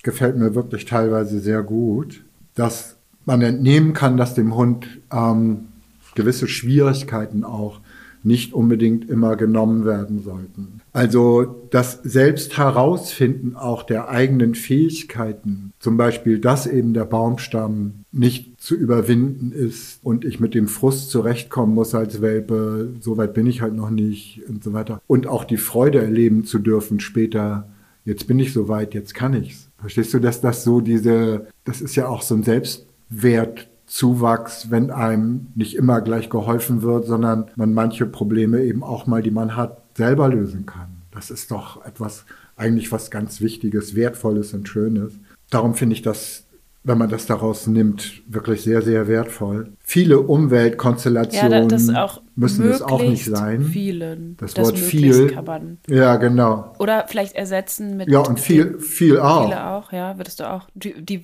gefällt 0.03 0.37
mir 0.37 0.55
wirklich 0.55 0.85
teilweise 0.85 1.41
sehr 1.41 1.63
gut, 1.63 2.25
dass 2.55 2.97
man 3.25 3.41
entnehmen 3.43 3.93
kann, 3.93 4.17
dass 4.17 4.35
dem 4.35 4.55
Hund 4.55 4.87
ähm, 5.13 5.69
gewisse 6.15 6.49
Schwierigkeiten 6.49 7.45
auch 7.45 7.81
nicht 8.25 8.53
unbedingt 8.53 9.09
immer 9.11 9.37
genommen 9.37 9.85
werden 9.85 10.23
sollten. 10.23 10.81
Also 10.93 11.67
das 11.71 12.01
selbst 12.05 12.57
herausfinden 12.57 13.57
auch 13.57 13.83
der 13.83 14.09
eigenen 14.09 14.55
Fähigkeiten, 14.55 15.73
zum 15.81 15.97
Beispiel, 15.97 16.39
dass 16.39 16.67
eben 16.67 16.95
der 16.95 17.05
Baumstamm 17.05 18.05
nicht 18.13 18.61
zu 18.61 18.77
überwinden 18.77 19.53
ist 19.53 19.99
und 20.05 20.25
ich 20.25 20.39
mit 20.39 20.55
dem 20.55 20.69
Frust 20.69 21.11
zurechtkommen 21.11 21.75
muss 21.75 21.95
als 21.95 22.21
Welpe, 22.21 22.91
so 23.01 23.17
weit 23.17 23.35
bin 23.35 23.47
ich 23.47 23.61
halt 23.61 23.75
noch 23.75 23.91
nicht 23.91 24.43
und 24.49 24.63
so 24.63 24.73
weiter. 24.73 25.01
Und 25.07 25.27
auch 25.27 25.45
die 25.45 25.57
Freude 25.57 26.01
erleben 26.01 26.45
zu 26.45 26.59
dürfen 26.59 27.01
später, 27.01 27.69
jetzt 28.05 28.29
bin 28.29 28.39
ich 28.39 28.53
so 28.53 28.69
weit, 28.69 28.95
jetzt 28.95 29.15
kann 29.15 29.35
ich's. 29.35 29.69
Verstehst 29.83 30.15
du, 30.15 30.21
dass 30.21 30.41
das 30.41 30.65
so 30.65 30.81
diese, 30.81 31.49
das 31.65 31.83
ist 31.83 31.97
ja 31.97 32.07
auch 32.07 32.23
so 32.23 32.37
ein 32.37 32.45
Selbstwertzuwachs, 32.45 34.71
wenn 34.71 34.93
einem 34.93 35.49
nicht 35.57 35.75
immer 35.75 36.01
gleich 36.01 36.31
geholfen 36.31 36.83
wird, 36.83 37.07
sondern 37.07 37.47
man 37.57 37.75
manche 37.75 38.07
Probleme 38.07 38.63
eben 38.63 38.85
auch 38.85 39.09
mal, 39.09 39.23
die 39.23 39.33
man 39.33 39.57
hat, 39.57 39.79
selber 39.97 40.29
lösen 40.29 40.67
kann. 40.67 40.87
Das 41.11 41.31
ist 41.31 41.51
doch 41.51 41.85
etwas, 41.85 42.27
eigentlich 42.57 42.93
was 42.93 43.11
ganz 43.11 43.41
Wichtiges, 43.41 43.97
Wertvolles 43.97 44.55
und 44.55 44.69
Schönes. 44.69 45.15
Darum 45.51 45.75
finde 45.75 45.97
ich 45.97 46.03
das, 46.03 46.45
wenn 46.85 46.99
man 46.99 47.11
das 47.11 47.27
daraus 47.27 47.67
nimmt, 47.67 48.23
wirklich 48.29 48.63
sehr, 48.63 48.83
sehr 48.83 49.09
wertvoll. 49.09 49.73
Viele 49.83 50.21
Umweltkonstellationen 50.21 51.69
ja, 51.69 52.21
müssen 52.35 52.69
es 52.71 52.83
auch 52.83 53.03
nicht 53.03 53.25
sein. 53.25 53.63
Vielen. 53.63 54.37
Das, 54.39 54.55
das 54.55 54.67
Wort 54.67 54.79
viel. 54.79 55.35
Man 55.45 55.79
ja, 55.89 56.17
genau. 56.17 56.75
Oder 56.79 57.07
vielleicht 57.09 57.35
ersetzen 57.35 57.97
mit. 57.97 58.09
Ja, 58.09 58.21
und 58.21 58.41
viel, 58.41 58.79
viel 58.79 59.19
auch. 59.19 59.45
Viele 59.45 59.67
auch, 59.67 59.93
ja, 59.93 60.17
würdest 60.17 60.41
du 60.41 60.51
auch. 60.51 60.69
Die, 60.75 60.95
die, 61.05 61.23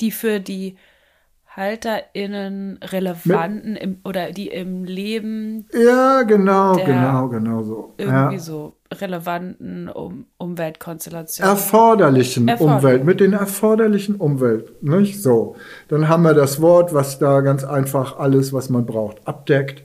die 0.00 0.10
für 0.10 0.40
die 0.40 0.76
HalterInnen 1.56 2.80
relevanten 2.82 3.76
im, 3.76 3.98
oder 4.04 4.32
die 4.32 4.48
im 4.48 4.84
Leben. 4.84 5.66
Ja, 5.72 6.22
genau, 6.22 6.74
genau, 6.74 7.28
genau 7.28 7.62
so. 7.62 7.94
Irgendwie 7.96 8.34
ja. 8.34 8.38
so 8.40 8.76
relevanten 8.92 9.88
um, 9.88 10.26
Umweltkonstellationen. 10.36 11.52
Erforderlichen 11.52 12.48
Erforderlich. 12.48 12.82
Umwelt, 12.84 13.04
mit 13.04 13.20
den 13.20 13.32
erforderlichen 13.34 14.16
Umwelt, 14.16 14.82
nicht 14.82 15.22
so. 15.22 15.54
Dann 15.88 16.08
haben 16.08 16.24
wir 16.24 16.34
das 16.34 16.60
Wort, 16.60 16.92
was 16.92 17.18
da 17.20 17.40
ganz 17.40 17.62
einfach 17.62 18.18
alles, 18.18 18.52
was 18.52 18.68
man 18.68 18.84
braucht, 18.84 19.26
abdeckt 19.26 19.84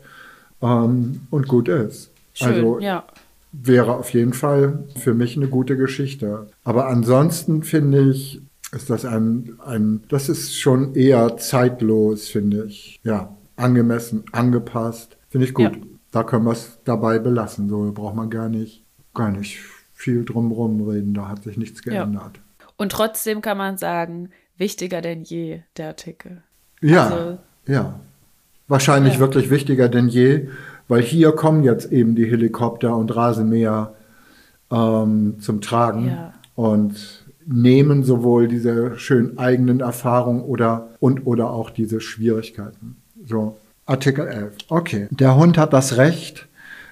ähm, 0.62 1.22
und 1.30 1.47
gut 1.47 1.68
ist. 1.68 2.12
Schön, 2.34 2.47
also 2.47 2.80
ja. 2.80 3.05
wäre 3.51 3.95
auf 3.95 4.12
jeden 4.14 4.34
Fall 4.34 4.86
für 4.97 5.14
mich 5.14 5.36
eine 5.36 5.47
gute 5.47 5.78
Geschichte. 5.78 6.47
Aber 6.64 6.88
ansonsten 6.88 7.64
finde 7.64 8.10
ich, 8.10 8.41
ist 8.72 8.89
das 8.89 9.05
ein, 9.05 9.57
ein, 9.66 10.03
das 10.10 10.30
ist 10.30 10.57
schon 10.57 10.95
eher 10.95 11.38
zeitlos, 11.38 12.28
finde 12.28 12.66
ich. 12.66 12.99
Ja, 13.03 13.36
angemessen, 13.55 14.24
angepasst. 14.32 15.18
Finde 15.30 15.47
ich 15.47 15.53
gut. 15.53 15.76
Ja. 15.76 15.82
Da 16.12 16.24
können 16.24 16.45
wir 16.45 16.53
es 16.53 16.80
dabei 16.86 17.20
belassen. 17.20 17.70
So 17.70 17.91
braucht 17.93 18.16
man 18.16 18.30
gar 18.30 18.49
nicht, 18.49 18.84
gar 19.14 19.32
nicht 19.32 19.60
viel 19.93 20.26
drumherum 20.26 20.88
reden. 20.88 21.14
Da 21.14 21.28
hat 21.28 21.43
sich 21.43 21.57
nichts 21.57 21.82
geändert. 21.82 22.38
Ja. 22.38 22.68
Und 22.78 22.91
trotzdem 22.91 23.41
kann 23.41 23.57
man 23.57 23.78
sagen, 23.78 24.30
wichtiger 24.57 25.01
denn 25.01 25.24
je, 25.24 25.62
der 25.78 25.89
Artikel. 25.89 26.43
Ja, 26.82 27.07
also, 27.07 27.38
ja. 27.68 27.99
Wahrscheinlich 28.70 29.15
ja. 29.15 29.20
wirklich 29.20 29.49
wichtiger 29.49 29.89
denn 29.89 30.07
je, 30.07 30.47
weil 30.88 31.01
hier 31.01 31.34
kommen 31.34 31.63
jetzt 31.63 31.91
eben 31.91 32.15
die 32.15 32.26
Helikopter 32.26 32.95
und 32.95 33.13
Rasenmäher 33.13 33.93
ähm, 34.72 35.36
zum 35.39 35.59
Tragen. 35.59 36.07
Ja. 36.07 36.34
Und 36.55 37.26
nehmen 37.51 38.03
sowohl 38.03 38.47
diese 38.47 38.97
schön 38.99 39.38
eigenen 39.38 39.80
Erfahrungen 39.80 40.43
oder 40.43 40.89
und 40.99 41.26
oder 41.26 41.49
auch 41.49 41.72
diese 41.72 41.99
Schwierigkeiten. 41.99 42.97
So, 43.26 43.57
Artikel 43.86 44.28
11. 44.28 44.53
Okay. 44.70 45.07
Der 45.09 45.36
Hund 45.36 45.57
hat 45.57 45.74
das 45.74 45.97
Recht, 45.97 46.47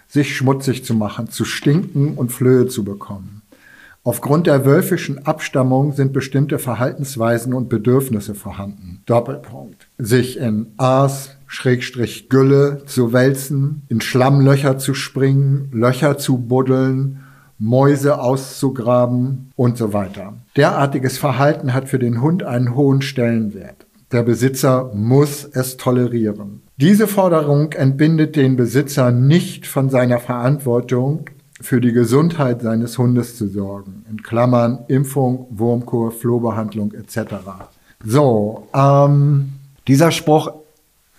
sich 0.07 0.36
schmutzig 0.36 0.84
zu 0.84 0.95
machen, 0.95 1.30
zu 1.30 1.45
stinken 1.45 2.15
und 2.15 2.32
Flöhe 2.32 2.67
zu 2.67 2.84
bekommen. 2.84 3.43
Aufgrund 4.03 4.47
der 4.47 4.65
wölfischen 4.65 5.25
Abstammung 5.25 5.91
sind 5.91 6.13
bestimmte 6.13 6.59
Verhaltensweisen 6.59 7.53
und 7.53 7.69
Bedürfnisse 7.69 8.36
vorhanden. 8.36 9.03
Doppelpunkt. 9.05 9.88
Sich 9.97 10.38
in 10.38 10.67
Aas, 10.78 11.37
Schrägstrich 11.48 12.30
Gülle 12.30 12.84
zu 12.86 13.14
wälzen, 13.14 13.84
in 13.88 14.02
Schlammlöcher 14.02 14.78
zu 14.78 14.93
springen, 14.93 15.70
Löcher 15.72 16.18
zu 16.18 16.38
buddeln, 16.38 17.24
Mäuse 17.58 18.20
auszugraben 18.20 19.52
und 19.56 19.78
so 19.78 19.93
weiter. 19.93 20.34
Derartiges 20.56 21.18
Verhalten 21.18 21.74
hat 21.74 21.89
für 21.89 22.00
den 22.00 22.22
Hund 22.22 22.43
einen 22.43 22.76
hohen 22.76 23.02
Stellenwert. 23.02 23.88
Der 24.12 24.24
Besitzer 24.24 24.91
muss 24.93 25.43
es 25.45 25.78
tolerieren. 25.78 26.62
Diese 26.78 27.08
Forderung 27.08 27.74
entbindet 27.74 28.36
den 28.36 28.56
Besitzer 28.56 29.12
nicht 29.12 29.66
von 29.66 29.89
seiner 29.89 30.20
Verantwortung, 30.20 31.30
für 31.60 31.82
die 31.82 31.91
Gesundheit 31.91 32.62
seines 32.62 32.98
Hundes 32.98 33.36
zu 33.36 33.48
sorgen. 33.48 34.06
In 34.10 34.22
Klammern 34.22 34.86
Impfung, 34.88 35.48
Wurmkur, 35.50 36.12
Flohbehandlung 36.12 36.93
etc. 36.93 37.34
So, 38.06 38.68
ähm, 38.76 39.54
dieser 39.88 40.12
Spruch 40.12 40.52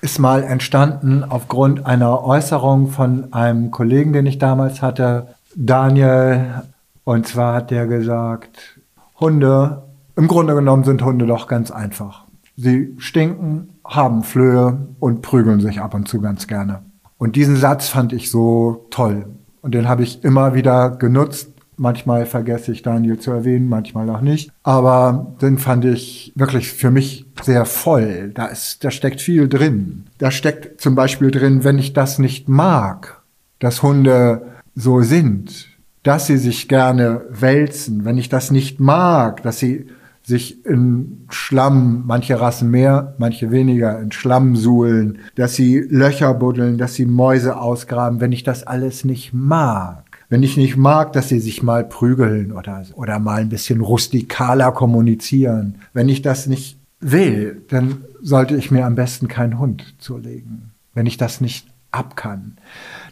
ist 0.01 0.19
mal 0.19 0.45
entstanden 0.45 1.25
aufgrund 1.25 1.87
einer 1.87 2.23
Äußerung 2.25 2.89
von 2.89 3.33
einem 3.33 3.71
Kollegen, 3.71 4.13
den 4.13 4.27
ich 4.27 4.39
damals 4.39 4.81
hatte, 4.83 5.35
Daniel. 5.57 6.63
Und 7.05 7.27
zwar 7.27 7.55
hat 7.55 7.71
der 7.71 7.87
gesagt, 7.87 8.81
Hunde, 9.19 9.83
im 10.17 10.29
Grunde 10.29 10.55
genommen 10.55 10.85
sind 10.85 11.03
Hunde 11.03 11.27
doch 11.27 11.47
ganz 11.47 11.71
einfach. 11.71 12.25
Sie 12.57 12.95
stinken, 12.99 13.71
haben 13.85 14.23
Flöhe 14.23 14.89
und 15.01 15.23
prügeln 15.23 15.61
sich 15.61 15.81
ab 15.81 15.95
und 15.95 16.09
zu 16.09 16.21
ganz 16.21 16.47
gerne. 16.47 16.83
Und 17.17 17.37
diesen 17.37 17.57
Satz 17.57 17.89
fand 17.89 18.13
ich 18.13 18.31
so 18.31 18.87
toll. 18.91 19.27
Und 19.63 19.75
den 19.75 19.89
habe 19.89 20.03
ich 20.03 20.23
immer 20.25 20.55
wieder 20.55 20.91
genutzt. 20.91 21.51
Manchmal 21.79 22.27
vergesse 22.27 22.73
ich 22.73 22.83
Daniel 22.83 23.19
zu 23.19 23.31
erwähnen, 23.31 23.69
manchmal 23.69 24.11
auch 24.11 24.21
nicht. 24.21 24.51
Aber 24.63 25.35
den 25.41 25.59
fand 25.59 25.85
ich 25.85 26.33
wirklich 26.35 26.73
für 26.73 26.91
mich 26.91 27.25
sehr 27.43 27.65
voll. 27.65 28.33
Da, 28.35 28.47
ist, 28.47 28.85
da 28.85 28.91
steckt 28.91 29.21
viel 29.21 29.49
drin. 29.49 30.05
Da 30.19 30.31
steckt 30.31 30.81
zum 30.81 30.95
Beispiel 30.95 31.31
drin, 31.31 31.65
wenn 31.65 31.79
ich 31.79 31.93
das 31.93 32.19
nicht 32.19 32.49
mag, 32.49 33.23
dass 33.61 33.83
Hunde 33.83 34.43
so 34.75 35.03
sind, 35.03 35.69
dass 36.03 36.27
sie 36.27 36.37
sich 36.37 36.69
gerne 36.69 37.23
wälzen, 37.31 38.05
wenn 38.05 38.19
ich 38.19 38.29
das 38.29 38.51
nicht 38.51 38.81
mag, 38.81 39.43
dass 39.43 39.59
sie 39.59 39.87
sich 40.23 40.65
in 40.67 41.25
Schlamm, 41.31 42.05
manche 42.07 42.39
Rassen 42.39 42.71
mehr, 42.71 43.15
manche 43.19 43.51
weniger, 43.51 43.99
in 43.99 44.13
Schlamm 44.13 44.57
suhlen, 44.57 45.19
dass 45.37 45.55
sie 45.55 45.79
Löcher 45.81 46.35
buddeln, 46.35 46.77
dass 46.77 46.95
sie 46.95 47.07
Mäuse 47.07 47.59
ausgraben, 47.59 48.21
wenn 48.21 48.33
ich 48.33 48.43
das 48.43 48.63
alles 48.65 49.05
nicht 49.05 49.33
mag. 49.33 50.05
Wenn 50.29 50.43
ich 50.43 50.57
nicht 50.57 50.77
mag, 50.77 51.13
dass 51.13 51.29
sie 51.29 51.41
sich 51.41 51.63
mal 51.63 51.85
prügeln 51.85 52.53
oder, 52.53 52.83
oder 52.95 53.19
mal 53.19 53.41
ein 53.41 53.49
bisschen 53.49 53.81
rustikaler 53.81 54.73
kommunizieren. 54.73 55.77
Wenn 55.95 56.09
ich 56.09 56.21
das 56.23 56.47
nicht 56.47 56.79
will, 57.01 57.63
dann 57.69 58.05
sollte 58.21 58.57
ich 58.57 58.71
mir 58.71 58.85
am 58.85 58.95
besten 58.95 59.29
keinen 59.29 59.59
Hund 59.59 59.95
zulegen. 59.99 60.73
Wenn 60.93 61.07
ich 61.07 61.17
das 61.17 61.41
nicht 61.41 61.69
ab 61.91 62.17
kann. 62.17 62.57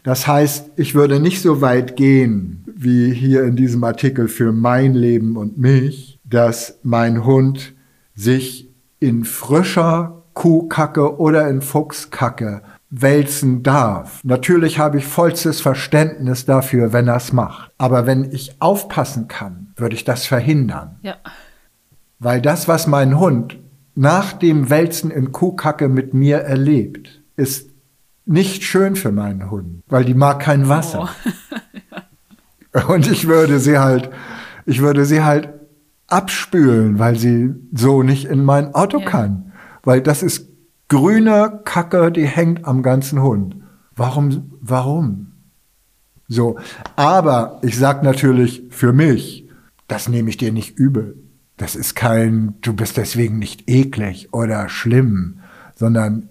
Das 0.03 0.27
heißt, 0.27 0.73
ich 0.77 0.95
würde 0.95 1.21
nicht 1.21 1.41
so 1.41 1.61
weit 1.61 1.97
gehen, 1.97 2.65
wie 2.67 3.13
hier 3.13 3.45
in 3.45 3.57
diesem 3.57 3.83
Artikel 3.85 4.29
für 4.29 4.53
mein 4.53 4.95
Leben 4.95 5.37
und 5.37 5.57
mich, 5.57 6.21
dass 6.25 6.79
mein 6.83 7.25
Hund 7.25 7.75
sich 8.15 8.69
in 9.01 9.25
frischer 9.25 10.23
Kuhkacke 10.35 11.19
oder 11.19 11.49
in 11.49 11.63
Fuchskacke 11.63 12.63
wälzen 13.01 13.63
darf. 13.63 14.21
Natürlich 14.25 14.79
habe 14.79 14.99
ich 14.99 15.07
vollstes 15.07 15.61
Verständnis 15.61 16.45
dafür, 16.45 16.93
wenn 16.93 17.09
er 17.09 17.17
es 17.17 17.33
macht. 17.33 17.73
Aber 17.79 18.07
wenn 18.07 18.25
ich 18.25 18.61
aufpassen 18.61 19.29
kann, 19.29 19.73
würde 19.77 19.95
ich 19.95 20.05
das 20.05 20.27
verhindern. 20.27 20.99
Ja. 21.03 21.17
Weil 22.19 22.41
das, 22.41 22.69
was 22.69 22.87
mein 22.87 23.19
Hund 23.19 23.59
nach 23.95 24.33
dem 24.33 24.71
Wälzen 24.71 25.11
in 25.11 25.33
Kuhkacke 25.33 25.89
mit 25.89 26.15
mir 26.15 26.39
erlebt, 26.39 27.23
ist 27.37 27.71
nicht 28.25 28.65
schön 28.65 28.97
für 28.97 29.13
meinen 29.13 29.51
Hund, 29.51 29.83
weil 29.89 30.05
die 30.05 30.15
mag 30.15 30.41
kein 30.41 30.69
Wasser. 30.69 31.09
Oh. 32.75 32.93
Und 32.93 33.11
ich 33.11 33.27
würde 33.27 33.59
sie 33.59 33.79
halt, 33.79 34.11
ich 34.65 34.81
würde 34.81 35.05
sie 35.05 35.23
halt 35.23 35.49
abspülen, 36.09 36.99
weil 36.99 37.17
sie 37.17 37.55
so 37.73 38.03
nicht 38.03 38.27
in 38.27 38.45
mein 38.45 38.75
Auto 38.75 38.99
ja. 38.99 39.09
kann. 39.09 39.53
Weil 39.83 40.01
das 40.01 40.23
ist 40.23 40.49
grüne 40.89 41.61
Kacke, 41.65 42.13
die 42.13 42.27
hängt 42.27 42.65
am 42.65 42.83
ganzen 42.83 43.23
Hund. 43.23 43.57
Warum, 43.95 44.53
warum? 44.61 45.33
So. 46.29 46.59
Aber 46.97 47.59
ich 47.63 47.79
sag 47.79 48.03
natürlich 48.03 48.65
für 48.71 48.93
mich, 48.93 49.49
das 49.89 50.09
nehme 50.09 50.31
ich 50.31 50.37
dir 50.37 50.53
nicht 50.53 50.79
übel. 50.79 51.17
Das 51.57 51.75
ist 51.75 51.95
kein, 51.95 52.55
du 52.61 52.75
bist 52.75 52.97
deswegen 52.97 53.39
nicht 53.39 53.71
eklig 53.71 54.33
oder 54.33 54.69
schlimm, 54.69 55.41
sondern 55.75 56.29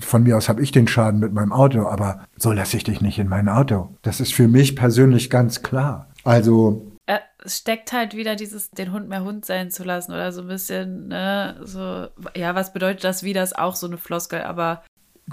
von 0.00 0.22
mir 0.22 0.36
aus 0.36 0.48
habe 0.48 0.62
ich 0.62 0.72
den 0.72 0.86
Schaden 0.86 1.20
mit 1.20 1.32
meinem 1.32 1.52
Auto, 1.52 1.86
aber 1.86 2.20
so 2.36 2.52
lasse 2.52 2.76
ich 2.76 2.84
dich 2.84 3.00
nicht 3.00 3.18
in 3.18 3.28
mein 3.28 3.48
Auto. 3.48 3.94
Das 4.02 4.20
ist 4.20 4.32
für 4.32 4.48
mich 4.48 4.76
persönlich 4.76 5.30
ganz 5.30 5.62
klar. 5.62 6.08
Also 6.24 6.86
es 7.44 7.58
steckt 7.58 7.92
halt 7.92 8.14
wieder 8.14 8.36
dieses, 8.36 8.70
den 8.70 8.92
Hund 8.92 9.08
mehr 9.08 9.24
Hund 9.24 9.44
sein 9.44 9.70
zu 9.70 9.84
lassen 9.84 10.12
oder 10.12 10.32
so 10.32 10.42
ein 10.42 10.48
bisschen, 10.48 11.08
ne, 11.08 11.56
so, 11.64 12.06
ja, 12.36 12.54
was 12.54 12.72
bedeutet 12.72 13.04
das 13.04 13.22
wie 13.22 13.32
das 13.32 13.52
auch 13.52 13.74
so 13.74 13.86
eine 13.86 13.98
Floskel, 13.98 14.42
aber 14.42 14.82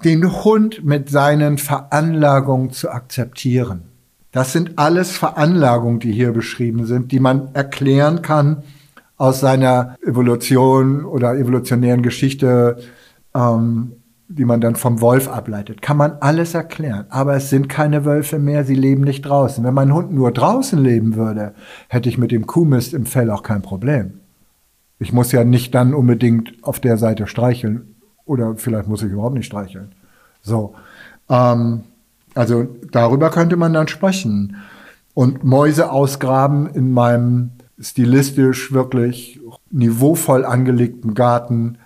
den 0.03 0.43
Hund 0.43 0.83
mit 0.83 1.09
seinen 1.09 1.57
Veranlagungen 1.57 2.71
zu 2.71 2.89
akzeptieren. 2.89 3.83
Das 4.31 4.53
sind 4.53 4.77
alles 4.77 5.17
Veranlagungen, 5.17 5.99
die 5.99 6.11
hier 6.11 6.31
beschrieben 6.31 6.85
sind, 6.85 7.11
die 7.11 7.19
man 7.19 7.53
erklären 7.55 8.21
kann 8.21 8.63
aus 9.17 9.39
seiner 9.39 9.95
Evolution 10.05 11.05
oder 11.05 11.35
evolutionären 11.35 12.03
Geschichte, 12.03 12.77
ähm, 13.33 13.93
die 14.29 14.45
man 14.45 14.59
dann 14.59 14.75
vom 14.75 14.99
Wolf 14.99 15.29
ableitet. 15.29 15.81
Kann 15.81 15.97
man 15.97 16.17
alles 16.19 16.53
erklären. 16.53 17.05
Aber 17.09 17.35
es 17.35 17.49
sind 17.49 17.69
keine 17.69 18.03
Wölfe 18.03 18.39
mehr, 18.39 18.65
sie 18.65 18.75
leben 18.75 19.03
nicht 19.03 19.21
draußen. 19.21 19.63
Wenn 19.63 19.73
mein 19.73 19.93
Hund 19.93 20.11
nur 20.11 20.31
draußen 20.31 20.79
leben 20.79 21.15
würde, 21.15 21.53
hätte 21.87 22.09
ich 22.09 22.17
mit 22.17 22.31
dem 22.31 22.45
Kuhmist 22.45 22.93
im 22.93 23.05
Fell 23.05 23.31
auch 23.31 23.43
kein 23.43 23.61
Problem. 23.61 24.19
Ich 24.99 25.13
muss 25.13 25.31
ja 25.31 25.43
nicht 25.43 25.73
dann 25.75 25.93
unbedingt 25.93 26.55
auf 26.61 26.79
der 26.79 26.97
Seite 26.97 27.27
streicheln. 27.27 27.95
Oder 28.25 28.55
vielleicht 28.57 28.87
muss 28.87 29.03
ich 29.03 29.11
überhaupt 29.11 29.35
nicht 29.35 29.45
streicheln. 29.45 29.93
So. 30.41 30.75
Ähm, 31.29 31.83
also 32.35 32.67
darüber 32.91 33.29
könnte 33.29 33.55
man 33.55 33.73
dann 33.73 33.87
sprechen. 33.87 34.57
Und 35.13 35.43
Mäuse 35.43 35.89
ausgraben 35.89 36.67
in 36.67 36.91
meinem 36.91 37.51
stilistisch 37.79 38.73
wirklich 38.73 39.39
niveauvoll 39.71 40.45
angelegten 40.45 41.13
Garten, 41.13 41.77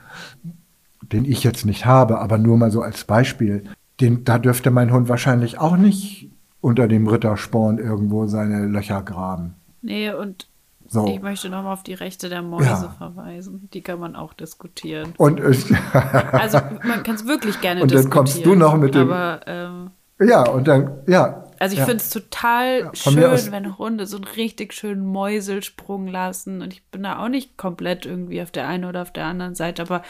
den 1.12 1.26
ich 1.26 1.44
jetzt 1.44 1.66
nicht 1.66 1.86
habe, 1.86 2.20
aber 2.20 2.38
nur 2.38 2.58
mal 2.58 2.72
so 2.72 2.82
als 2.82 3.04
Beispiel, 3.04 3.64
den, 4.00 4.24
da 4.24 4.40
dürfte 4.40 4.72
mein 4.72 4.92
Hund 4.92 5.10
wahrscheinlich 5.10 5.60
auch 5.60 5.78
nicht 5.78 6.30
unter 6.62 6.88
dem 6.88 7.08
Rittersporn 7.08 7.78
irgendwo 7.78 8.28
seine 8.28 8.66
Löcher 8.66 9.02
graben. 9.02 9.56
Nee, 9.82 10.12
und 10.12 10.48
so. 10.88 11.08
ich 11.08 11.22
möchte 11.22 11.50
nochmal 11.50 11.74
auf 11.74 11.84
die 11.84 11.94
Rechte 11.94 12.30
der 12.30 12.42
Mäuse 12.42 12.68
ja. 12.68 12.96
verweisen. 12.98 13.70
Die 13.74 13.82
kann 13.82 14.00
man 14.00 14.16
auch 14.16 14.34
diskutieren. 14.34 15.14
Und 15.18 15.42
also 16.32 16.60
man 16.84 17.04
kann 17.04 17.16
es 17.16 17.26
wirklich 17.26 17.62
gerne 17.62 17.82
und 17.82 17.92
diskutieren. 17.92 17.92
Und 17.92 17.94
dann 17.94 18.10
kommst 18.10 18.46
du 18.46 18.56
noch 18.56 18.78
mit 18.78 18.96
dem. 18.96 19.10
Aber, 19.10 19.42
ähm, 19.48 19.92
ja, 20.20 20.48
und 20.48 20.68
dann, 20.68 20.92
ja, 21.08 21.46
also 21.62 21.74
ich 21.74 21.80
ja. 21.80 21.86
finde 21.86 22.02
es 22.02 22.10
total 22.10 22.80
ja, 22.80 22.96
schön, 22.96 23.52
wenn 23.52 23.78
Hunde 23.78 24.08
so 24.08 24.18
einen 24.18 24.26
richtig 24.26 24.74
schönen 24.74 25.06
Mäuselsprung 25.06 26.08
lassen. 26.08 26.64
Und 26.64 26.74
ich 26.74 26.84
bin 26.86 27.04
da 27.04 27.24
auch 27.24 27.30
nicht 27.30 27.56
komplett 27.56 28.08
irgendwie 28.08 28.42
auf 28.42 28.50
der 28.50 28.68
einen 28.68 28.86
oder 28.86 29.04
auf 29.04 29.12
der 29.12 29.26
anderen 29.26 29.54
Seite, 29.54 29.84
aber 29.84 30.02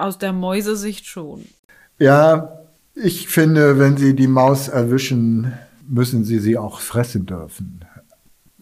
aus 0.00 0.18
der 0.18 0.32
Mäusesicht 0.32 1.06
schon. 1.06 1.44
Ja, 1.98 2.60
ich 2.94 3.28
finde, 3.28 3.78
wenn 3.78 3.96
sie 3.96 4.14
die 4.14 4.26
Maus 4.26 4.68
erwischen, 4.68 5.52
müssen 5.88 6.24
sie 6.24 6.38
sie 6.38 6.58
auch 6.58 6.80
fressen 6.80 7.26
dürfen. 7.26 7.84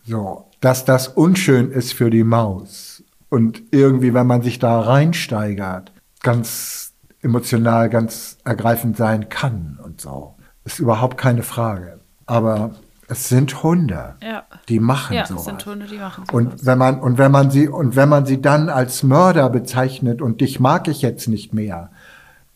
So, 0.04 0.46
dass 0.60 0.84
das 0.84 1.08
unschön 1.08 1.70
ist 1.70 1.92
für 1.92 2.10
die 2.10 2.24
Maus 2.24 3.02
und 3.28 3.62
irgendwie, 3.70 4.14
wenn 4.14 4.26
man 4.26 4.42
sich 4.42 4.58
da 4.58 4.80
reinsteigert, 4.80 5.92
ganz 6.22 6.92
emotional, 7.20 7.90
ganz 7.90 8.38
ergreifend 8.44 8.96
sein 8.96 9.28
kann 9.28 9.78
und 9.82 10.00
so, 10.00 10.34
ist 10.64 10.78
überhaupt 10.78 11.18
keine 11.18 11.42
Frage. 11.42 12.00
Aber 12.26 12.74
es 13.08 13.28
sind 13.28 13.62
Hunde, 13.62 14.16
ja. 14.22 14.44
die 14.68 14.80
machen 14.80 15.16
ja, 15.16 15.24
sowas. 15.24 15.40
es 15.40 15.46
sind 15.46 15.66
Hunde, 15.66 15.86
die 15.86 15.96
machen 15.96 16.24
sowas. 16.26 16.34
Und 16.34 16.66
wenn 16.66 16.78
man 16.78 17.00
und 17.00 17.16
wenn 17.16 17.32
man 17.32 17.50
sie 17.50 17.68
und 17.68 17.96
wenn 17.96 18.08
man 18.08 18.26
sie 18.26 18.40
dann 18.40 18.68
als 18.68 19.02
Mörder 19.02 19.48
bezeichnet 19.48 20.20
und 20.20 20.42
dich 20.42 20.60
mag 20.60 20.88
ich 20.88 21.00
jetzt 21.00 21.26
nicht 21.26 21.54
mehr, 21.54 21.90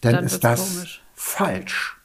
dann, 0.03 0.17
dann 0.17 0.25
ist 0.25 0.45
das 0.45 0.75
komisch. 0.75 1.03
falsch. 1.15 1.97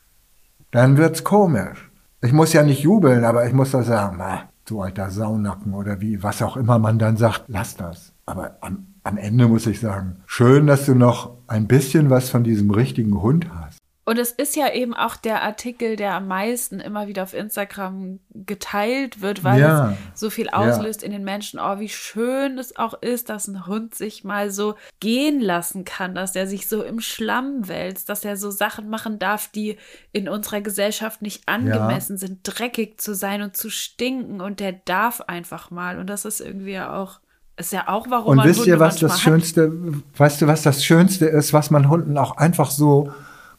Dann 0.72 0.98
wird's 0.98 1.24
komisch. 1.24 1.92
Ich 2.22 2.32
muss 2.32 2.54
ja 2.54 2.64
nicht 2.64 2.82
jubeln, 2.82 3.26
aber 3.26 3.46
ich 3.46 3.54
muss 3.54 3.72
da 3.72 3.84
sagen, 3.84 4.16
na, 4.18 4.44
du 4.66 4.82
alter 4.82 5.12
Saunacken 5.12 5.74
oder 5.74 6.00
wie, 6.02 6.24
was 6.24 6.42
auch 6.42 6.58
immer 6.58 6.80
man 6.80 7.00
dann 7.00 7.18
sagt, 7.18 7.44
lass 7.48 7.76
das. 7.76 8.14
Aber 8.26 8.58
am, 8.62 8.88
am 9.04 9.18
Ende 9.18 9.48
muss 9.48 9.68
ich 9.68 9.80
sagen, 9.80 10.18
schön, 10.26 10.68
dass 10.68 10.86
du 10.86 10.96
noch 10.96 11.32
ein 11.48 11.68
bisschen 11.68 12.10
was 12.10 12.30
von 12.30 12.44
diesem 12.44 12.72
richtigen 12.72 13.22
Hund 13.22 13.48
hast. 13.54 13.67
Und 14.08 14.18
es 14.20 14.32
ist 14.32 14.56
ja 14.56 14.72
eben 14.72 14.94
auch 14.94 15.18
der 15.18 15.42
Artikel, 15.42 15.98
der 15.98 16.14
am 16.14 16.30
meisten 16.30 16.80
immer 16.80 17.08
wieder 17.10 17.24
auf 17.24 17.34
Instagram 17.34 18.22
geteilt 18.34 19.22
wird, 19.22 19.44
weil 19.44 19.60
ja. 19.60 19.98
es 20.14 20.22
so 20.22 20.30
viel 20.30 20.48
auslöst 20.48 21.02
ja. 21.02 21.08
in 21.08 21.12
den 21.12 21.26
Menschen. 21.26 21.60
Oh, 21.60 21.80
wie 21.80 21.90
schön 21.90 22.58
es 22.58 22.78
auch 22.78 22.94
ist, 23.02 23.28
dass 23.28 23.50
ein 23.50 23.68
Hund 23.68 23.96
sich 23.96 24.24
mal 24.24 24.50
so 24.50 24.76
gehen 25.02 25.42
lassen 25.42 25.84
kann, 25.84 26.16
dass 26.16 26.38
er 26.38 26.48
sich 26.48 26.70
so 26.70 26.84
im 26.84 27.02
Schlamm 27.02 27.68
wälzt, 27.68 28.08
dass 28.08 28.24
er 28.24 28.38
so 28.38 28.50
Sachen 28.50 28.90
machen 28.90 29.20
darf, 29.20 29.52
die 29.52 29.76
in 30.14 30.30
unserer 30.30 30.62
Gesellschaft 30.62 31.22
nicht 31.22 31.46
angemessen 31.46 32.14
ja. 32.14 32.28
sind, 32.28 32.40
dreckig 32.44 33.02
zu 33.02 33.14
sein 33.14 33.42
und 33.42 33.58
zu 33.58 33.70
stinken. 33.70 34.40
Und 34.40 34.62
der 34.62 34.72
darf 34.72 35.20
einfach 35.20 35.70
mal. 35.70 36.00
Und 36.00 36.08
das 36.08 36.24
ist 36.24 36.40
irgendwie 36.40 36.72
ja 36.72 36.98
auch 36.98 37.20
ist 37.58 37.74
ja 37.74 37.90
auch, 37.90 38.10
warum 38.10 38.32
und 38.32 38.38
man 38.38 38.48
wisst 38.48 38.68
ihr, 38.68 38.80
was 38.80 39.00
das 39.00 39.14
hat. 39.14 39.20
Schönste, 39.20 39.70
weißt 40.16 40.42
du, 40.42 40.48
was 40.48 40.62
das 40.62 40.86
Schönste 40.86 41.26
ist, 41.26 41.52
was 41.52 41.72
man 41.72 41.90
Hunden 41.90 42.18
auch 42.18 42.38
einfach 42.38 42.72
so 42.72 43.12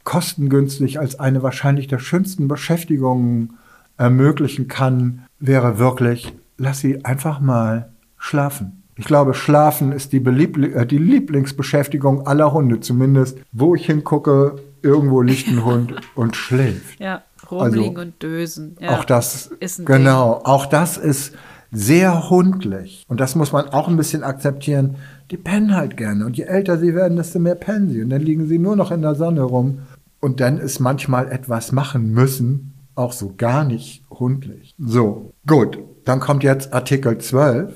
kostengünstig 0.04 0.98
als 0.98 1.18
eine 1.20 1.42
wahrscheinlich 1.42 1.86
der 1.86 1.98
schönsten 1.98 2.48
Beschäftigungen 2.48 3.58
ermöglichen 3.96 4.68
kann, 4.68 5.24
wäre 5.38 5.78
wirklich, 5.78 6.32
lass 6.56 6.80
sie 6.80 7.04
einfach 7.04 7.40
mal 7.40 7.90
schlafen. 8.16 8.82
Ich 8.96 9.04
glaube, 9.04 9.32
Schlafen 9.32 9.92
ist 9.92 10.12
die, 10.12 10.18
äh, 10.18 10.86
die 10.86 10.98
Lieblingsbeschäftigung 10.98 12.26
aller 12.26 12.52
Hunde, 12.52 12.80
zumindest 12.80 13.38
wo 13.52 13.76
ich 13.76 13.86
hingucke, 13.86 14.56
irgendwo 14.82 15.22
liegt 15.22 15.48
ein 15.48 15.64
Hund 15.64 15.94
und 16.16 16.34
schläft. 16.34 16.98
Ja, 16.98 17.22
rumliegen 17.48 17.96
also, 17.96 18.00
und 18.00 18.22
dösen. 18.22 18.76
Ja, 18.80 18.98
auch 18.98 19.04
das, 19.04 19.52
ist 19.60 19.86
genau, 19.86 20.34
Ding. 20.34 20.46
auch 20.46 20.66
das 20.66 20.96
ist 20.96 21.32
sehr 21.70 22.28
hundlich. 22.28 23.04
Und 23.08 23.20
das 23.20 23.36
muss 23.36 23.52
man 23.52 23.68
auch 23.68 23.88
ein 23.88 23.96
bisschen 23.96 24.24
akzeptieren. 24.24 24.96
Die 25.30 25.36
pennen 25.36 25.76
halt 25.76 25.96
gerne. 25.96 26.24
Und 26.26 26.36
je 26.36 26.44
älter 26.44 26.78
sie 26.78 26.94
werden, 26.94 27.16
desto 27.16 27.38
mehr 27.38 27.54
pennen 27.54 27.90
sie. 27.90 28.02
Und 28.02 28.10
dann 28.10 28.22
liegen 28.22 28.48
sie 28.48 28.58
nur 28.58 28.74
noch 28.74 28.90
in 28.90 29.02
der 29.02 29.14
Sonne 29.14 29.42
rum 29.42 29.80
und 30.20 30.40
dann 30.40 30.58
ist 30.58 30.80
manchmal 30.80 31.30
etwas 31.30 31.72
machen 31.72 32.10
müssen 32.12 32.74
auch 32.98 33.12
so 33.12 33.32
gar 33.36 33.64
nicht 33.64 34.02
hundlich. 34.10 34.74
So, 34.78 35.32
gut. 35.46 35.78
Dann 36.04 36.20
kommt 36.20 36.42
jetzt 36.42 36.72
Artikel 36.72 37.18
12. 37.18 37.72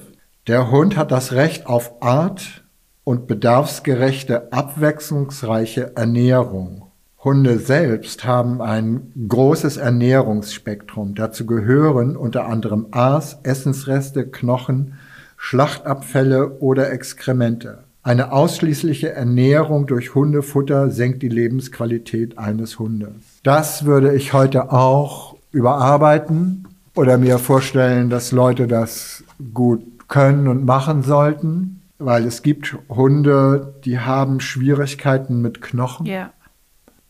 Der 0.49 0.71
Hund 0.71 0.97
hat 0.97 1.13
das 1.13 1.33
Recht 1.33 1.67
auf 1.67 2.03
Art 2.03 2.65
und 3.05 3.29
bedarfsgerechte, 3.29 4.53
abwechslungsreiche 4.53 5.97
Ernährung. 5.97 6.87
Hunde 7.23 7.61
selbst 7.61 8.25
haben 8.25 8.61
ein 8.61 9.13
großes 9.29 9.77
Ernährungsspektrum. 9.77 11.15
Dazu 11.15 11.47
gehören 11.47 12.17
unter 12.17 12.47
anderem 12.47 12.89
Aas, 12.91 13.39
Essensreste, 13.45 14.27
Knochen, 14.27 14.95
Schlachtabfälle 15.37 16.59
oder 16.59 16.91
Exkremente. 16.91 17.85
Eine 18.05 18.33
ausschließliche 18.33 19.13
Ernährung 19.13 19.87
durch 19.87 20.17
Hundefutter 20.17 20.91
senkt 20.91 21.23
die 21.23 21.29
Lebensqualität 21.29 22.37
eines 22.37 22.81
Hundes. 22.81 23.13
Das 23.45 23.85
würde 23.85 24.13
ich 24.13 24.33
heute 24.33 24.73
auch 24.73 25.37
überarbeiten 25.53 26.67
oder 26.97 27.17
mir 27.17 27.39
vorstellen, 27.39 28.11
dass 28.11 28.33
Leute 28.33 28.67
das 28.67 29.23
gut 29.55 30.09
können 30.09 30.49
und 30.49 30.65
machen 30.65 31.05
sollten, 31.05 31.83
weil 31.99 32.27
es 32.27 32.43
gibt 32.43 32.77
Hunde, 32.89 33.75
die 33.85 34.01
haben 34.01 34.41
Schwierigkeiten 34.41 35.41
mit 35.41 35.63
Knochen. 35.63 36.07
Ja. 36.07 36.33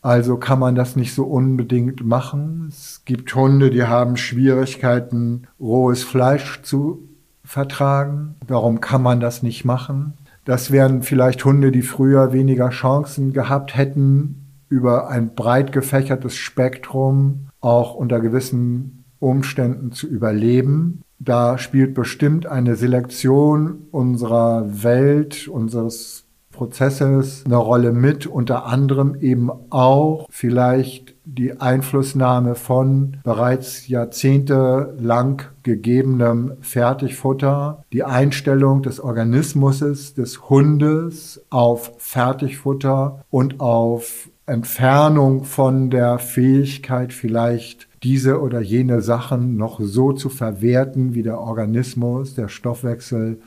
Also 0.03 0.37
kann 0.37 0.59
man 0.59 0.75
das 0.75 0.95
nicht 0.95 1.15
so 1.15 1.23
unbedingt 1.23 2.05
machen. 2.05 2.67
Es 2.69 3.01
gibt 3.03 3.33
Hunde, 3.33 3.71
die 3.71 3.83
haben 3.83 4.15
Schwierigkeiten, 4.15 5.47
rohes 5.59 6.03
Fleisch 6.03 6.61
zu 6.61 7.09
vertragen. 7.43 8.35
Warum 8.47 8.79
kann 8.79 9.01
man 9.01 9.19
das 9.19 9.41
nicht 9.41 9.65
machen? 9.65 10.13
Das 10.45 10.71
wären 10.71 11.03
vielleicht 11.03 11.45
Hunde, 11.45 11.71
die 11.71 11.81
früher 11.81 12.33
weniger 12.33 12.69
Chancen 12.69 13.33
gehabt 13.33 13.77
hätten, 13.77 14.43
über 14.69 15.09
ein 15.09 15.35
breit 15.35 15.71
gefächertes 15.71 16.35
Spektrum 16.35 17.47
auch 17.61 17.95
unter 17.95 18.19
gewissen 18.19 19.05
Umständen 19.19 19.91
zu 19.91 20.07
überleben. 20.07 21.01
Da 21.19 21.57
spielt 21.57 21.93
bestimmt 21.93 22.45
eine 22.45 22.75
Selektion 22.75 23.87
unserer 23.91 24.83
Welt, 24.83 25.47
unseres 25.47 26.22
Prozesses 26.53 27.43
eine 27.45 27.57
Rolle 27.57 27.91
mit, 27.91 28.25
unter 28.25 28.65
anderem 28.65 29.15
eben 29.19 29.51
auch 29.69 30.27
vielleicht 30.29 31.15
die 31.25 31.59
Einflussnahme 31.59 32.55
von 32.55 33.17
bereits 33.23 33.87
jahrzehntelang 33.87 35.41
gegebenem 35.63 36.53
Fertigfutter, 36.61 37.83
die 37.91 38.03
Einstellung 38.03 38.81
des 38.81 39.01
Organismus 39.01 40.13
des 40.13 40.49
Hundes 40.49 41.45
auf 41.49 41.93
Fertigfutter 41.97 43.23
und 43.29 43.59
auf 43.59 44.29
Entfernung 44.45 45.45
von 45.45 45.89
der 45.89 46.19
Fähigkeit 46.19 47.13
vielleicht 47.13 47.87
diese 48.03 48.41
oder 48.41 48.59
jene 48.59 49.01
Sachen 49.01 49.55
noch 49.55 49.79
so 49.79 50.11
zu 50.11 50.27
verwerten, 50.27 51.13
wie 51.13 51.23
der 51.23 51.39
Organismus, 51.39 52.35
der 52.35 52.49
Stoffwechsel 52.49 53.39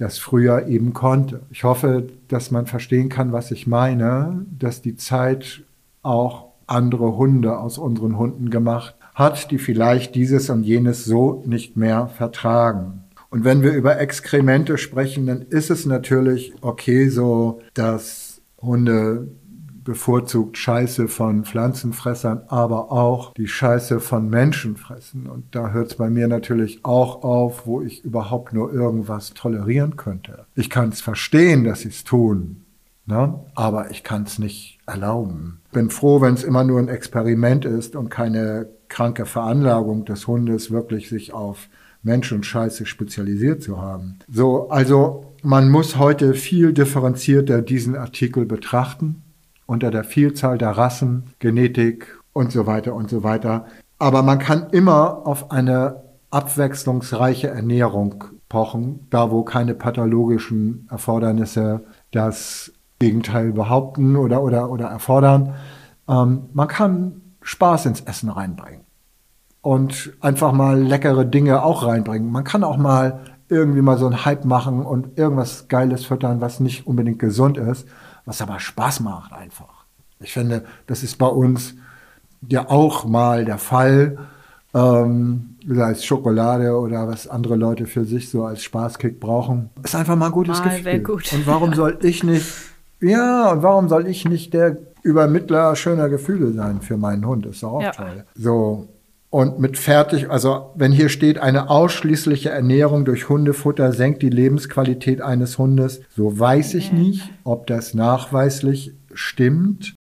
das 0.00 0.18
früher 0.18 0.66
eben 0.66 0.94
konnte. 0.94 1.42
Ich 1.50 1.62
hoffe, 1.62 2.08
dass 2.28 2.50
man 2.50 2.66
verstehen 2.66 3.10
kann, 3.10 3.32
was 3.32 3.50
ich 3.50 3.66
meine, 3.66 4.46
dass 4.58 4.80
die 4.80 4.96
Zeit 4.96 5.62
auch 6.02 6.46
andere 6.66 7.16
Hunde 7.16 7.58
aus 7.58 7.76
unseren 7.76 8.16
Hunden 8.16 8.48
gemacht 8.48 8.94
hat, 9.14 9.50
die 9.50 9.58
vielleicht 9.58 10.14
dieses 10.14 10.48
und 10.48 10.62
jenes 10.62 11.04
so 11.04 11.42
nicht 11.44 11.76
mehr 11.76 12.08
vertragen. 12.08 13.04
Und 13.28 13.44
wenn 13.44 13.62
wir 13.62 13.72
über 13.74 14.00
Exkremente 14.00 14.78
sprechen, 14.78 15.26
dann 15.26 15.42
ist 15.42 15.70
es 15.70 15.84
natürlich 15.84 16.54
okay 16.62 17.08
so, 17.08 17.60
dass 17.74 18.40
Hunde 18.60 19.28
bevorzugt 19.90 20.56
Scheiße 20.56 21.08
von 21.08 21.44
Pflanzenfressern, 21.44 22.42
aber 22.46 22.92
auch 22.92 23.34
die 23.34 23.48
Scheiße 23.48 23.98
von 23.98 24.30
Menschen 24.30 24.76
fressen. 24.76 25.26
Und 25.26 25.52
da 25.52 25.70
hört 25.70 25.88
es 25.90 25.96
bei 25.96 26.08
mir 26.08 26.28
natürlich 26.28 26.84
auch 26.84 27.24
auf, 27.24 27.66
wo 27.66 27.82
ich 27.82 28.04
überhaupt 28.04 28.52
nur 28.52 28.72
irgendwas 28.72 29.34
tolerieren 29.34 29.96
könnte. 29.96 30.46
Ich 30.54 30.70
kann 30.70 30.90
es 30.90 31.00
verstehen, 31.00 31.64
dass 31.64 31.80
sie 31.80 31.88
es 31.88 32.04
tun, 32.04 32.62
ne? 33.06 33.40
aber 33.56 33.90
ich 33.90 34.04
kann 34.04 34.22
es 34.22 34.38
nicht 34.38 34.78
erlauben. 34.86 35.60
Bin 35.72 35.90
froh, 35.90 36.20
wenn 36.20 36.34
es 36.34 36.44
immer 36.44 36.62
nur 36.62 36.78
ein 36.78 36.86
Experiment 36.86 37.64
ist 37.64 37.96
und 37.96 38.10
keine 38.10 38.68
kranke 38.86 39.26
Veranlagung 39.26 40.04
des 40.04 40.28
Hundes 40.28 40.70
wirklich 40.70 41.08
sich 41.08 41.34
auf 41.34 41.68
Mensch 42.04 42.30
und 42.30 42.46
Scheiße 42.46 42.86
spezialisiert 42.86 43.60
zu 43.60 43.82
haben. 43.82 44.20
So, 44.28 44.68
also 44.68 45.34
man 45.42 45.68
muss 45.68 45.96
heute 45.96 46.34
viel 46.34 46.72
differenzierter 46.72 47.60
diesen 47.60 47.96
Artikel 47.96 48.46
betrachten 48.46 49.24
unter 49.70 49.92
der 49.92 50.02
Vielzahl 50.02 50.58
der 50.58 50.72
Rassen, 50.72 51.32
Genetik 51.38 52.18
und 52.32 52.50
so 52.50 52.66
weiter 52.66 52.92
und 52.92 53.08
so 53.08 53.22
weiter. 53.22 53.66
Aber 54.00 54.24
man 54.24 54.40
kann 54.40 54.70
immer 54.70 55.24
auf 55.24 55.52
eine 55.52 56.02
abwechslungsreiche 56.32 57.46
Ernährung 57.46 58.24
pochen, 58.48 59.06
da 59.10 59.30
wo 59.30 59.44
keine 59.44 59.74
pathologischen 59.74 60.88
Erfordernisse 60.90 61.84
das 62.10 62.72
Gegenteil 62.98 63.52
behaupten 63.52 64.16
oder, 64.16 64.42
oder, 64.42 64.70
oder 64.70 64.86
erfordern. 64.86 65.54
Ähm, 66.08 66.48
man 66.52 66.66
kann 66.66 67.20
Spaß 67.40 67.86
ins 67.86 68.00
Essen 68.00 68.28
reinbringen 68.28 68.80
und 69.62 70.14
einfach 70.20 70.50
mal 70.50 70.82
leckere 70.82 71.24
Dinge 71.24 71.62
auch 71.62 71.86
reinbringen. 71.86 72.32
Man 72.32 72.42
kann 72.42 72.64
auch 72.64 72.76
mal 72.76 73.20
irgendwie 73.48 73.82
mal 73.82 73.98
so 73.98 74.06
einen 74.06 74.24
Hype 74.24 74.44
machen 74.44 74.84
und 74.84 75.16
irgendwas 75.16 75.68
Geiles 75.68 76.04
füttern, 76.04 76.40
was 76.40 76.58
nicht 76.58 76.88
unbedingt 76.88 77.20
gesund 77.20 77.56
ist 77.56 77.86
was 78.30 78.40
aber 78.40 78.60
Spaß 78.60 79.00
macht 79.00 79.32
einfach. 79.32 79.86
Ich 80.20 80.32
finde, 80.32 80.64
das 80.86 81.02
ist 81.02 81.18
bei 81.18 81.26
uns 81.26 81.74
ja 82.48 82.70
auch 82.70 83.04
mal 83.04 83.44
der 83.44 83.58
Fall, 83.58 84.18
ähm, 84.72 85.56
sei 85.66 85.90
es 85.90 86.04
Schokolade 86.04 86.78
oder 86.78 87.08
was 87.08 87.26
andere 87.26 87.56
Leute 87.56 87.86
für 87.86 88.04
sich 88.04 88.30
so 88.30 88.44
als 88.44 88.62
Spaßkick 88.62 89.18
brauchen. 89.18 89.70
Ist 89.82 89.96
einfach 89.96 90.14
mal 90.14 90.26
ein 90.26 90.32
gutes 90.32 90.60
mal 90.60 90.80
Gefühl. 90.80 91.00
Gut. 91.00 91.32
Und 91.32 91.44
warum 91.48 91.74
soll 91.74 91.98
ich 92.02 92.22
nicht, 92.22 92.46
ja, 93.00 93.50
und 93.50 93.64
warum 93.64 93.88
soll 93.88 94.06
ich 94.06 94.24
nicht 94.24 94.54
der 94.54 94.76
Übermittler 95.02 95.74
schöner 95.74 96.08
Gefühle 96.08 96.52
sein 96.52 96.82
für 96.82 96.96
meinen 96.96 97.26
Hund? 97.26 97.46
Ist 97.46 97.64
doch 97.64 97.72
auch 97.72 97.82
ja. 97.82 97.90
toll. 97.90 98.24
So, 98.36 98.86
und 99.30 99.60
mit 99.60 99.78
fertig, 99.78 100.28
also 100.28 100.72
wenn 100.74 100.90
hier 100.90 101.08
steht, 101.08 101.38
eine 101.38 101.70
ausschließliche 101.70 102.50
Ernährung 102.50 103.04
durch 103.04 103.28
Hundefutter 103.28 103.92
senkt 103.92 104.22
die 104.22 104.28
Lebensqualität 104.28 105.22
eines 105.22 105.56
Hundes, 105.56 106.02
so 106.10 106.38
weiß 106.38 106.74
ich 106.74 106.92
nicht, 106.92 107.30
ob 107.44 107.68
das 107.68 107.94
nachweislich 107.94 108.92
stimmt. 109.14 109.94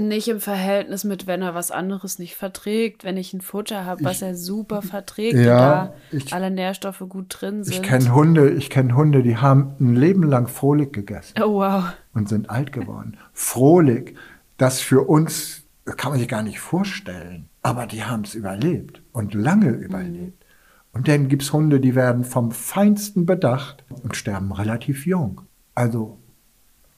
Nicht 0.00 0.28
im 0.28 0.40
Verhältnis 0.40 1.04
mit, 1.04 1.26
wenn 1.26 1.42
er 1.42 1.54
was 1.54 1.70
anderes 1.70 2.18
nicht 2.18 2.34
verträgt. 2.34 3.04
Wenn 3.04 3.18
ich 3.18 3.34
ein 3.34 3.42
Futter 3.42 3.84
habe, 3.84 4.04
was 4.04 4.22
er 4.22 4.34
super 4.34 4.80
verträgt 4.80 5.36
ja, 5.36 5.44
da 5.44 5.94
ich, 6.10 6.32
alle 6.32 6.50
Nährstoffe 6.50 7.04
gut 7.10 7.26
drin 7.28 7.62
sind. 7.62 7.74
Ich 7.74 7.82
kenne 7.82 8.14
Hunde, 8.14 8.48
ich 8.52 8.70
kenne 8.70 8.96
Hunde, 8.96 9.22
die 9.22 9.36
haben 9.36 9.74
ein 9.80 9.94
Leben 9.94 10.22
lang 10.22 10.48
Frohlich 10.48 10.92
gegessen. 10.92 11.34
Oh 11.42 11.56
wow. 11.56 11.92
Und 12.14 12.30
sind 12.30 12.48
alt 12.48 12.72
geworden. 12.72 13.18
Frohlich, 13.34 14.14
das 14.56 14.80
für 14.80 15.06
uns, 15.06 15.64
kann 15.84 16.12
man 16.12 16.18
sich 16.18 16.28
gar 16.28 16.42
nicht 16.42 16.58
vorstellen. 16.58 17.50
Aber 17.62 17.86
die 17.86 18.04
haben 18.04 18.24
es 18.24 18.34
überlebt 18.34 19.02
und 19.12 19.34
lange 19.34 19.70
überlebt. 19.70 20.44
Und 20.92 21.08
dann 21.08 21.28
gibt 21.28 21.42
es 21.42 21.52
Hunde, 21.52 21.80
die 21.80 21.94
werden 21.94 22.24
vom 22.24 22.50
Feinsten 22.50 23.24
bedacht 23.24 23.84
und 24.02 24.16
sterben 24.16 24.52
relativ 24.52 25.06
jung. 25.06 25.42
Also, 25.74 26.18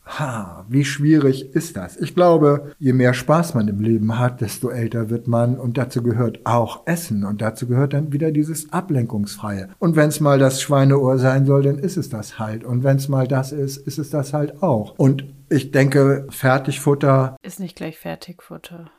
ha, 0.04 0.64
wie 0.68 0.84
schwierig 0.84 1.54
ist 1.54 1.76
das? 1.76 1.96
Ich 1.96 2.14
glaube, 2.14 2.74
je 2.78 2.92
mehr 2.92 3.14
Spaß 3.14 3.54
man 3.54 3.68
im 3.68 3.80
Leben 3.80 4.18
hat, 4.18 4.40
desto 4.40 4.68
älter 4.68 5.10
wird 5.10 5.28
man 5.28 5.56
und 5.58 5.78
dazu 5.78 6.02
gehört 6.02 6.44
auch 6.44 6.86
Essen 6.86 7.24
und 7.24 7.40
dazu 7.40 7.68
gehört 7.68 7.92
dann 7.92 8.12
wieder 8.12 8.32
dieses 8.32 8.72
Ablenkungsfreie. 8.72 9.68
Und 9.78 9.94
wenn 9.94 10.08
es 10.08 10.18
mal 10.18 10.40
das 10.40 10.60
Schweineohr 10.60 11.18
sein 11.18 11.46
soll, 11.46 11.62
dann 11.62 11.78
ist 11.78 11.96
es 11.96 12.08
das 12.08 12.40
halt. 12.40 12.64
Und 12.64 12.82
wenn 12.82 12.96
es 12.96 13.08
mal 13.08 13.28
das 13.28 13.52
ist, 13.52 13.76
ist 13.76 13.98
es 13.98 14.10
das 14.10 14.32
halt 14.32 14.60
auch. 14.60 14.98
Und 14.98 15.24
ich 15.50 15.70
denke, 15.70 16.26
Fertigfutter 16.30 17.36
ist 17.42 17.60
nicht 17.60 17.76
gleich 17.76 17.98
Fertigfutter 17.98 18.90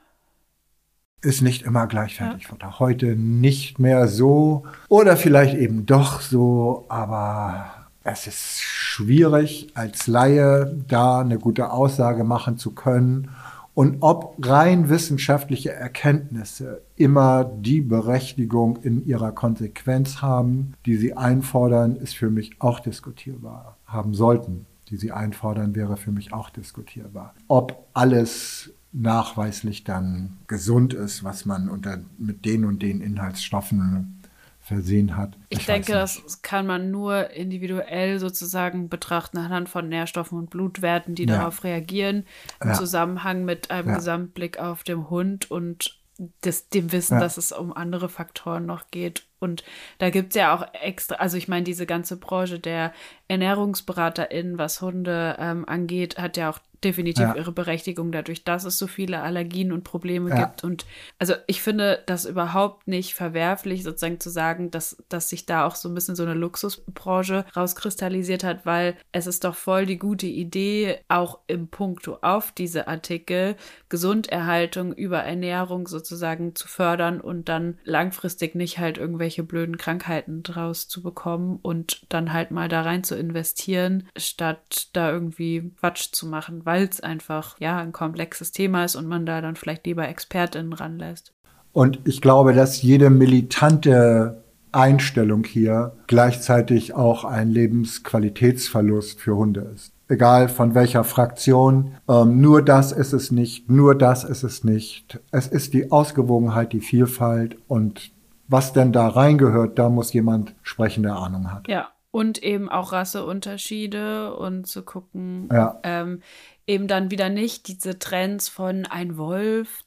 ist 1.25 1.41
nicht 1.41 1.63
immer 1.63 1.87
gleich 1.87 2.15
Fertigfutter. 2.15 2.67
Ja. 2.67 2.79
Heute 2.79 3.15
nicht 3.15 3.79
mehr 3.79 4.07
so 4.07 4.63
oder 4.87 5.17
vielleicht 5.17 5.55
eben 5.55 5.85
doch 5.85 6.21
so, 6.21 6.85
aber 6.87 7.65
es 8.03 8.27
ist 8.27 8.61
schwierig 8.61 9.69
als 9.73 10.05
Laie 10.05 10.71
da 10.87 11.21
eine 11.21 11.39
gute 11.39 11.71
Aussage 11.71 12.23
machen 12.23 12.57
zu 12.57 12.71
können. 12.71 13.31
Und 13.73 13.97
ob 13.99 14.35
rein 14.41 14.87
wissenschaftliche 14.87 15.73
Erkenntnisse 15.73 16.83
immer 16.95 17.43
die 17.43 17.81
Berechtigung 17.81 18.77
in 18.83 19.05
ihrer 19.05 19.33
Konsequenz 19.33 20.21
haben, 20.21 20.75
die 20.85 20.95
sie 20.95 21.17
einfordern, 21.17 21.97
ist 21.97 22.15
für 22.15 22.29
mich 22.29 22.61
auch 22.61 22.79
diskutierbar. 22.79 23.75
Haben 23.85 24.13
sollten, 24.13 24.65
die 24.89 24.97
sie 24.97 25.11
einfordern, 25.11 25.75
wäre 25.75 25.97
für 25.97 26.11
mich 26.11 26.31
auch 26.31 26.51
diskutierbar. 26.51 27.33
Ob 27.49 27.87
alles 27.93 28.71
nachweislich 28.95 29.83
dann 29.83 30.37
gesund 30.47 30.93
ist, 30.93 31.23
was 31.23 31.45
man 31.45 31.69
unter, 31.69 31.99
mit 32.17 32.45
den 32.45 32.65
und 32.65 32.81
den 32.81 33.01
Inhaltsstoffen 33.01 34.21
versehen 34.61 35.15
hat. 35.15 35.37
Ich, 35.49 35.59
ich 35.59 35.65
denke, 35.67 35.91
das 35.91 36.41
kann 36.41 36.65
man 36.65 36.89
nur 36.89 37.29
individuell 37.31 38.19
sozusagen 38.19 38.89
betrachten 38.89 39.37
anhand 39.37 39.69
von 39.69 39.87
Nährstoffen 39.89 40.39
und 40.39 40.49
Blutwerten, 40.49 41.13
die 41.13 41.25
ja. 41.25 41.37
darauf 41.37 41.63
reagieren, 41.63 42.25
im 42.61 42.69
ja. 42.69 42.73
Zusammenhang 42.73 43.45
mit 43.45 43.69
einem 43.69 43.89
ja. 43.89 43.95
Gesamtblick 43.95 44.57
auf 44.57 44.83
den 44.83 45.09
Hund 45.09 45.51
und 45.51 45.99
das, 46.41 46.69
dem 46.69 46.91
Wissen, 46.93 47.19
dass 47.19 47.37
es 47.37 47.51
um 47.51 47.73
andere 47.73 48.07
Faktoren 48.07 48.65
noch 48.65 48.89
geht. 48.89 49.25
Und 49.39 49.63
da 49.97 50.09
gibt 50.09 50.29
es 50.29 50.35
ja 50.35 50.55
auch 50.55 50.65
extra, 50.73 51.15
also 51.15 51.37
ich 51.37 51.47
meine, 51.47 51.65
diese 51.65 51.85
ganze 51.85 52.17
Branche 52.17 52.57
der 52.57 52.93
ErnährungsberaterInnen, 53.27 54.57
was 54.57 54.81
Hunde 54.81 55.35
ähm, 55.37 55.67
angeht, 55.67 56.17
hat 56.17 56.37
ja 56.37 56.49
auch 56.49 56.59
definitiv 56.85 57.23
ja. 57.23 57.35
ihre 57.35 57.51
Berechtigung 57.51 58.11
dadurch, 58.11 58.43
dass 58.43 58.63
es 58.63 58.77
so 58.77 58.87
viele 58.87 59.21
Allergien 59.21 59.71
und 59.71 59.83
Probleme 59.83 60.29
ja. 60.29 60.45
gibt. 60.45 60.63
Und 60.63 60.85
also 61.19 61.33
ich 61.47 61.61
finde 61.61 62.03
das 62.05 62.25
überhaupt 62.25 62.87
nicht 62.87 63.15
verwerflich, 63.15 63.83
sozusagen 63.83 64.19
zu 64.19 64.29
sagen, 64.29 64.71
dass, 64.71 65.03
dass 65.09 65.29
sich 65.29 65.45
da 65.45 65.65
auch 65.65 65.75
so 65.75 65.89
ein 65.89 65.95
bisschen 65.95 66.15
so 66.15 66.23
eine 66.23 66.35
Luxusbranche 66.35 67.45
rauskristallisiert 67.55 68.43
hat, 68.43 68.65
weil 68.65 68.95
es 69.11 69.27
ist 69.27 69.43
doch 69.43 69.55
voll 69.55 69.85
die 69.85 69.97
gute 69.97 70.27
Idee, 70.27 70.99
auch 71.07 71.39
im 71.47 71.67
Punkto 71.67 72.19
auf 72.21 72.51
diese 72.51 72.87
Artikel 72.87 73.55
Gesunderhaltung 73.89 74.93
über 74.93 75.19
Ernährung 75.23 75.87
sozusagen 75.87 76.55
zu 76.55 76.67
fördern 76.67 77.19
und 77.19 77.49
dann 77.49 77.79
langfristig 77.83 78.53
nicht 78.55 78.77
halt 78.77 78.97
irgendwelche 78.97 79.43
blöden 79.43 79.77
Krankheiten 79.77 80.43
draus 80.43 80.87
zu 80.87 81.01
bekommen 81.01 81.59
und 81.61 82.05
dann 82.09 82.31
halt 82.31 82.51
mal 82.51 82.67
da 82.67 82.81
rein 82.81 83.03
zu 83.03 83.17
investieren, 83.17 84.07
statt 84.17 84.89
da 84.93 85.11
irgendwie 85.11 85.71
Quatsch 85.79 86.11
zu 86.11 86.27
machen, 86.27 86.65
weil 86.65 86.74
weil 86.75 86.89
es 86.91 86.99
einfach 86.99 87.55
ja 87.59 87.77
ein 87.77 87.93
komplexes 87.93 88.51
Thema 88.51 88.83
ist 88.83 88.95
und 88.95 89.07
man 89.07 89.25
da 89.25 89.39
dann 89.39 89.55
vielleicht 89.55 89.85
lieber 89.85 90.07
ExpertInnen 90.07 90.73
ranlässt. 90.73 91.33
Und 91.71 91.99
ich 92.05 92.21
glaube, 92.21 92.53
dass 92.53 92.81
jede 92.81 93.09
militante 93.09 94.43
Einstellung 94.73 95.45
hier 95.45 95.93
gleichzeitig 96.07 96.93
auch 96.93 97.23
ein 97.23 97.49
Lebensqualitätsverlust 97.49 99.21
für 99.21 99.37
Hunde 99.37 99.71
ist. 99.73 99.93
Egal 100.09 100.49
von 100.49 100.75
welcher 100.75 101.05
Fraktion, 101.05 101.95
ähm, 102.09 102.41
nur 102.41 102.61
das 102.61 102.91
ist 102.91 103.13
es 103.13 103.31
nicht, 103.31 103.69
nur 103.69 103.95
das 103.95 104.25
ist 104.25 104.43
es 104.43 104.65
nicht. 104.65 105.19
Es 105.31 105.47
ist 105.47 105.73
die 105.73 105.91
Ausgewogenheit, 105.91 106.73
die 106.73 106.81
Vielfalt 106.81 107.57
und 107.67 108.11
was 108.47 108.73
denn 108.73 108.91
da 108.91 109.07
reingehört, 109.07 109.79
da 109.79 109.89
muss 109.89 110.11
jemand 110.13 110.55
sprechende 110.61 111.13
Ahnung 111.13 111.51
haben. 111.51 111.63
Ja, 111.67 111.87
und 112.15 112.41
eben 112.43 112.69
auch 112.69 112.93
Rasseunterschiede 112.93 114.35
und 114.35 114.67
zu 114.67 114.83
gucken, 114.83 115.49
ja. 115.51 115.77
ähm, 115.83 116.21
eben 116.67 116.87
dann 116.87 117.11
wieder 117.11 117.29
nicht 117.29 117.67
diese 117.67 117.99
Trends 117.99 118.49
von 118.49 118.85
ein 118.85 119.17
Wolf, 119.17 119.83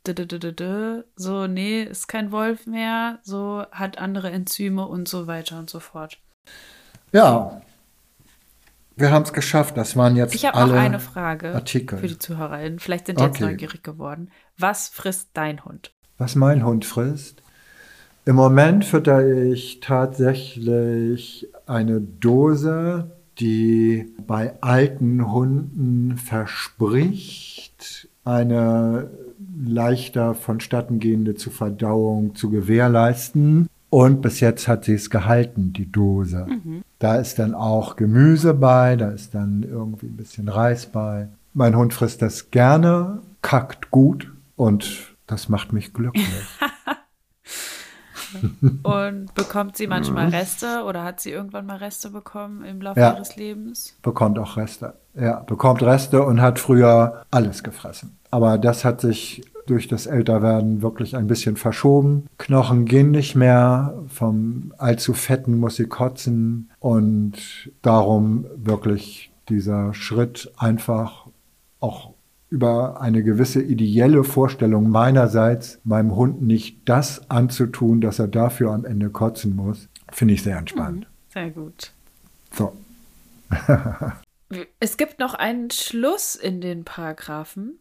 so, 1.16 1.46
nee, 1.46 1.82
ist 1.82 2.08
kein 2.08 2.30
Wolf 2.30 2.66
mehr, 2.66 3.18
so 3.22 3.64
hat 3.72 3.98
andere 3.98 4.30
Enzyme 4.30 4.86
und 4.86 5.08
so 5.08 5.26
weiter 5.26 5.58
und 5.58 5.70
so 5.70 5.80
fort. 5.80 6.18
Ja, 7.12 7.60
wir 8.98 9.12
haben 9.12 9.22
es 9.22 9.32
geschafft. 9.32 9.76
Das 9.76 9.96
waren 9.96 10.16
jetzt 10.16 10.34
Ich 10.34 10.44
habe 10.44 10.58
noch 10.58 10.76
eine 10.76 10.98
Frage 10.98 11.54
Artikel. 11.54 11.98
für 11.98 12.08
die 12.08 12.18
ZuhörerInnen. 12.18 12.80
Vielleicht 12.80 13.06
sind 13.06 13.20
die 13.20 13.22
okay. 13.22 13.32
jetzt 13.32 13.40
neugierig 13.40 13.84
geworden. 13.84 14.30
Was 14.58 14.88
frisst 14.88 15.30
dein 15.34 15.64
Hund? 15.64 15.92
Was 16.18 16.34
mein 16.34 16.64
Hund 16.64 16.84
frisst? 16.84 17.42
Im 18.24 18.34
Moment 18.34 18.84
fütter 18.84 19.24
ich 19.26 19.78
tatsächlich 19.80 21.48
eine 21.66 22.00
Dose 22.00 23.17
die 23.40 24.06
bei 24.26 24.54
alten 24.60 25.30
Hunden 25.32 26.16
verspricht, 26.16 28.08
eine 28.24 29.10
leichter 29.64 30.34
vonstattengehende 30.34 31.34
zu 31.34 31.50
Verdauung 31.50 32.34
zu 32.34 32.50
gewährleisten. 32.50 33.68
Und 33.90 34.20
bis 34.20 34.40
jetzt 34.40 34.68
hat 34.68 34.84
sie 34.84 34.94
es 34.94 35.08
gehalten, 35.08 35.72
die 35.72 35.90
Dose. 35.90 36.46
Mhm. 36.46 36.82
Da 36.98 37.16
ist 37.16 37.38
dann 37.38 37.54
auch 37.54 37.96
Gemüse 37.96 38.52
bei, 38.52 38.96
da 38.96 39.08
ist 39.10 39.34
dann 39.34 39.62
irgendwie 39.62 40.06
ein 40.06 40.16
bisschen 40.16 40.48
Reis 40.48 40.86
bei. 40.86 41.28
Mein 41.54 41.74
Hund 41.76 41.94
frisst 41.94 42.20
das 42.20 42.50
gerne, 42.50 43.22
kackt 43.40 43.90
gut 43.90 44.30
und 44.56 45.14
das 45.26 45.48
macht 45.48 45.72
mich 45.72 45.94
glücklich. 45.94 46.26
Und 48.82 49.34
bekommt 49.34 49.76
sie 49.76 49.86
manchmal 49.86 50.26
mhm. 50.26 50.34
Reste 50.34 50.84
oder 50.86 51.04
hat 51.04 51.20
sie 51.20 51.30
irgendwann 51.30 51.66
mal 51.66 51.76
Reste 51.76 52.10
bekommen 52.10 52.64
im 52.64 52.80
Laufe 52.80 53.00
ja. 53.00 53.14
ihres 53.14 53.36
Lebens? 53.36 53.96
Bekommt 54.02 54.38
auch 54.38 54.56
Reste. 54.56 54.94
Ja, 55.14 55.40
bekommt 55.40 55.82
Reste 55.82 56.22
und 56.22 56.40
hat 56.40 56.58
früher 56.58 57.24
alles 57.30 57.62
gefressen. 57.62 58.18
Aber 58.30 58.58
das 58.58 58.84
hat 58.84 59.00
sich 59.00 59.44
durch 59.66 59.86
das 59.86 60.06
Älterwerden 60.06 60.82
wirklich 60.82 61.16
ein 61.16 61.26
bisschen 61.26 61.56
verschoben. 61.56 62.26
Knochen 62.38 62.86
gehen 62.86 63.10
nicht 63.10 63.34
mehr, 63.34 63.94
vom 64.08 64.72
allzu 64.78 65.12
fetten 65.12 65.58
muss 65.58 65.76
sie 65.76 65.86
kotzen 65.86 66.70
und 66.78 67.34
darum 67.82 68.46
wirklich 68.56 69.30
dieser 69.48 69.92
Schritt 69.94 70.50
einfach 70.56 71.26
auch 71.80 72.14
über 72.50 73.00
eine 73.00 73.22
gewisse 73.22 73.62
ideelle 73.62 74.24
Vorstellung 74.24 74.90
meinerseits, 74.90 75.80
meinem 75.84 76.16
Hund 76.16 76.42
nicht 76.42 76.88
das 76.88 77.30
anzutun, 77.30 78.00
dass 78.00 78.18
er 78.18 78.28
dafür 78.28 78.72
am 78.72 78.84
Ende 78.84 79.10
kotzen 79.10 79.54
muss, 79.54 79.88
finde 80.10 80.34
ich 80.34 80.42
sehr 80.42 80.56
entspannt. 80.56 81.00
Mhm, 81.00 81.32
sehr 81.32 81.50
gut. 81.50 81.92
So. 82.52 82.72
es 84.80 84.96
gibt 84.96 85.18
noch 85.18 85.34
einen 85.34 85.70
Schluss 85.70 86.34
in 86.34 86.60
den 86.60 86.84
Paragraphen. 86.84 87.78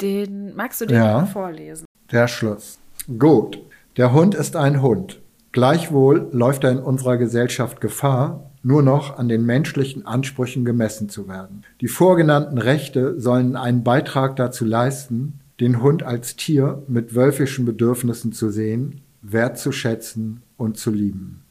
Den 0.00 0.54
magst 0.56 0.80
du 0.80 0.86
dir 0.86 0.96
ja, 0.96 1.26
vorlesen? 1.26 1.86
Der 2.10 2.28
Schluss. 2.28 2.78
Gut. 3.18 3.58
Der 3.96 4.12
Hund 4.12 4.34
ist 4.34 4.56
ein 4.56 4.80
Hund. 4.80 5.20
Gleichwohl 5.52 6.30
läuft 6.32 6.64
er 6.64 6.70
in 6.70 6.78
unserer 6.78 7.18
Gesellschaft 7.18 7.80
Gefahr, 7.82 8.51
nur 8.62 8.82
noch 8.82 9.18
an 9.18 9.28
den 9.28 9.44
menschlichen 9.44 10.06
Ansprüchen 10.06 10.64
gemessen 10.64 11.08
zu 11.08 11.28
werden. 11.28 11.62
Die 11.80 11.88
vorgenannten 11.88 12.58
Rechte 12.58 13.20
sollen 13.20 13.56
einen 13.56 13.84
Beitrag 13.84 14.36
dazu 14.36 14.64
leisten, 14.64 15.40
den 15.60 15.82
Hund 15.82 16.02
als 16.02 16.36
Tier 16.36 16.82
mit 16.88 17.14
wölfischen 17.14 17.64
Bedürfnissen 17.64 18.32
zu 18.32 18.50
sehen, 18.50 19.00
wertzuschätzen 19.22 20.42
und 20.56 20.76
zu 20.76 20.90
lieben. 20.90 21.42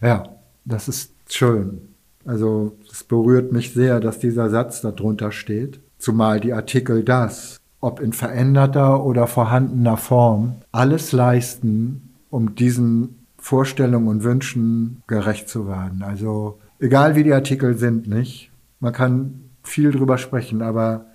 Ja, 0.00 0.36
das 0.64 0.88
ist 0.88 1.12
schön. 1.28 1.80
Also 2.24 2.76
es 2.90 3.04
berührt 3.04 3.52
mich 3.52 3.72
sehr, 3.72 4.00
dass 4.00 4.18
dieser 4.18 4.50
Satz 4.50 4.82
darunter 4.82 5.32
steht, 5.32 5.80
zumal 5.98 6.40
die 6.40 6.52
Artikel 6.52 7.02
das, 7.02 7.58
ob 7.80 8.00
in 8.00 8.12
veränderter 8.12 9.04
oder 9.04 9.26
vorhandener 9.26 9.96
Form, 9.96 10.56
alles 10.72 11.12
leisten, 11.12 12.14
um 12.30 12.54
diesen 12.54 13.17
Vorstellungen 13.48 14.08
und 14.08 14.24
Wünschen 14.24 15.02
gerecht 15.06 15.48
zu 15.48 15.66
werden. 15.66 16.02
Also 16.02 16.58
egal 16.80 17.16
wie 17.16 17.24
die 17.24 17.32
Artikel 17.32 17.78
sind, 17.78 18.06
nicht? 18.06 18.50
Man 18.78 18.92
kann 18.92 19.44
viel 19.62 19.90
drüber 19.90 20.18
sprechen, 20.18 20.60
aber 20.60 21.06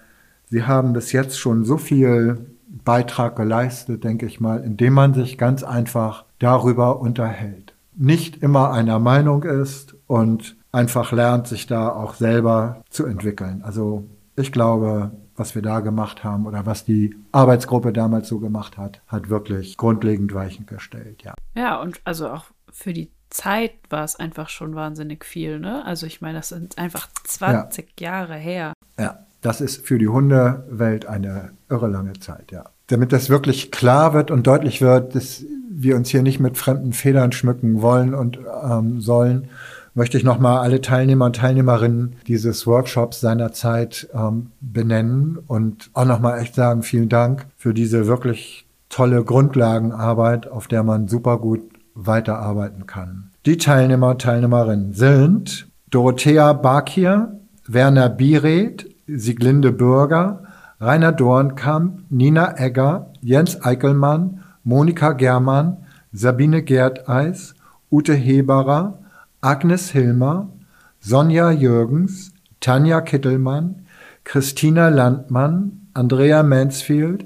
sie 0.50 0.64
haben 0.64 0.94
bis 0.94 1.12
jetzt 1.12 1.38
schon 1.38 1.64
so 1.64 1.78
viel 1.78 2.48
Beitrag 2.84 3.36
geleistet, 3.36 4.04
denke 4.04 4.26
ich 4.26 4.40
mal, 4.40 4.64
indem 4.64 4.94
man 4.94 5.14
sich 5.14 5.38
ganz 5.38 5.62
einfach 5.62 6.26
darüber 6.40 7.00
unterhält. 7.02 7.76
Nicht 7.96 8.42
immer 8.42 8.72
einer 8.72 8.98
Meinung 8.98 9.44
ist 9.44 9.96
und 10.08 10.56
einfach 10.72 11.12
lernt, 11.12 11.46
sich 11.46 11.68
da 11.68 11.90
auch 11.90 12.16
selber 12.16 12.82
zu 12.90 13.06
entwickeln. 13.06 13.62
Also 13.64 14.06
ich 14.36 14.52
glaube, 14.52 15.12
was 15.36 15.56
wir 15.56 15.62
da 15.62 15.80
gemacht 15.80 16.24
haben 16.24 16.46
oder 16.46 16.66
was 16.66 16.86
die 16.86 17.16
Arbeitsgruppe 17.32 17.94
damals 17.94 18.28
so 18.28 18.40
gemacht 18.40 18.78
hat, 18.78 19.02
hat 19.08 19.30
wirklich 19.30 19.78
grundlegend 19.78 20.34
Weichen 20.34 20.66
gestellt, 20.66 21.24
ja. 21.24 21.34
Ja, 21.56 21.82
und 21.82 22.02
also 22.04 22.30
auch 22.30 22.46
für 22.72 22.94
die 22.94 23.12
Zeit 23.30 23.74
war 23.90 24.04
es 24.04 24.16
einfach 24.16 24.50
schon 24.50 24.76
wahnsinnig 24.76 25.26
viel, 25.26 25.60
ne? 25.60 25.84
Also 25.86 26.06
ich 26.06 26.22
meine, 26.22 26.38
das 26.38 26.50
sind 26.50 26.78
einfach 26.78 27.08
20 27.24 28.00
ja. 28.00 28.12
Jahre 28.12 28.36
her. 28.36 28.74
Ja, 29.00 29.26
das 29.42 29.60
ist 29.60 29.86
für 29.86 29.98
die 29.98 30.08
Hundewelt 30.08 31.06
eine 31.08 31.52
irre 31.70 31.88
lange 31.88 32.14
Zeit, 32.14 32.52
ja. 32.52 32.66
Damit 32.88 33.12
das 33.12 33.30
wirklich 33.30 33.72
klar 33.72 34.14
wird 34.14 34.30
und 34.30 34.46
deutlich 34.46 34.82
wird, 34.82 35.16
dass 35.16 35.44
wir 35.70 35.96
uns 35.96 36.10
hier 36.10 36.22
nicht 36.22 36.40
mit 36.40 36.58
fremden 36.58 36.94
Federn 36.94 37.32
schmücken 37.32 37.82
wollen 37.82 38.14
und 38.14 38.40
ähm, 38.64 39.02
sollen, 39.02 39.50
möchte 39.96 40.18
ich 40.18 40.24
nochmal 40.24 40.60
alle 40.60 40.82
Teilnehmer 40.82 41.26
und 41.26 41.36
Teilnehmerinnen 41.36 42.16
dieses 42.28 42.66
Workshops 42.66 43.22
seinerzeit 43.22 44.08
ähm, 44.14 44.52
benennen 44.62 45.38
und 45.48 45.90
auch 45.94 46.06
nochmal 46.06 46.40
echt 46.40 46.56
sagen, 46.56 46.84
vielen 46.84 47.10
Dank 47.10 47.46
für 47.58 47.74
diese 47.74 48.08
wirklich 48.08 48.66
tolle 48.90 49.24
Grundlagenarbeit, 49.24 50.48
auf 50.48 50.68
der 50.68 50.84
man 50.84 51.08
super 51.08 51.38
gut 51.38 51.62
weiterarbeiten 51.96 52.86
kann. 52.86 53.32
Die 53.46 53.58
Teilnehmer 53.58 54.12
und 54.12 54.22
Teilnehmerinnen 54.22 54.94
sind 54.94 55.68
Dorothea 55.90 56.54
Bakir, 56.54 57.40
Werner 57.68 58.10
Biret, 58.10 58.90
Sieglinde 59.08 59.72
Bürger, 59.72 60.44
Rainer 60.80 61.12
Dornkamp, 61.12 62.04
Nina 62.10 62.58
Egger, 62.58 63.12
Jens 63.22 63.64
Eickelmann, 63.64 64.44
Monika 64.64 65.12
Germann, 65.14 65.78
Sabine 66.12 66.64
Gerteis, 66.64 67.54
Ute 67.92 68.14
Heberer, 68.14 69.00
Agnes 69.44 69.92
Hilmer, 69.92 70.50
Sonja 71.02 71.52
Jürgens, 71.52 72.32
Tanja 72.62 73.02
Kittelmann, 73.02 73.86
Christina 74.24 74.88
Landmann, 74.88 75.90
Andrea 75.94 76.44
Mansfield, 76.44 77.26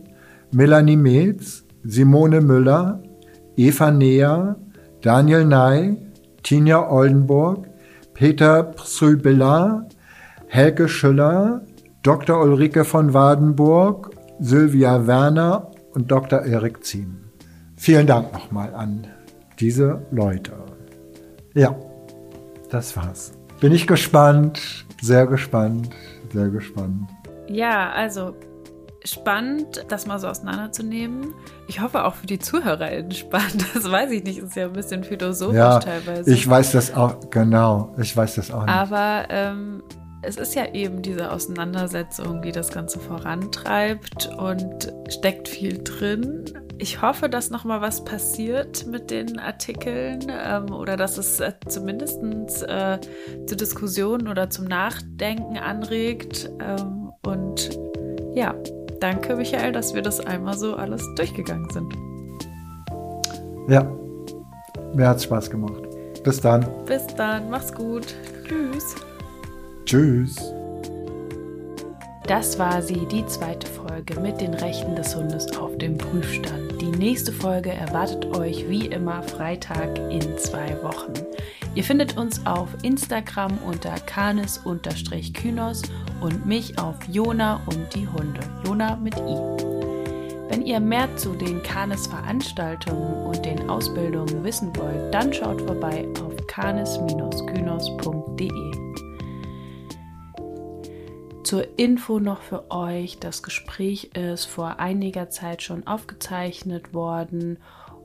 Melanie 0.51 0.97
Metz, 0.97 1.63
Simone 1.83 2.41
Müller, 2.41 3.03
Eva 3.55 3.91
Neher, 3.91 4.55
Daniel 5.01 5.45
Ney, 5.45 5.97
Tinja 6.41 6.89
Oldenburg, 6.89 7.67
Peter 8.15 8.63
Prübilla, 8.63 9.87
Helge 10.47 10.89
Schüller, 10.89 11.61
Dr. 12.01 12.41
Ulrike 12.41 12.83
von 12.83 13.13
Wadenburg, 13.13 14.09
Sylvia 14.39 15.05
Werner 15.05 15.69
und 15.93 16.09
Dr. 16.09 16.43
Erik 16.45 16.83
Ziem. 16.83 17.17
Vielen 17.75 18.07
Dank 18.07 18.33
nochmal 18.33 18.73
an 18.73 19.05
diese 19.59 20.01
Leute. 20.09 20.53
Ja. 21.53 21.75
Das 22.69 22.95
war's. 22.97 23.31
Bin 23.59 23.71
ich 23.71 23.87
gespannt, 23.87 24.85
sehr 25.01 25.25
gespannt, 25.25 25.89
sehr 26.33 26.49
gespannt. 26.49 27.09
Ja, 27.47 27.91
also 27.91 28.35
spannend, 29.03 29.85
das 29.87 30.05
mal 30.05 30.19
so 30.19 30.27
auseinanderzunehmen. 30.27 31.33
Ich 31.67 31.81
hoffe 31.81 32.03
auch 32.03 32.15
für 32.15 32.27
die 32.27 32.39
ZuhörerInnen 32.39 33.11
spannend. 33.11 33.65
Das 33.73 33.89
weiß 33.89 34.11
ich 34.11 34.23
nicht, 34.23 34.39
ist 34.39 34.55
ja 34.55 34.65
ein 34.65 34.73
bisschen 34.73 35.03
philosophisch 35.03 35.57
ja, 35.57 35.79
teilweise. 35.79 36.31
Ich 36.31 36.47
weiß 36.47 36.73
das 36.73 36.93
auch, 36.93 37.29
genau. 37.29 37.95
Ich 37.99 38.15
weiß 38.15 38.35
das 38.35 38.51
auch 38.51 38.65
nicht. 38.65 38.73
Aber 38.73 39.25
ähm, 39.29 39.81
es 40.21 40.35
ist 40.35 40.55
ja 40.55 40.73
eben 40.73 41.01
diese 41.01 41.31
Auseinandersetzung, 41.31 42.41
die 42.41 42.51
das 42.51 42.69
Ganze 42.71 42.99
vorantreibt 42.99 44.29
und 44.37 44.93
steckt 45.09 45.47
viel 45.47 45.81
drin 45.83 46.45
ich 46.79 47.01
hoffe, 47.01 47.29
dass 47.29 47.49
noch 47.49 47.63
mal 47.63 47.81
was 47.81 48.03
passiert 48.03 48.85
mit 48.87 49.09
den 49.09 49.39
Artikeln 49.39 50.27
ähm, 50.29 50.71
oder 50.71 50.97
dass 50.97 51.17
es 51.17 51.39
äh, 51.39 51.53
zumindest 51.67 52.21
äh, 52.63 52.99
zur 53.45 53.57
Diskussion 53.57 54.27
oder 54.27 54.49
zum 54.49 54.65
Nachdenken 54.65 55.57
anregt. 55.57 56.49
Ähm, 56.59 57.11
und 57.25 57.77
ja, 58.33 58.53
danke, 58.99 59.35
Michael, 59.35 59.71
dass 59.71 59.93
wir 59.93 60.01
das 60.01 60.19
einmal 60.19 60.57
so 60.57 60.75
alles 60.75 61.03
durchgegangen 61.15 61.69
sind. 61.71 61.93
Ja, 63.69 63.83
mir 64.93 65.09
hat 65.09 65.21
Spaß 65.21 65.49
gemacht. 65.49 65.83
Bis 66.23 66.39
dann. 66.41 66.65
Bis 66.85 67.07
dann, 67.07 67.49
mach's 67.49 67.73
gut. 67.73 68.15
Tschüss. 68.47 68.95
Tschüss. 69.85 70.53
Das 72.27 72.59
war 72.59 72.81
sie, 72.81 73.05
die 73.05 73.25
zweite 73.25 73.67
Folge 73.67 74.19
mit 74.19 74.41
den 74.41 74.53
Rechten 74.53 74.95
des 74.95 75.15
Hundes 75.15 75.57
auf 75.57 75.77
dem 75.77 75.97
Prüfstand. 75.97 76.66
Die 76.79 76.91
nächste 76.91 77.31
Folge 77.31 77.71
erwartet 77.71 78.25
euch 78.37 78.69
wie 78.69 78.85
immer 78.85 79.23
Freitag 79.23 79.97
in 80.11 80.37
zwei 80.37 80.77
Wochen. 80.83 81.13
Ihr 81.73 81.83
findet 81.83 82.17
uns 82.17 82.45
auf 82.45 82.69
Instagram 82.83 83.57
unter 83.65 83.95
canis-kynos 84.05 85.81
und 86.21 86.45
mich 86.45 86.77
auf 86.77 86.95
Jona 87.11 87.59
und 87.65 87.95
die 87.95 88.07
Hunde. 88.07 88.41
Jona 88.63 88.95
mit 88.95 89.17
I. 89.17 89.37
Wenn 90.49 90.63
ihr 90.65 90.79
mehr 90.79 91.13
zu 91.17 91.33
den 91.33 91.61
Canis-Veranstaltungen 91.63 93.25
und 93.25 93.43
den 93.43 93.69
Ausbildungen 93.69 94.43
wissen 94.43 94.71
wollt, 94.75 95.11
dann 95.13 95.33
schaut 95.33 95.61
vorbei 95.61 96.07
auf 96.23 96.35
canis-kynos.de. 96.47 98.76
Zur 101.47 101.79
Info 101.79 102.19
noch 102.19 102.41
für 102.41 102.71
euch, 102.71 103.19
das 103.19 103.41
Gespräch 103.41 104.11
ist 104.15 104.43
vor 104.43 104.81
einiger 104.81 105.29
Zeit 105.29 105.61
schon 105.63 105.87
aufgezeichnet 105.87 106.93
worden 106.93 107.59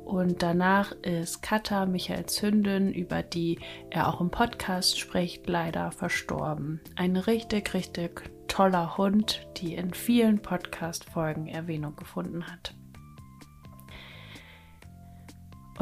und 0.04 0.44
danach 0.44 0.92
ist 1.02 1.42
Katha, 1.42 1.86
Michaels 1.86 2.40
Hündin, 2.40 2.92
über 2.92 3.24
die 3.24 3.58
er 3.90 4.06
auch 4.06 4.20
im 4.20 4.30
Podcast 4.30 4.96
spricht, 4.96 5.48
leider 5.48 5.90
verstorben. 5.90 6.80
Ein 6.94 7.16
richtig, 7.16 7.74
richtig 7.74 8.30
toller 8.46 8.96
Hund, 8.96 9.44
die 9.56 9.74
in 9.74 9.92
vielen 9.92 10.40
Podcast-Folgen 10.40 11.48
Erwähnung 11.48 11.96
gefunden 11.96 12.46
hat. 12.46 12.76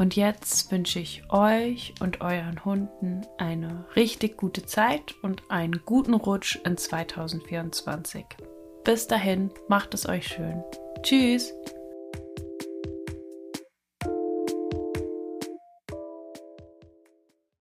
Und 0.01 0.15
jetzt 0.15 0.71
wünsche 0.71 0.97
ich 0.97 1.21
euch 1.29 1.93
und 1.99 2.21
euren 2.21 2.65
Hunden 2.65 3.21
eine 3.37 3.85
richtig 3.95 4.35
gute 4.35 4.65
Zeit 4.65 5.13
und 5.21 5.43
einen 5.49 5.83
guten 5.85 6.15
Rutsch 6.15 6.55
in 6.65 6.75
2024. 6.75 8.25
Bis 8.83 9.05
dahin, 9.05 9.51
macht 9.67 9.93
es 9.93 10.09
euch 10.09 10.25
schön. 10.25 10.63
Tschüss. 11.03 11.53